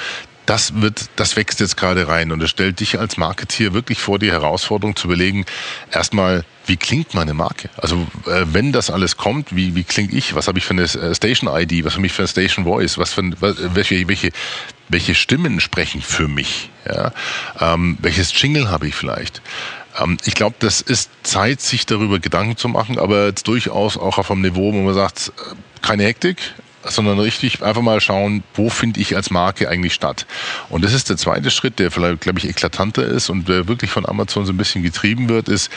das 0.49 0.82
wird, 0.82 1.12
das 1.15 1.36
wächst 1.36 1.60
jetzt 1.60 1.78
gerade 1.78 2.08
rein 2.08 2.32
und 2.32 2.41
es 2.41 2.49
stellt 2.49 2.80
dich 2.80 2.99
als 2.99 3.17
Marketeer 3.17 3.75
wirklich 3.75 3.99
vor 3.99 4.17
die 4.17 4.32
Herausforderung 4.32 4.95
zu 4.95 5.06
überlegen, 5.06 5.45
erstmal, 5.91 6.43
wie 6.65 6.75
klingt 6.75 7.13
meine 7.13 7.36
Marke? 7.36 7.69
Also 7.78 8.08
äh, 8.25 8.45
wenn 8.52 8.71
das 8.71 8.89
alles 8.89 9.15
kommt, 9.15 9.56
wie, 9.56 9.75
wie 9.75 9.84
klinge 9.84 10.12
ich? 10.12 10.34
Was 10.34 10.47
habe 10.47 10.58
ich 10.58 10.65
für 10.65 10.73
eine 10.73 10.84
äh, 10.84 11.13
Station 11.13 11.54
ID? 11.54 11.86
Was 11.86 11.95
habe 11.97 12.06
ich 12.08 12.13
für 12.13 12.23
eine 12.23 12.30
Station 12.30 12.65
Voice? 12.65 12.97
Was 12.97 13.13
für 13.13 13.30
was, 13.39 13.58
welche, 13.75 14.08
welche, 14.08 14.32
welche 14.89 15.15
Stimmen 15.15 15.60
sprechen 15.60 16.02
für 16.02 16.28
mich? 16.28 16.69
Ja? 16.86 17.13
Ähm, 17.60 17.97
welches 18.02 18.39
Jingle 18.39 18.69
habe 18.69 18.88
ich 18.88 18.95
vielleicht? 18.95 19.41
Ähm, 19.99 20.17
ich 20.25 20.36
glaube, 20.36 20.56
das 20.60 20.82
ist 20.82 21.10
Zeit, 21.23 21.62
sich 21.62 21.86
darüber 21.86 22.19
Gedanken 22.19 22.58
zu 22.58 22.67
machen, 22.67 22.99
aber 22.99 23.28
jetzt 23.28 23.47
durchaus 23.47 23.97
auch 23.97 24.17
auf 24.17 24.32
einem 24.32 24.41
Niveau, 24.41 24.73
wo 24.73 24.82
man 24.82 24.93
sagt, 24.93 25.32
äh, 25.38 25.56
keine 25.82 26.04
Hektik, 26.04 26.38
sondern 26.84 27.19
richtig 27.19 27.62
einfach 27.62 27.82
mal 27.82 28.02
schauen, 28.02 28.43
wo 28.54 28.69
finde 28.69 28.99
ich 28.99 29.15
als 29.15 29.32
Marke 29.32 29.69
eigentlich 29.69 29.93
statt. 29.93 30.25
Und 30.69 30.84
das 30.84 30.93
ist 30.93 31.10
der 31.10 31.17
zweite 31.17 31.52
Schritt, 31.52 31.80
der 31.80 31.91
vielleicht, 31.91 32.21
glaube 32.21 32.39
ich, 32.39 32.47
eklatanter 32.47 33.06
ist 33.06 33.30
und 33.30 33.47
der 33.47 33.67
wirklich 33.67 33.91
von 33.91 34.06
Amazon 34.08 34.45
so 34.45 34.54
ein 34.54 34.58
bisschen 34.58 34.82
getrieben 34.82 35.30
wird, 35.30 35.49
ist, 35.49 35.69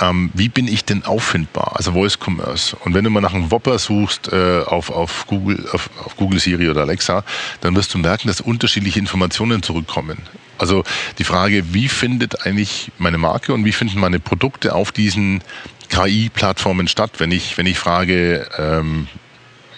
ähm, 0.00 0.30
wie 0.34 0.48
bin 0.48 0.68
ich 0.68 0.84
denn 0.84 1.04
auffindbar? 1.04 1.72
Also 1.76 1.92
Voice 1.92 2.18
Commerce. 2.18 2.76
Und 2.76 2.94
wenn 2.94 3.04
du 3.04 3.10
mal 3.10 3.20
nach 3.20 3.34
einem 3.34 3.50
Whopper 3.50 3.78
suchst 3.78 4.32
äh, 4.32 4.62
auf, 4.66 4.90
auf, 4.90 5.26
Google, 5.26 5.68
auf, 5.72 5.90
auf 6.04 6.16
Google 6.16 6.40
Siri 6.40 6.68
oder 6.68 6.82
Alexa, 6.82 7.24
dann 7.60 7.76
wirst 7.76 7.94
du 7.94 7.98
merken, 7.98 8.28
dass 8.28 8.40
unterschiedliche 8.40 8.98
Informationen 8.98 9.62
zurückkommen. 9.62 10.18
Also 10.58 10.84
die 11.18 11.24
Frage, 11.24 11.74
wie 11.74 11.88
findet 11.88 12.46
eigentlich 12.46 12.92
meine 12.98 13.18
Marke 13.18 13.52
und 13.52 13.64
wie 13.64 13.72
finden 13.72 13.98
meine 13.98 14.20
Produkte 14.20 14.74
auf 14.74 14.92
diesen 14.92 15.42
KI-Plattformen 15.88 16.88
statt? 16.88 17.12
Wenn 17.18 17.32
ich, 17.32 17.58
wenn 17.58 17.66
ich 17.66 17.78
frage, 17.78 18.48
ähm, 18.58 19.08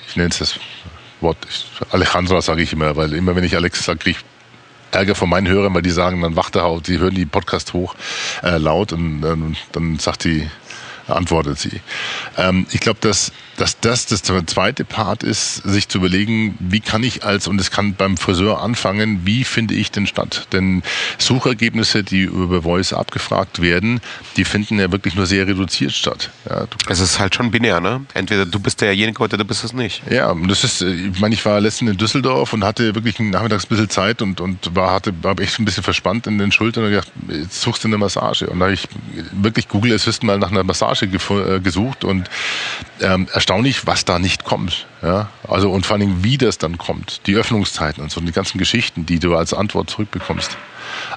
ich 0.08 0.16
nenne 0.16 0.30
es 0.30 0.38
das 0.38 0.58
Wort, 1.20 1.38
Alejandra 1.90 2.42
sage 2.42 2.62
ich 2.62 2.72
immer, 2.72 2.96
weil 2.96 3.14
immer 3.14 3.36
wenn 3.36 3.44
ich 3.44 3.56
Alexa 3.56 3.82
sage, 3.82 3.98
kriege 3.98 4.18
ich 4.18 4.35
Ärger 4.92 5.14
von 5.14 5.28
meinen 5.28 5.48
Hörern, 5.48 5.74
weil 5.74 5.82
die 5.82 5.90
sagen, 5.90 6.22
dann 6.22 6.36
wacht 6.36 6.56
er 6.56 6.64
auf, 6.64 6.82
die 6.82 6.98
hören 6.98 7.14
die 7.14 7.26
Podcast 7.26 7.72
hoch 7.72 7.94
äh, 8.42 8.56
laut 8.58 8.92
und 8.92 9.22
äh, 9.22 9.56
dann 9.72 9.98
sagt 9.98 10.24
die, 10.24 10.48
antwortet 11.08 11.58
sie. 11.58 11.80
Ähm, 12.36 12.66
ich 12.70 12.80
glaube, 12.80 12.98
dass 13.00 13.32
dass 13.56 13.80
das 13.80 14.06
das 14.06 14.22
zweite 14.22 14.84
Part 14.84 15.22
ist, 15.22 15.56
sich 15.56 15.88
zu 15.88 15.98
überlegen, 15.98 16.56
wie 16.58 16.80
kann 16.80 17.02
ich 17.02 17.24
als, 17.24 17.46
und 17.46 17.60
es 17.60 17.70
kann 17.70 17.94
beim 17.94 18.16
Friseur 18.16 18.62
anfangen, 18.62 19.22
wie 19.24 19.44
finde 19.44 19.74
ich 19.74 19.90
denn 19.90 20.06
statt? 20.06 20.48
Denn 20.52 20.82
Suchergebnisse, 21.18 22.04
die 22.04 22.22
über 22.22 22.62
Voice 22.62 22.92
abgefragt 22.92 23.60
werden, 23.60 24.00
die 24.36 24.44
finden 24.44 24.78
ja 24.78 24.90
wirklich 24.92 25.14
nur 25.14 25.26
sehr 25.26 25.46
reduziert 25.46 25.92
statt. 25.92 26.30
Ja, 26.48 26.66
es 26.88 27.00
ist 27.00 27.18
halt 27.18 27.34
schon 27.34 27.50
binär, 27.50 27.80
ne? 27.80 28.04
Entweder 28.14 28.46
du 28.46 28.60
bist 28.60 28.80
derjenige 28.80 29.22
oder 29.22 29.36
du 29.36 29.44
bist 29.44 29.64
es 29.64 29.72
nicht. 29.72 30.02
Ja, 30.10 30.30
und 30.30 30.48
das 30.48 30.64
ist, 30.64 30.82
ich 30.82 31.18
meine, 31.20 31.34
ich 31.34 31.44
war 31.44 31.60
letztens 31.60 31.92
in 31.92 31.96
Düsseldorf 31.96 32.52
und 32.52 32.64
hatte 32.64 32.94
wirklich 32.94 33.18
nachmittags 33.18 33.64
ein 33.64 33.68
bisschen 33.68 33.90
Zeit 33.90 34.22
und, 34.22 34.40
und 34.40 34.74
war, 34.74 34.92
hatte, 34.92 35.12
war 35.22 35.38
echt 35.40 35.58
ein 35.58 35.64
bisschen 35.64 35.82
verspannt 35.82 36.26
in 36.26 36.38
den 36.38 36.52
Schultern 36.52 36.84
und 36.84 36.90
gedacht, 36.90 37.10
jetzt 37.28 37.60
suchst 37.60 37.84
du 37.84 37.88
eine 37.88 37.98
Massage. 37.98 38.46
Und 38.48 38.60
da 38.60 38.66
habe 38.66 38.74
ich 38.74 38.88
wirklich 39.32 39.68
Google 39.68 39.94
Assistant 39.94 40.24
mal 40.24 40.38
nach 40.38 40.50
einer 40.50 40.64
Massage 40.64 41.06
äh, 41.06 41.60
gesucht 41.60 42.04
und 42.04 42.28
ähm, 43.00 43.28
erstaunlich, 43.46 43.86
was 43.86 44.04
da 44.04 44.18
nicht 44.18 44.42
kommt. 44.42 44.88
Ja? 45.02 45.30
Also 45.46 45.70
und 45.70 45.86
vor 45.86 45.96
allem, 45.96 46.24
wie 46.24 46.36
das 46.36 46.58
dann 46.58 46.78
kommt, 46.78 47.20
die 47.28 47.36
Öffnungszeiten 47.36 48.02
und 48.02 48.10
so, 48.10 48.20
die 48.20 48.32
ganzen 48.32 48.58
Geschichten, 48.58 49.06
die 49.06 49.20
du 49.20 49.36
als 49.36 49.54
Antwort 49.54 49.88
zurückbekommst. 49.88 50.56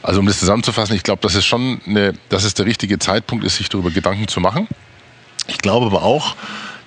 Also 0.04 0.20
um 0.20 0.28
das 0.28 0.38
zusammenzufassen, 0.38 0.96
ich 0.96 1.02
glaube, 1.02 1.24
dass 1.24 1.34
es 1.34 1.44
schon 1.44 1.82
eine, 1.88 2.14
dass 2.30 2.44
es 2.44 2.54
der 2.54 2.68
richtige 2.68 3.00
Zeitpunkt 3.00 3.44
ist, 3.44 3.56
sich 3.56 3.68
darüber 3.68 3.90
Gedanken 3.90 4.28
zu 4.28 4.42
machen. 4.42 4.68
Ich 5.48 5.58
glaube 5.58 5.88
aber 5.88 6.04
auch, 6.04 6.36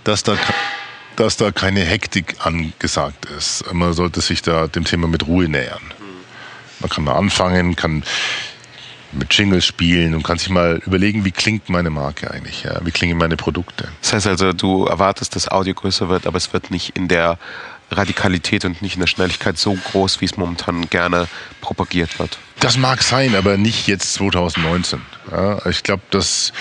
dass 0.04 0.22
da 0.22 0.36
dass 1.16 1.36
da 1.36 1.50
keine 1.50 1.80
Hektik 1.80 2.36
angesagt 2.38 3.26
ist. 3.26 3.64
Man 3.74 3.92
sollte 3.92 4.22
sich 4.22 4.40
da 4.40 4.66
dem 4.66 4.84
Thema 4.84 5.08
mit 5.08 5.26
Ruhe 5.26 5.46
nähern. 5.46 5.82
Man 6.80 6.88
kann 6.88 7.04
mal 7.04 7.16
anfangen, 7.16 7.76
kann 7.76 8.02
mit 9.12 9.32
Jingles 9.34 9.64
spielen 9.64 10.14
und 10.14 10.22
kann 10.22 10.38
sich 10.38 10.48
mal 10.48 10.80
überlegen, 10.86 11.24
wie 11.24 11.30
klingt 11.30 11.68
meine 11.68 11.90
Marke 11.90 12.30
eigentlich, 12.30 12.62
ja? 12.64 12.80
wie 12.84 12.90
klingen 12.90 13.18
meine 13.18 13.36
Produkte. 13.36 13.88
Das 14.00 14.12
heißt 14.12 14.26
also, 14.26 14.52
du 14.52 14.86
erwartest, 14.86 15.36
dass 15.36 15.50
Audio 15.50 15.74
größer 15.74 16.08
wird, 16.08 16.26
aber 16.26 16.36
es 16.36 16.52
wird 16.52 16.70
nicht 16.70 16.96
in 16.96 17.08
der 17.08 17.38
Radikalität 17.90 18.64
und 18.64 18.80
nicht 18.82 18.94
in 18.94 19.00
der 19.00 19.06
Schnelligkeit 19.06 19.58
so 19.58 19.74
groß, 19.74 20.20
wie 20.20 20.24
es 20.24 20.36
momentan 20.36 20.88
gerne 20.88 21.28
propagiert 21.60 22.18
wird. 22.18 22.38
Das 22.60 22.76
mag 22.76 23.02
sein, 23.02 23.34
aber 23.34 23.56
nicht 23.56 23.86
jetzt 23.86 24.14
2019. 24.14 25.00
Ja? 25.30 25.64
Ich 25.66 25.82
glaube, 25.82 26.02
dass 26.10 26.52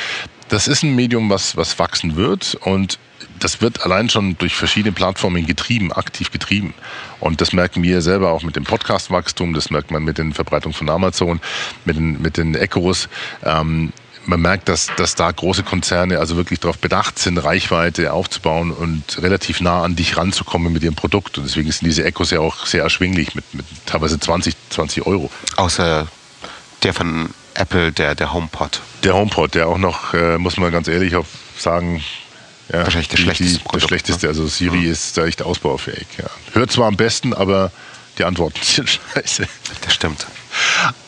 das 0.52 0.68
ist 0.68 0.84
ein 0.84 0.96
Medium, 0.96 1.30
was, 1.30 1.56
was 1.56 1.80
wachsen 1.80 2.18
wird 2.18 2.56
und 2.56 3.00
das 3.40 3.62
wird 3.62 3.84
allein 3.84 4.10
schon 4.10 4.38
durch 4.38 4.54
verschiedene 4.56 4.92
Plattformen 4.92 5.46
getrieben, 5.48 5.92
aktiv 5.92 6.30
getrieben. 6.30 6.74
Und 7.20 7.42
das 7.42 7.54
merken 7.54 7.82
wir 7.82 8.02
selber 8.02 8.32
auch 8.32 8.44
mit 8.44 8.56
dem 8.56 8.66
Podcast-Wachstum, 8.66 9.54
das 9.54 9.72
merkt 9.72 9.92
man 9.92 10.04
mit 10.04 10.18
den 10.18 10.34
Verbreitungen 10.34 10.74
von 10.74 10.90
Amazon, 10.90 11.40
mit 11.86 11.96
den, 11.96 12.22
mit 12.22 12.38
den 12.38 12.54
Echos. 12.54 13.08
Ähm, 13.44 13.94
man 14.26 14.42
merkt, 14.42 14.70
dass, 14.70 14.88
dass 14.98 15.16
da 15.16 15.32
große 15.32 15.64
Konzerne 15.64 16.20
also 16.20 16.36
wirklich 16.36 16.60
darauf 16.60 16.78
bedacht 16.78 17.18
sind, 17.18 17.38
Reichweite 17.40 18.14
aufzubauen 18.14 18.72
und 18.72 19.22
relativ 19.22 19.62
nah 19.62 19.84
an 19.84 19.96
dich 19.96 20.18
ranzukommen 20.18 20.72
mit 20.72 20.84
ihrem 20.84 20.96
Produkt. 20.96 21.38
Und 21.38 21.46
deswegen 21.46 21.72
sind 21.72 21.88
diese 21.88 22.04
Echos 22.04 22.30
ja 22.30 22.40
auch 22.42 22.66
sehr 22.66 22.84
erschwinglich 22.84 23.34
mit, 23.34 23.52
mit 23.54 23.66
teilweise 23.86 24.20
20, 24.20 24.56
20 24.70 25.08
Euro. 25.08 25.32
Außer 25.56 26.08
der 26.84 26.94
von 26.94 27.30
Apple, 27.54 27.92
der, 27.92 28.16
der 28.16 28.34
HomePod. 28.34 28.82
Der 29.04 29.14
HomePod, 29.14 29.56
der 29.56 29.68
auch 29.68 29.78
noch, 29.78 30.14
äh, 30.14 30.38
muss 30.38 30.58
man 30.58 30.72
ganz 30.72 30.88
ehrlich 30.88 31.14
sagen, 31.58 32.02
ja, 32.72 32.84
Wahrscheinlich 32.84 33.10
das 33.10 33.20
schlechteste. 33.20 33.60
Die, 33.60 33.74
das 33.74 33.84
schlechteste. 33.84 34.28
Also 34.28 34.48
Siri 34.48 34.78
mhm. 34.78 34.92
ist 34.92 35.18
da 35.18 35.26
echt 35.26 35.42
ausbaufähig. 35.42 36.08
Ja. 36.18 36.26
Hört 36.54 36.72
zwar 36.72 36.88
am 36.88 36.96
besten, 36.96 37.34
aber 37.34 37.72
die 38.18 38.24
Antworten 38.24 38.60
sind 38.62 38.90
scheiße. 38.90 39.48
Das 39.82 39.94
stimmt. 39.94 40.26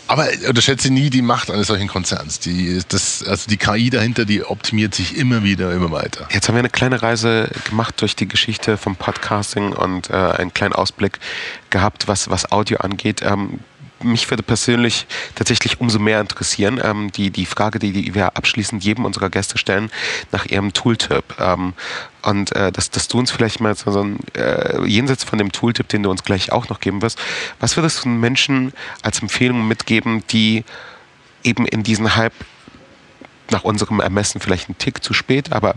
Aber 0.07 0.27
unterschätze 0.47 0.91
nie 0.91 1.09
die 1.09 1.21
Macht 1.21 1.49
eines 1.49 1.67
solchen 1.67 1.87
Konzerns. 1.87 2.39
Die, 2.39 2.81
das, 2.89 3.23
also 3.23 3.49
die 3.49 3.57
KI 3.57 3.89
dahinter, 3.89 4.25
die 4.25 4.43
optimiert 4.43 4.93
sich 4.93 5.15
immer 5.15 5.43
wieder, 5.43 5.71
immer 5.71 5.91
weiter. 5.91 6.27
Jetzt 6.31 6.47
haben 6.47 6.55
wir 6.55 6.59
eine 6.59 6.69
kleine 6.69 7.01
Reise 7.01 7.49
gemacht 7.69 8.01
durch 8.01 8.15
die 8.15 8.27
Geschichte 8.27 8.77
vom 8.77 8.95
Podcasting 8.97 9.71
und 9.71 10.09
äh, 10.09 10.13
einen 10.13 10.53
kleinen 10.53 10.73
Ausblick 10.73 11.19
gehabt, 11.69 12.07
was, 12.07 12.29
was 12.29 12.51
Audio 12.51 12.79
angeht. 12.79 13.21
Ähm, 13.23 13.59
mich 14.03 14.29
würde 14.29 14.43
persönlich 14.43 15.07
tatsächlich 15.35 15.79
umso 15.79 15.99
mehr 15.99 16.21
interessieren, 16.21 16.79
ähm, 16.83 17.11
die, 17.11 17.31
die 17.31 17.45
Frage, 17.45 17.79
die, 17.79 17.91
die 17.91 18.15
wir 18.15 18.37
abschließend 18.37 18.83
jedem 18.83 19.05
unserer 19.05 19.29
Gäste 19.29 19.57
stellen, 19.57 19.91
nach 20.31 20.45
ihrem 20.45 20.73
Tooltip. 20.73 21.23
Ähm, 21.39 21.73
und 22.21 22.55
äh, 22.55 22.71
dass, 22.71 22.89
dass 22.89 23.07
du 23.07 23.19
uns 23.19 23.31
vielleicht 23.31 23.59
mal 23.59 23.75
so, 23.75 24.01
ein, 24.01 24.19
äh, 24.35 24.85
jenseits 24.85 25.23
von 25.23 25.37
dem 25.37 25.51
Tooltip, 25.51 25.89
den 25.89 26.03
du 26.03 26.09
uns 26.09 26.23
gleich 26.23 26.51
auch 26.51 26.69
noch 26.69 26.79
geben 26.79 27.01
wirst, 27.01 27.19
was 27.59 27.75
würdest 27.75 28.05
du 28.05 28.09
Menschen 28.09 28.73
als 29.01 29.21
Empfehlung 29.21 29.67
mitgeben, 29.67 30.23
die 30.29 30.63
eben 31.43 31.65
in 31.65 31.83
diesen 31.83 32.15
Hype 32.15 32.33
nach 33.49 33.63
unserem 33.63 33.99
Ermessen 33.99 34.39
vielleicht 34.39 34.69
einen 34.69 34.77
Tick 34.77 35.03
zu 35.03 35.13
spät, 35.13 35.51
aber 35.51 35.75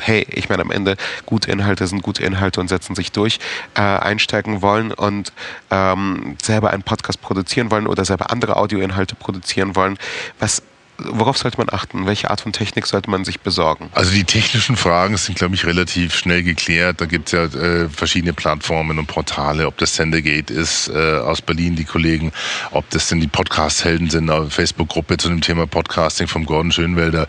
hey, 0.00 0.26
ich 0.30 0.48
meine 0.48 0.62
am 0.62 0.70
Ende 0.70 0.96
gute 1.26 1.50
Inhalte 1.50 1.86
sind 1.86 2.02
gute 2.02 2.22
Inhalte 2.22 2.60
und 2.60 2.68
setzen 2.68 2.94
sich 2.94 3.12
durch, 3.12 3.38
äh, 3.74 3.80
einsteigen 3.80 4.62
wollen 4.62 4.92
und 4.92 5.32
ähm, 5.70 6.36
selber 6.42 6.70
einen 6.70 6.82
Podcast 6.82 7.20
produzieren 7.20 7.70
wollen 7.70 7.86
oder 7.86 8.04
selber 8.04 8.30
andere 8.30 8.56
Audioinhalte 8.56 9.14
produzieren 9.14 9.76
wollen, 9.76 9.98
was 10.38 10.62
Worauf 11.00 11.38
sollte 11.38 11.58
man 11.58 11.68
achten? 11.70 12.06
Welche 12.06 12.28
Art 12.28 12.40
von 12.40 12.52
Technik 12.52 12.84
sollte 12.84 13.08
man 13.08 13.24
sich 13.24 13.38
besorgen? 13.38 13.88
Also 13.92 14.10
die 14.10 14.24
technischen 14.24 14.76
Fragen 14.76 15.16
sind, 15.16 15.38
glaube 15.38 15.54
ich, 15.54 15.64
relativ 15.64 16.12
schnell 16.12 16.42
geklärt. 16.42 17.00
Da 17.00 17.06
gibt 17.06 17.28
es 17.28 17.32
ja 17.32 17.44
äh, 17.44 17.88
verschiedene 17.88 18.32
Plattformen 18.32 18.98
und 18.98 19.06
Portale, 19.06 19.68
ob 19.68 19.78
das 19.78 19.94
Sendegate 19.94 20.52
ist 20.52 20.88
äh, 20.88 21.18
aus 21.18 21.40
Berlin, 21.40 21.76
die 21.76 21.84
Kollegen, 21.84 22.32
ob 22.72 22.90
das 22.90 23.08
denn 23.08 23.20
die 23.20 23.28
Podcast-Helden 23.28 24.10
sind, 24.10 24.28
eine 24.28 24.50
Facebook-Gruppe 24.50 25.18
zu 25.18 25.28
dem 25.28 25.40
Thema 25.40 25.68
Podcasting 25.68 26.26
vom 26.26 26.44
Gordon 26.44 26.72
Schönwelder 26.72 27.28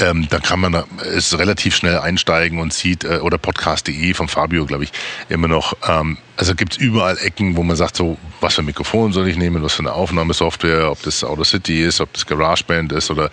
ähm, 0.00 0.26
da 0.30 0.38
kann 0.38 0.60
man 0.60 0.84
es 1.14 1.38
relativ 1.38 1.76
schnell 1.76 1.98
einsteigen 1.98 2.58
und 2.58 2.72
sieht, 2.72 3.04
äh, 3.04 3.18
oder 3.18 3.38
podcast.de 3.38 4.14
von 4.14 4.28
Fabio, 4.28 4.66
glaube 4.66 4.84
ich, 4.84 4.92
immer 5.28 5.48
noch. 5.48 5.74
Ähm, 5.88 6.18
also 6.36 6.54
gibt 6.54 6.72
es 6.72 6.78
überall 6.78 7.16
Ecken, 7.18 7.56
wo 7.56 7.62
man 7.62 7.76
sagt, 7.76 7.96
so, 7.96 8.18
was 8.40 8.54
für 8.54 8.62
ein 8.62 8.66
Mikrofon 8.66 9.12
soll 9.12 9.28
ich 9.28 9.36
nehmen, 9.36 9.62
was 9.62 9.74
für 9.74 9.82
eine 9.82 9.92
Aufnahmesoftware, 9.92 10.90
ob 10.90 11.00
das 11.02 11.22
Audacity 11.22 11.84
ist, 11.84 12.00
ob 12.00 12.12
das 12.12 12.26
GarageBand 12.26 12.92
ist 12.92 13.10
oder 13.10 13.30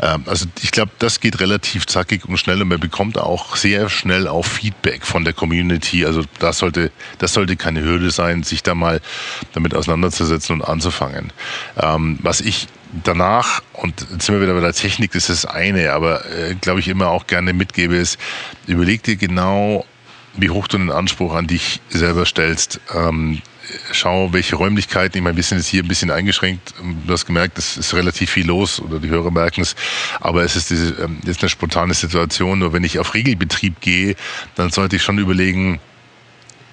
ähm, 0.00 0.24
also 0.26 0.46
ich 0.60 0.72
glaube, 0.72 0.90
das 0.98 1.20
geht 1.20 1.38
relativ 1.38 1.86
zackig 1.86 2.24
und 2.24 2.38
schnell 2.38 2.60
und 2.60 2.68
man 2.68 2.80
bekommt 2.80 3.18
auch 3.18 3.54
sehr 3.54 3.88
schnell 3.88 4.26
auch 4.26 4.44
Feedback 4.44 5.06
von 5.06 5.24
der 5.24 5.32
Community. 5.32 6.04
Also 6.04 6.24
das 6.40 6.58
sollte, 6.58 6.90
das 7.18 7.34
sollte 7.34 7.56
keine 7.56 7.82
Hürde 7.82 8.10
sein, 8.10 8.42
sich 8.42 8.62
da 8.64 8.74
mal 8.74 9.00
damit 9.52 9.74
auseinanderzusetzen 9.74 10.56
und 10.56 10.62
anzufangen. 10.62 11.32
Ähm, 11.80 12.18
was 12.22 12.40
ich 12.40 12.66
danach, 13.04 13.62
und 13.72 14.06
jetzt 14.12 14.26
sind 14.26 14.34
wir 14.34 14.42
wieder 14.42 14.54
bei 14.54 14.60
der 14.60 14.72
Technik, 14.72 15.12
das 15.12 15.28
ist 15.28 15.44
das 15.44 15.50
eine, 15.50 15.92
aber 15.92 16.24
äh, 16.26 16.54
glaube 16.54 16.80
ich 16.80 16.88
immer 16.88 17.08
auch 17.08 17.26
gerne 17.26 17.52
mitgebe, 17.52 17.96
ist, 17.96 18.18
überleg 18.66 19.02
dir 19.02 19.16
genau, 19.16 19.84
wie 20.36 20.50
hoch 20.50 20.68
du 20.68 20.78
den 20.78 20.90
Anspruch 20.90 21.34
an 21.34 21.46
dich 21.46 21.80
selber 21.88 22.24
stellst. 22.24 22.80
Ähm, 22.94 23.42
schau, 23.92 24.32
welche 24.32 24.56
Räumlichkeiten, 24.56 25.18
ich 25.18 25.22
meine, 25.22 25.36
wir 25.36 25.42
sind 25.42 25.58
jetzt 25.58 25.68
hier 25.68 25.82
ein 25.82 25.88
bisschen 25.88 26.10
eingeschränkt, 26.10 26.74
du 27.06 27.12
hast 27.12 27.26
gemerkt, 27.26 27.58
es 27.58 27.76
ist 27.76 27.94
relativ 27.94 28.30
viel 28.30 28.46
los 28.46 28.80
oder 28.80 28.98
die 28.98 29.08
Hörer 29.08 29.30
merken 29.30 29.62
es, 29.62 29.76
aber 30.20 30.42
es 30.42 30.56
ist 30.56 30.70
diese, 30.70 30.94
ähm, 31.02 31.18
jetzt 31.24 31.42
eine 31.42 31.50
spontane 31.50 31.94
Situation, 31.94 32.58
nur 32.58 32.72
wenn 32.72 32.84
ich 32.84 32.98
auf 32.98 33.14
Regelbetrieb 33.14 33.80
gehe, 33.80 34.16
dann 34.56 34.70
sollte 34.70 34.96
ich 34.96 35.02
schon 35.02 35.18
überlegen, 35.18 35.80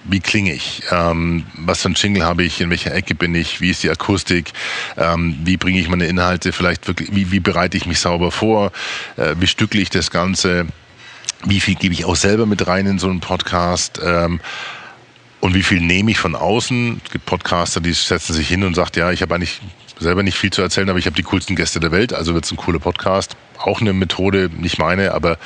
wie 0.09 0.19
klinge 0.19 0.53
ich, 0.53 0.83
ähm, 0.91 1.45
was 1.57 1.81
für 1.81 1.89
ein 1.89 1.95
Jingle 1.95 2.23
habe 2.23 2.43
ich, 2.43 2.61
in 2.61 2.69
welcher 2.69 2.93
Ecke 2.93 3.15
bin 3.15 3.35
ich, 3.35 3.61
wie 3.61 3.69
ist 3.69 3.83
die 3.83 3.89
Akustik, 3.89 4.53
ähm, 4.97 5.37
wie 5.43 5.57
bringe 5.57 5.79
ich 5.79 5.89
meine 5.89 6.07
Inhalte 6.07 6.51
vielleicht 6.51 6.87
wirklich, 6.87 7.09
wie, 7.13 7.31
wie 7.31 7.39
bereite 7.39 7.77
ich 7.77 7.85
mich 7.85 7.99
sauber 7.99 8.31
vor, 8.31 8.71
äh, 9.17 9.35
wie 9.39 9.47
stückle 9.47 9.81
ich 9.81 9.89
das 9.89 10.11
Ganze, 10.11 10.67
wie 11.45 11.59
viel 11.59 11.75
gebe 11.75 11.93
ich 11.93 12.05
auch 12.05 12.15
selber 12.15 12.45
mit 12.45 12.67
rein 12.67 12.87
in 12.87 12.99
so 12.99 13.09
einen 13.09 13.19
Podcast? 13.19 13.99
Ähm, 14.03 14.39
und 15.39 15.53
wie 15.53 15.63
viel 15.63 15.81
nehme 15.81 16.09
ich 16.11 16.17
von 16.17 16.35
außen. 16.35 16.99
Es 17.05 17.11
gibt 17.11 17.25
Podcaster, 17.25 17.79
die 17.79 17.93
setzen 17.93 18.33
sich 18.33 18.47
hin 18.47 18.63
und 18.63 18.73
sagen, 18.73 18.91
ja, 18.95 19.11
ich 19.11 19.21
habe 19.21 19.35
eigentlich 19.35 19.61
selber 19.99 20.23
nicht 20.23 20.37
viel 20.37 20.51
zu 20.51 20.61
erzählen, 20.61 20.89
aber 20.89 20.99
ich 20.99 21.05
habe 21.05 21.15
die 21.15 21.23
coolsten 21.23 21.55
Gäste 21.55 21.79
der 21.79 21.91
Welt, 21.91 22.13
also 22.13 22.33
wird 22.33 22.45
es 22.45 22.51
ein 22.51 22.57
cooler 22.57 22.79
Podcast. 22.79 23.35
Auch 23.59 23.81
eine 23.81 23.93
Methode, 23.93 24.49
nicht 24.55 24.79
meine, 24.79 25.13
aber 25.13 25.37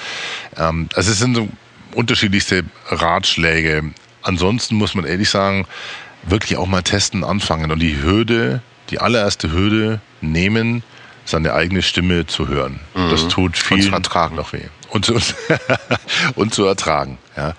ähm, 0.57 0.89
also 0.95 1.11
es 1.11 1.19
sind 1.19 1.35
so 1.35 1.49
unterschiedlichste 1.93 2.63
Ratschläge. 2.87 3.91
Ansonsten 4.21 4.75
muss 4.75 4.95
man 4.95 5.05
ehrlich 5.05 5.29
sagen, 5.29 5.65
wirklich 6.23 6.57
auch 6.57 6.67
mal 6.67 6.81
testen, 6.81 7.23
anfangen 7.23 7.71
und 7.71 7.79
die 7.79 8.01
Hürde, 8.01 8.61
die 8.89 8.99
allererste 8.99 9.51
Hürde 9.51 10.01
nehmen, 10.21 10.83
seine 11.25 11.53
eigene 11.53 11.81
Stimme 11.81 12.25
zu 12.27 12.47
hören. 12.47 12.79
Mhm. 12.95 13.09
Das 13.09 13.27
tut 13.27 13.57
viel 13.57 13.89
noch 13.89 14.53
weh 14.53 14.67
und 14.91 15.05
zu, 15.05 15.15
und 16.35 16.53
zu 16.53 16.65
ertragen. 16.65 17.17
Ja, 17.37 17.53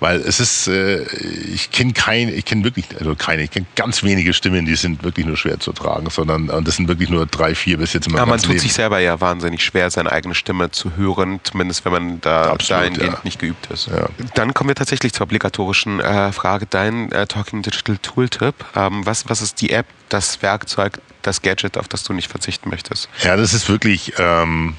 weil 0.00 0.20
es 0.20 0.40
ist, 0.40 0.68
äh, 0.68 1.02
ich 1.02 1.70
kenne 1.70 1.92
keine, 1.92 2.32
ich 2.32 2.46
kenne 2.46 2.64
wirklich, 2.64 2.86
also 2.98 3.14
keine, 3.14 3.42
ich 3.42 3.50
kenne 3.50 3.66
ganz 3.76 4.02
wenige 4.02 4.32
Stimmen, 4.32 4.64
die 4.64 4.74
sind 4.74 5.04
wirklich 5.04 5.26
nur 5.26 5.36
schwer 5.36 5.60
zu 5.60 5.70
ertragen, 5.70 6.08
sondern 6.08 6.48
und 6.48 6.66
das 6.66 6.76
sind 6.76 6.88
wirklich 6.88 7.10
nur 7.10 7.26
drei, 7.26 7.54
vier 7.54 7.76
bis 7.76 7.92
jetzt 7.92 8.06
immer. 8.06 8.18
Ja, 8.18 8.26
man 8.26 8.38
tut 8.38 8.48
Leben. 8.48 8.60
sich 8.60 8.72
selber 8.72 9.00
ja 9.00 9.20
wahnsinnig 9.20 9.62
schwer, 9.62 9.90
seine 9.90 10.10
eigene 10.10 10.34
Stimme 10.34 10.70
zu 10.70 10.96
hören, 10.96 11.40
zumindest 11.42 11.84
wenn 11.84 11.92
man 11.92 12.20
da 12.22 12.56
dahingehend 12.56 13.12
ja. 13.12 13.20
nicht 13.22 13.38
geübt 13.38 13.66
ist. 13.66 13.88
Ja. 13.88 14.08
Dann 14.34 14.54
kommen 14.54 14.68
wir 14.68 14.74
tatsächlich 14.74 15.12
zur 15.12 15.24
obligatorischen 15.24 16.00
äh, 16.00 16.32
Frage, 16.32 16.66
dein 16.66 17.12
äh, 17.12 17.26
Talking 17.26 17.62
Digital 17.62 17.98
Tooltip. 17.98 18.54
Ähm, 18.74 19.04
was, 19.04 19.28
was 19.28 19.42
ist 19.42 19.60
die 19.60 19.70
App, 19.70 19.86
das 20.08 20.40
Werkzeug, 20.40 21.00
das 21.20 21.42
Gadget, 21.42 21.76
auf 21.76 21.88
das 21.88 22.02
du 22.02 22.14
nicht 22.14 22.28
verzichten 22.28 22.70
möchtest? 22.70 23.10
Ja, 23.22 23.36
das 23.36 23.52
ist 23.52 23.68
wirklich. 23.68 24.14
Ähm 24.18 24.74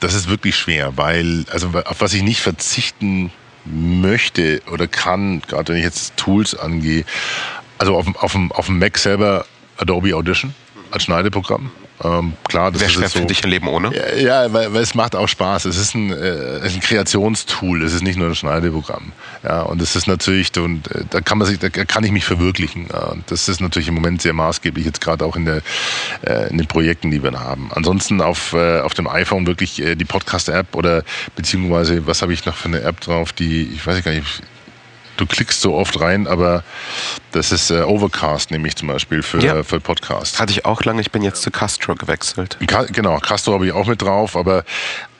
das 0.00 0.14
ist 0.14 0.28
wirklich 0.28 0.56
schwer, 0.56 0.96
weil, 0.96 1.44
also 1.50 1.70
auf 1.84 2.00
was 2.00 2.14
ich 2.14 2.22
nicht 2.22 2.40
verzichten 2.40 3.32
möchte 3.64 4.62
oder 4.70 4.86
kann, 4.86 5.42
gerade 5.46 5.72
wenn 5.72 5.78
ich 5.78 5.84
jetzt 5.84 6.16
Tools 6.16 6.54
angehe, 6.54 7.04
also 7.78 7.96
auf, 7.96 8.06
auf, 8.16 8.36
auf 8.50 8.66
dem 8.66 8.78
Mac 8.78 8.98
selber 8.98 9.46
Adobe 9.76 10.14
Audition 10.14 10.54
als 10.90 11.04
Schneideprogramm. 11.04 11.70
Ähm, 12.04 12.34
klar, 12.48 12.70
das 12.70 12.80
Wäre 12.80 12.90
schwer 12.90 13.08
so, 13.08 13.20
für 13.20 13.26
dich 13.26 13.42
ein 13.42 13.50
Leben 13.50 13.68
ohne? 13.68 13.90
Ja, 13.94 14.44
ja 14.44 14.52
weil, 14.52 14.72
weil 14.72 14.82
es 14.82 14.94
macht 14.94 15.16
auch 15.16 15.28
Spaß. 15.28 15.64
Es 15.64 15.76
ist 15.76 15.94
ein, 15.94 16.12
äh, 16.12 16.60
ein 16.62 16.80
Kreationstool. 16.80 17.82
Es 17.82 17.92
ist 17.92 18.02
nicht 18.02 18.16
nur 18.16 18.28
ein 18.28 18.34
Schneideprogramm. 18.34 19.12
Ja, 19.42 19.62
und 19.62 19.82
es 19.82 19.96
ist 19.96 20.06
natürlich, 20.06 20.56
und 20.58 20.90
äh, 20.94 21.04
da 21.10 21.20
kann 21.20 21.38
man 21.38 21.46
sich, 21.46 21.58
da 21.58 21.68
kann 21.68 22.04
ich 22.04 22.12
mich 22.12 22.24
verwirklichen. 22.24 22.88
Ja, 22.92 23.06
und 23.06 23.30
das 23.30 23.48
ist 23.48 23.60
natürlich 23.60 23.88
im 23.88 23.94
Moment 23.94 24.22
sehr 24.22 24.32
maßgeblich 24.32 24.84
jetzt 24.84 25.00
gerade 25.00 25.24
auch 25.24 25.36
in 25.36 25.44
der, 25.44 25.62
äh, 26.22 26.50
in 26.50 26.58
den 26.58 26.66
Projekten, 26.66 27.10
die 27.10 27.22
wir 27.22 27.28
haben. 27.38 27.70
Ansonsten 27.74 28.20
auf 28.20 28.52
äh, 28.52 28.80
auf 28.80 28.94
dem 28.94 29.06
iPhone 29.08 29.46
wirklich 29.46 29.80
äh, 29.82 29.94
die 29.94 30.04
Podcast-App 30.04 30.74
oder 30.74 31.04
beziehungsweise 31.36 32.06
was 32.06 32.22
habe 32.22 32.32
ich 32.32 32.44
noch 32.46 32.56
für 32.56 32.68
eine 32.68 32.80
App 32.80 33.00
drauf, 33.00 33.32
die 33.32 33.62
ich 33.74 33.86
weiß 33.86 34.02
gar 34.02 34.12
nicht 34.12 34.42
du 35.18 35.26
klickst 35.26 35.60
so 35.60 35.74
oft 35.74 36.00
rein, 36.00 36.26
aber 36.26 36.64
das 37.32 37.52
ist 37.52 37.70
äh, 37.70 37.82
Overcast, 37.82 38.50
nämlich 38.50 38.76
zum 38.76 38.88
Beispiel 38.88 39.22
für, 39.22 39.40
ja. 39.40 39.62
für 39.62 39.80
Podcast. 39.80 40.40
Hatte 40.40 40.52
ich 40.52 40.64
auch 40.64 40.82
lange, 40.84 41.00
ich 41.00 41.10
bin 41.10 41.22
jetzt 41.22 41.42
zu 41.42 41.50
Castro 41.50 41.94
gewechselt. 41.94 42.56
Ka 42.66 42.84
genau, 42.84 43.18
Castro 43.18 43.54
habe 43.54 43.66
ich 43.66 43.72
auch 43.72 43.86
mit 43.86 44.00
drauf, 44.00 44.36
aber 44.36 44.64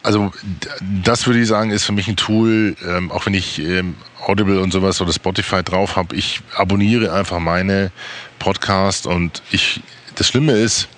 also 0.03 0.33
das 0.81 1.27
würde 1.27 1.41
ich 1.41 1.49
sagen, 1.49 1.71
ist 1.71 1.85
für 1.85 1.93
mich 1.93 2.09
ein 2.09 2.17
Tool, 2.17 2.77
ähm, 2.87 3.11
auch 3.11 3.27
wenn 3.27 3.35
ich 3.35 3.59
ähm, 3.59 3.97
Audible 4.25 4.61
und 4.61 4.73
sowas 4.73 5.01
oder 5.01 5.13
Spotify 5.13 5.63
drauf 5.63 5.97
habe, 5.97 6.15
ich 6.17 6.41
abonniere 6.57 7.13
einfach 7.13 7.41
meine 7.41 7.91
Podcast 8.39 9.07
und 9.07 9.43
ich, 9.51 9.83
das 10.15 10.29
Schlimme 10.29 10.53
ist, 10.53 10.89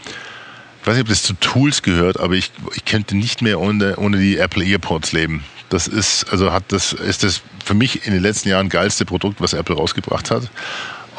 ich 0.80 0.86
weiß 0.86 0.94
nicht, 0.94 1.02
ob 1.02 1.08
das 1.08 1.22
zu 1.22 1.34
Tools 1.34 1.82
gehört, 1.82 2.18
aber 2.20 2.34
ich, 2.34 2.50
ich 2.74 2.84
könnte 2.84 3.16
nicht 3.16 3.42
mehr 3.42 3.60
ohne, 3.60 3.96
ohne 3.96 4.18
die 4.18 4.38
Apple 4.38 4.64
EarPods 4.64 5.12
leben. 5.12 5.44
Das 5.70 5.86
ist, 5.86 6.30
also 6.30 6.52
hat 6.52 6.64
das, 6.68 6.92
ist 6.92 7.24
das 7.24 7.40
für 7.64 7.74
mich 7.74 8.06
in 8.06 8.12
den 8.12 8.22
letzten 8.22 8.48
Jahren 8.48 8.68
geilste 8.68 9.04
Produkt, 9.04 9.40
was 9.40 9.52
Apple 9.54 9.76
rausgebracht 9.76 10.30
hat. 10.30 10.50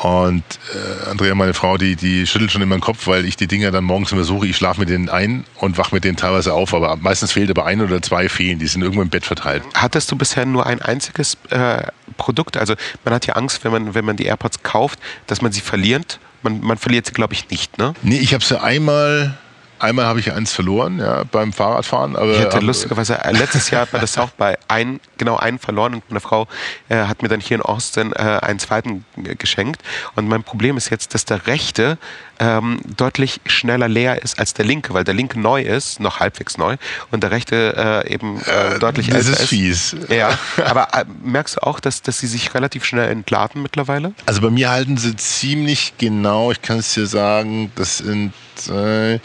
Und 0.01 0.43
äh, 0.73 1.09
Andrea, 1.09 1.35
meine 1.35 1.53
Frau, 1.53 1.77
die, 1.77 1.95
die 1.95 2.25
schüttelt 2.25 2.51
schon 2.51 2.63
immer 2.63 2.75
den 2.75 2.81
Kopf, 2.81 3.05
weil 3.05 3.23
ich 3.25 3.37
die 3.37 3.45
Dinger 3.45 3.69
dann 3.69 3.83
morgens 3.83 4.11
immer 4.11 4.23
suche. 4.23 4.47
Ich 4.47 4.57
schlafe 4.57 4.79
mit 4.79 4.89
denen 4.89 5.09
ein 5.09 5.45
und 5.57 5.77
wach 5.77 5.91
mit 5.91 6.03
denen 6.03 6.17
teilweise 6.17 6.53
auf, 6.53 6.73
aber 6.73 6.95
meistens 6.95 7.31
fehlt 7.31 7.51
aber 7.51 7.65
ein 7.65 7.81
oder 7.81 8.01
zwei 8.01 8.27
fehlen. 8.27 8.57
Die 8.57 8.65
sind 8.65 8.81
irgendwo 8.81 9.03
im 9.03 9.09
Bett 9.09 9.25
verteilt. 9.25 9.61
Hattest 9.75 10.11
du 10.11 10.15
bisher 10.15 10.45
nur 10.45 10.65
ein 10.65 10.81
einziges 10.81 11.37
äh, 11.51 11.83
Produkt? 12.17 12.57
Also 12.57 12.73
man 13.05 13.13
hat 13.13 13.27
ja 13.27 13.35
Angst, 13.35 13.63
wenn 13.63 13.71
man, 13.71 13.93
wenn 13.93 14.03
man 14.03 14.17
die 14.17 14.25
AirPods 14.25 14.63
kauft, 14.63 14.99
dass 15.27 15.41
man 15.41 15.51
sie 15.51 15.61
verliert. 15.61 16.19
Man, 16.41 16.61
man 16.61 16.79
verliert 16.79 17.05
sie, 17.05 17.13
glaube 17.13 17.35
ich, 17.35 17.49
nicht, 17.51 17.77
ne? 17.77 17.93
Nee, 18.01 18.17
ich 18.17 18.33
habe 18.33 18.43
sie 18.43 18.59
einmal 18.59 19.37
Einmal 19.81 20.05
habe 20.05 20.19
ich 20.19 20.31
eins 20.31 20.53
verloren, 20.53 20.99
ja, 20.99 21.23
beim 21.23 21.51
Fahrradfahren. 21.51 22.15
Aber, 22.15 22.31
ich 22.31 22.39
hatte 22.39 22.59
lustigerweise 22.59 23.23
äh, 23.23 23.31
letztes 23.31 23.71
Jahr 23.71 23.87
bei 23.87 23.97
der 23.97 24.07
South 24.07 24.29
bei 24.37 24.57
ein, 24.67 24.99
genau 25.17 25.37
einen 25.37 25.57
verloren 25.57 25.95
und 25.95 26.03
meine 26.09 26.19
Frau 26.19 26.47
äh, 26.87 26.97
hat 26.97 27.23
mir 27.23 27.29
dann 27.29 27.39
hier 27.39 27.55
in 27.55 27.63
Austin 27.63 28.13
äh, 28.13 28.19
einen 28.19 28.59
zweiten 28.59 29.05
geschenkt. 29.15 29.81
Und 30.15 30.27
mein 30.27 30.43
Problem 30.43 30.77
ist 30.77 30.89
jetzt, 30.89 31.15
dass 31.15 31.25
der 31.25 31.47
rechte 31.47 31.97
ähm, 32.41 32.79
deutlich 32.97 33.39
schneller 33.45 33.87
leer 33.87 34.23
ist 34.23 34.39
als 34.39 34.55
der 34.55 34.65
linke, 34.65 34.95
weil 34.95 35.03
der 35.03 35.13
linke 35.13 35.39
neu 35.39 35.61
ist, 35.61 35.99
noch 35.99 36.19
halbwegs 36.19 36.57
neu, 36.57 36.77
und 37.11 37.21
der 37.21 37.29
rechte 37.29 38.03
äh, 38.07 38.13
eben 38.13 38.41
äh, 38.41 38.79
deutlich 38.79 39.07
das 39.07 39.27
älter 39.27 39.29
ist. 39.29 39.33
Das 39.33 39.43
ist 39.43 39.49
fies. 39.49 39.95
Ja, 40.09 40.37
aber 40.65 40.87
äh, 40.93 41.05
merkst 41.23 41.57
du 41.57 41.63
auch, 41.63 41.79
dass, 41.79 42.01
dass 42.01 42.19
sie 42.19 42.25
sich 42.25 42.55
relativ 42.55 42.83
schnell 42.83 43.09
entladen 43.11 43.61
mittlerweile? 43.61 44.13
Also 44.25 44.41
bei 44.41 44.49
mir 44.49 44.71
halten 44.71 44.97
sie 44.97 45.15
ziemlich 45.15 45.93
genau, 45.99 46.51
ich 46.51 46.63
kann 46.63 46.79
es 46.79 46.95
dir 46.95 47.05
sagen, 47.05 47.71
das 47.75 47.99
sind 47.99 48.33
äh, 48.69 49.19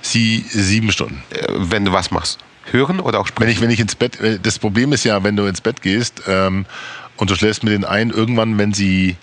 sie 0.00 0.44
sieben 0.48 0.92
Stunden. 0.92 1.24
Äh, 1.30 1.46
wenn 1.48 1.84
du 1.84 1.92
was 1.92 2.12
machst? 2.12 2.38
Hören 2.70 3.00
oder 3.00 3.18
auch 3.18 3.26
sprechen? 3.26 3.46
Wenn 3.46 3.52
ich, 3.52 3.60
wenn 3.62 3.70
ich 3.70 3.80
ins 3.80 3.96
Bett, 3.96 4.20
äh, 4.20 4.38
das 4.40 4.60
Problem 4.60 4.92
ist 4.92 5.02
ja, 5.02 5.24
wenn 5.24 5.34
du 5.34 5.46
ins 5.46 5.60
Bett 5.60 5.82
gehst 5.82 6.22
ähm, 6.28 6.66
und 7.16 7.30
du 7.30 7.34
schläfst 7.34 7.64
mit 7.64 7.72
denen 7.72 7.84
ein, 7.84 8.10
irgendwann, 8.10 8.58
wenn 8.58 8.72
sie 8.72 9.16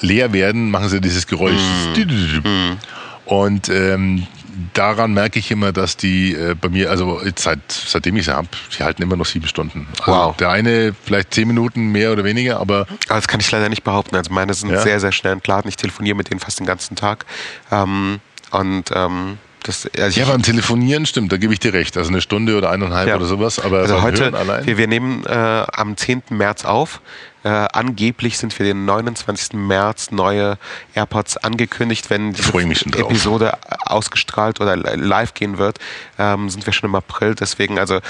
leer 0.00 0.32
werden, 0.32 0.70
machen 0.70 0.88
sie 0.88 1.00
dieses 1.00 1.26
Geräusch. 1.26 1.60
Mm. 1.96 2.76
Und 3.24 3.68
ähm, 3.68 4.26
daran 4.74 5.12
merke 5.12 5.38
ich 5.38 5.50
immer, 5.50 5.72
dass 5.72 5.96
die 5.96 6.34
äh, 6.34 6.54
bei 6.54 6.68
mir, 6.68 6.90
also 6.90 7.20
seit, 7.36 7.60
seitdem 7.70 8.16
ich 8.16 8.24
sie 8.24 8.34
habe, 8.34 8.48
die 8.76 8.82
halten 8.82 9.02
immer 9.02 9.16
noch 9.16 9.26
sieben 9.26 9.46
Stunden. 9.46 9.86
Also 10.00 10.12
wow. 10.12 10.36
Der 10.36 10.50
eine 10.50 10.94
vielleicht 11.04 11.34
zehn 11.34 11.46
Minuten 11.48 11.92
mehr 11.92 12.12
oder 12.12 12.24
weniger, 12.24 12.60
aber. 12.60 12.86
das 13.08 13.28
kann 13.28 13.40
ich 13.40 13.50
leider 13.50 13.68
nicht 13.68 13.84
behaupten. 13.84 14.16
Also 14.16 14.32
meine 14.32 14.54
sind 14.54 14.70
ja. 14.70 14.80
sehr, 14.80 15.00
sehr 15.00 15.12
schnell 15.12 15.34
entladen. 15.34 15.68
Ich 15.68 15.76
telefoniere 15.76 16.16
mit 16.16 16.30
denen 16.30 16.40
fast 16.40 16.58
den 16.58 16.66
ganzen 16.66 16.96
Tag. 16.96 17.26
Ähm, 17.70 18.20
und 18.50 18.90
ähm, 18.94 19.38
das, 19.68 19.86
also 19.98 20.18
ja, 20.18 20.26
beim 20.26 20.42
Telefonieren 20.42 21.04
stimmt, 21.04 21.30
da 21.30 21.36
gebe 21.36 21.52
ich 21.52 21.60
dir 21.60 21.74
recht. 21.74 21.98
Also 21.98 22.08
eine 22.08 22.22
Stunde 22.22 22.56
oder 22.56 22.70
eineinhalb 22.70 23.06
ja. 23.06 23.16
oder 23.16 23.26
sowas. 23.26 23.58
Aber 23.58 23.80
also 23.80 24.00
heute, 24.00 24.32
wir, 24.64 24.78
wir, 24.78 24.86
nehmen 24.86 25.26
äh, 25.26 25.30
am 25.30 25.94
10. 25.94 26.22
März 26.30 26.64
auf. 26.64 27.02
Äh, 27.44 27.48
angeblich 27.48 28.38
sind 28.38 28.54
für 28.54 28.64
den 28.64 28.86
29. 28.86 29.52
März 29.52 30.10
neue 30.10 30.56
AirPods 30.94 31.36
angekündigt. 31.36 32.08
Wenn 32.08 32.32
die 32.32 32.98
Episode 32.98 33.58
ausgestrahlt 33.84 34.62
oder 34.62 34.74
live 34.74 35.34
gehen 35.34 35.58
wird, 35.58 35.78
ähm, 36.18 36.48
sind 36.48 36.64
wir 36.64 36.72
schon 36.72 36.88
im 36.88 36.94
April. 36.94 37.34
Deswegen, 37.34 37.78
also 37.78 37.96
äh, 37.96 38.00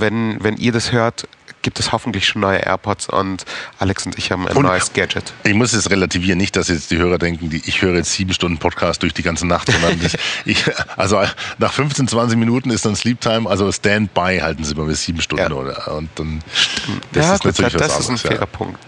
wenn, 0.00 0.42
wenn 0.42 0.56
ihr 0.56 0.72
das 0.72 0.90
hört, 0.90 1.28
gibt 1.64 1.80
es 1.80 1.90
hoffentlich 1.90 2.28
schon 2.28 2.42
neue 2.42 2.58
AirPods 2.58 3.08
und 3.08 3.44
Alex 3.80 4.06
und 4.06 4.16
ich 4.18 4.30
haben 4.30 4.46
ein 4.46 4.56
und 4.56 4.64
neues 4.64 4.92
Gadget. 4.92 5.32
Ich 5.42 5.54
muss 5.54 5.72
es 5.72 5.90
relativieren, 5.90 6.38
nicht, 6.38 6.54
dass 6.54 6.68
jetzt 6.68 6.92
die 6.92 6.98
Hörer 6.98 7.18
denken, 7.18 7.50
die, 7.50 7.62
ich 7.66 7.82
höre 7.82 7.96
jetzt 7.96 8.12
sieben 8.12 8.32
Stunden 8.32 8.58
Podcast 8.58 9.02
durch 9.02 9.14
die 9.14 9.22
ganze 9.22 9.46
Nacht, 9.46 9.72
sondern 9.72 9.98
ich, 10.04 10.16
ich, 10.44 10.64
also 10.96 11.20
nach 11.58 11.72
15, 11.72 12.06
20 12.06 12.38
Minuten 12.38 12.70
ist 12.70 12.84
dann 12.84 12.94
Sleep 12.94 13.20
Time, 13.20 13.48
also 13.48 13.72
Standby 13.72 14.40
halten 14.42 14.62
sie 14.62 14.74
mal 14.74 14.86
bis 14.86 15.02
sieben 15.02 15.20
Stunden 15.20 15.50
ja. 15.50 15.56
oder 15.56 15.96
und 15.96 16.10
dann 16.16 16.40
das 17.12 17.24
ja, 17.24 17.34
ist 17.34 17.42
gut, 17.42 17.52
natürlich 17.52 17.72
das, 17.72 17.88
das 17.88 18.00
ist 18.00 18.10
ein 18.10 18.18
fairer 18.18 18.40
ja. 18.40 18.46
Punkt. 18.46 18.78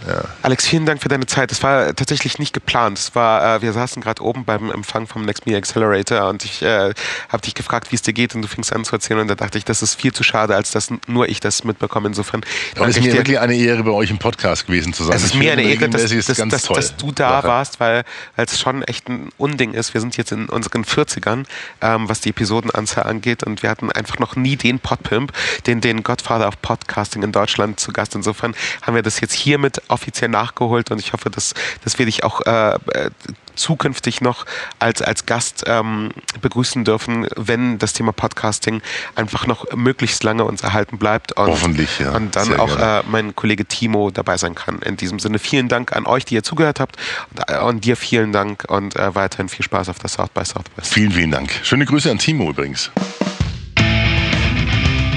Alex, 0.42 0.66
vielen 0.66 0.86
Dank 0.86 1.02
für 1.02 1.08
deine 1.08 1.26
Zeit. 1.26 1.50
Das 1.50 1.62
war 1.62 1.94
tatsächlich 1.94 2.38
nicht 2.38 2.52
geplant. 2.52 2.98
Es 2.98 3.14
war, 3.14 3.56
äh, 3.56 3.62
wir 3.62 3.72
saßen 3.72 4.02
gerade 4.02 4.22
oben 4.22 4.44
beim 4.44 4.70
Empfang 4.70 5.06
vom 5.06 5.22
Next 5.22 5.46
Me 5.46 5.56
Accelerator 5.56 6.28
und 6.28 6.44
ich 6.44 6.62
äh, 6.62 6.92
habe 7.30 7.42
dich 7.42 7.54
gefragt, 7.54 7.90
wie 7.90 7.96
es 7.96 8.02
dir 8.02 8.12
geht 8.12 8.34
und 8.34 8.42
du 8.42 8.48
fingst 8.48 8.72
an 8.72 8.84
zu 8.84 8.92
erzählen 8.92 9.20
und 9.20 9.28
da 9.28 9.34
dachte 9.34 9.56
ich, 9.56 9.64
das 9.64 9.82
ist 9.82 9.94
viel 9.94 10.12
zu 10.12 10.22
schade, 10.22 10.54
als 10.54 10.70
dass 10.72 10.88
nur 11.06 11.28
ich 11.28 11.40
das 11.40 11.64
mitbekomme. 11.64 12.08
Insofern 12.08 12.42
aber 12.74 12.88
es 12.88 12.96
ist 12.96 13.02
mir 13.02 13.12
dir, 13.12 13.18
wirklich 13.18 13.38
eine 13.38 13.54
Ehre, 13.54 13.82
bei 13.84 13.90
euch 13.90 14.10
im 14.10 14.18
Podcast 14.18 14.66
gewesen 14.66 14.92
zu 14.92 15.04
sein. 15.04 15.16
Es 15.16 15.24
ist 15.24 15.34
mir 15.34 15.52
eine 15.52 15.62
Ehre, 15.62 15.88
dass, 15.88 16.08
dass, 16.08 16.36
dass, 16.36 16.62
dass, 16.64 16.96
du 16.96 17.12
da 17.12 17.28
Sache. 17.30 17.48
warst, 17.48 17.80
weil 17.80 18.04
es 18.36 18.58
schon 18.58 18.82
echt 18.82 19.08
ein 19.08 19.30
Unding 19.38 19.72
ist. 19.72 19.94
Wir 19.94 20.00
sind 20.00 20.16
jetzt 20.16 20.32
in 20.32 20.48
unseren 20.48 20.84
40ern, 20.84 21.44
ähm, 21.80 22.08
was 22.08 22.20
die 22.20 22.30
Episodenanzahl 22.30 23.04
angeht 23.04 23.44
und 23.44 23.62
wir 23.62 23.70
hatten 23.70 23.90
einfach 23.92 24.18
noch 24.18 24.36
nie 24.36 24.56
den 24.56 24.78
Podpimp, 24.78 25.32
den, 25.66 25.80
den 25.80 26.02
Godfather 26.02 26.48
of 26.48 26.60
Podcasting 26.62 27.22
in 27.22 27.32
Deutschland 27.32 27.80
zu 27.80 27.92
Gast. 27.92 28.14
Insofern 28.14 28.54
haben 28.82 28.94
wir 28.94 29.02
das 29.02 29.20
jetzt 29.20 29.34
hiermit 29.34 29.82
offiziell 29.88 30.30
nachgeholt 30.30 30.90
und 30.90 30.98
ich 30.98 31.12
hoffe, 31.12 31.30
dass, 31.30 31.54
dass 31.84 31.98
wir 31.98 32.06
dich 32.06 32.24
auch 32.24 32.40
äh, 32.46 32.74
äh 32.74 33.10
zukünftig 33.57 34.20
noch 34.20 34.46
als, 34.78 35.02
als 35.02 35.26
Gast 35.26 35.64
ähm, 35.66 36.11
begrüßen 36.40 36.84
dürfen, 36.84 37.26
wenn 37.36 37.78
das 37.78 37.92
Thema 37.92 38.12
Podcasting 38.12 38.82
einfach 39.14 39.46
noch 39.46 39.66
möglichst 39.74 40.22
lange 40.22 40.44
uns 40.44 40.62
erhalten 40.62 40.98
bleibt. 40.98 41.32
Und, 41.32 41.48
Hoffentlich, 41.48 41.98
ja. 41.98 42.14
Und 42.14 42.36
dann 42.36 42.46
Sehr 42.46 42.61
auch 42.61 42.78
äh, 42.78 43.02
mein 43.09 43.34
Kollege 43.34 43.64
Timo 43.64 44.11
dabei 44.11 44.36
sein 44.36 44.54
kann. 44.54 44.80
In 44.80 44.96
diesem 44.96 45.18
Sinne 45.18 45.38
vielen 45.38 45.68
Dank 45.68 45.94
an 45.94 46.07
euch, 46.07 46.24
die 46.24 46.34
ihr 46.34 46.42
zugehört 46.42 46.80
habt 46.80 46.96
und, 47.30 47.50
äh, 47.50 47.59
und 47.61 47.84
dir 47.84 47.96
vielen 47.96 48.32
Dank 48.32 48.64
und 48.68 48.96
äh, 48.96 49.14
weiterhin 49.14 49.48
viel 49.48 49.64
Spaß 49.64 49.88
auf 49.88 49.98
der 49.98 50.11
South 50.11 50.30
by 50.30 50.44
Southwest. 50.44 50.92
Vielen, 50.92 51.12
vielen 51.12 51.30
Dank. 51.30 51.50
Schöne 51.62 51.84
Grüße 51.84 52.11
an 52.11 52.18
Timo 52.18 52.50
übrigens. 52.50 52.90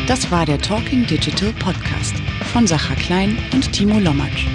Das 0.07 0.31
war 0.31 0.45
der 0.45 0.59
Talking 0.59 1.05
Digital 1.05 1.53
Podcast 1.53 2.15
von 2.51 2.65
Sacha 2.65 2.95
Klein 2.95 3.37
und 3.53 3.71
Timo 3.71 3.99
Lommatsch. 3.99 4.47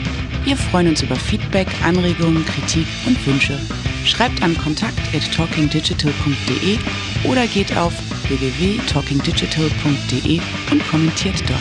Wir 0.44 0.56
freuen 0.58 0.88
uns 0.88 1.00
über 1.02 1.16
Feedback, 1.16 1.68
Anregungen, 1.82 2.44
Kritik 2.44 2.86
und 3.06 3.26
Wünsche. 3.26 3.58
Schreibt 4.04 4.42
an 4.42 4.54
kontakt 4.58 5.00
at 5.14 5.32
talkingdigital.de 5.34 6.78
oder 7.24 7.46
geht 7.46 7.74
auf 7.76 7.94
www.talkingdigital.de 8.28 10.40
und 10.70 10.86
kommentiert 10.88 11.42
dort. 11.48 11.60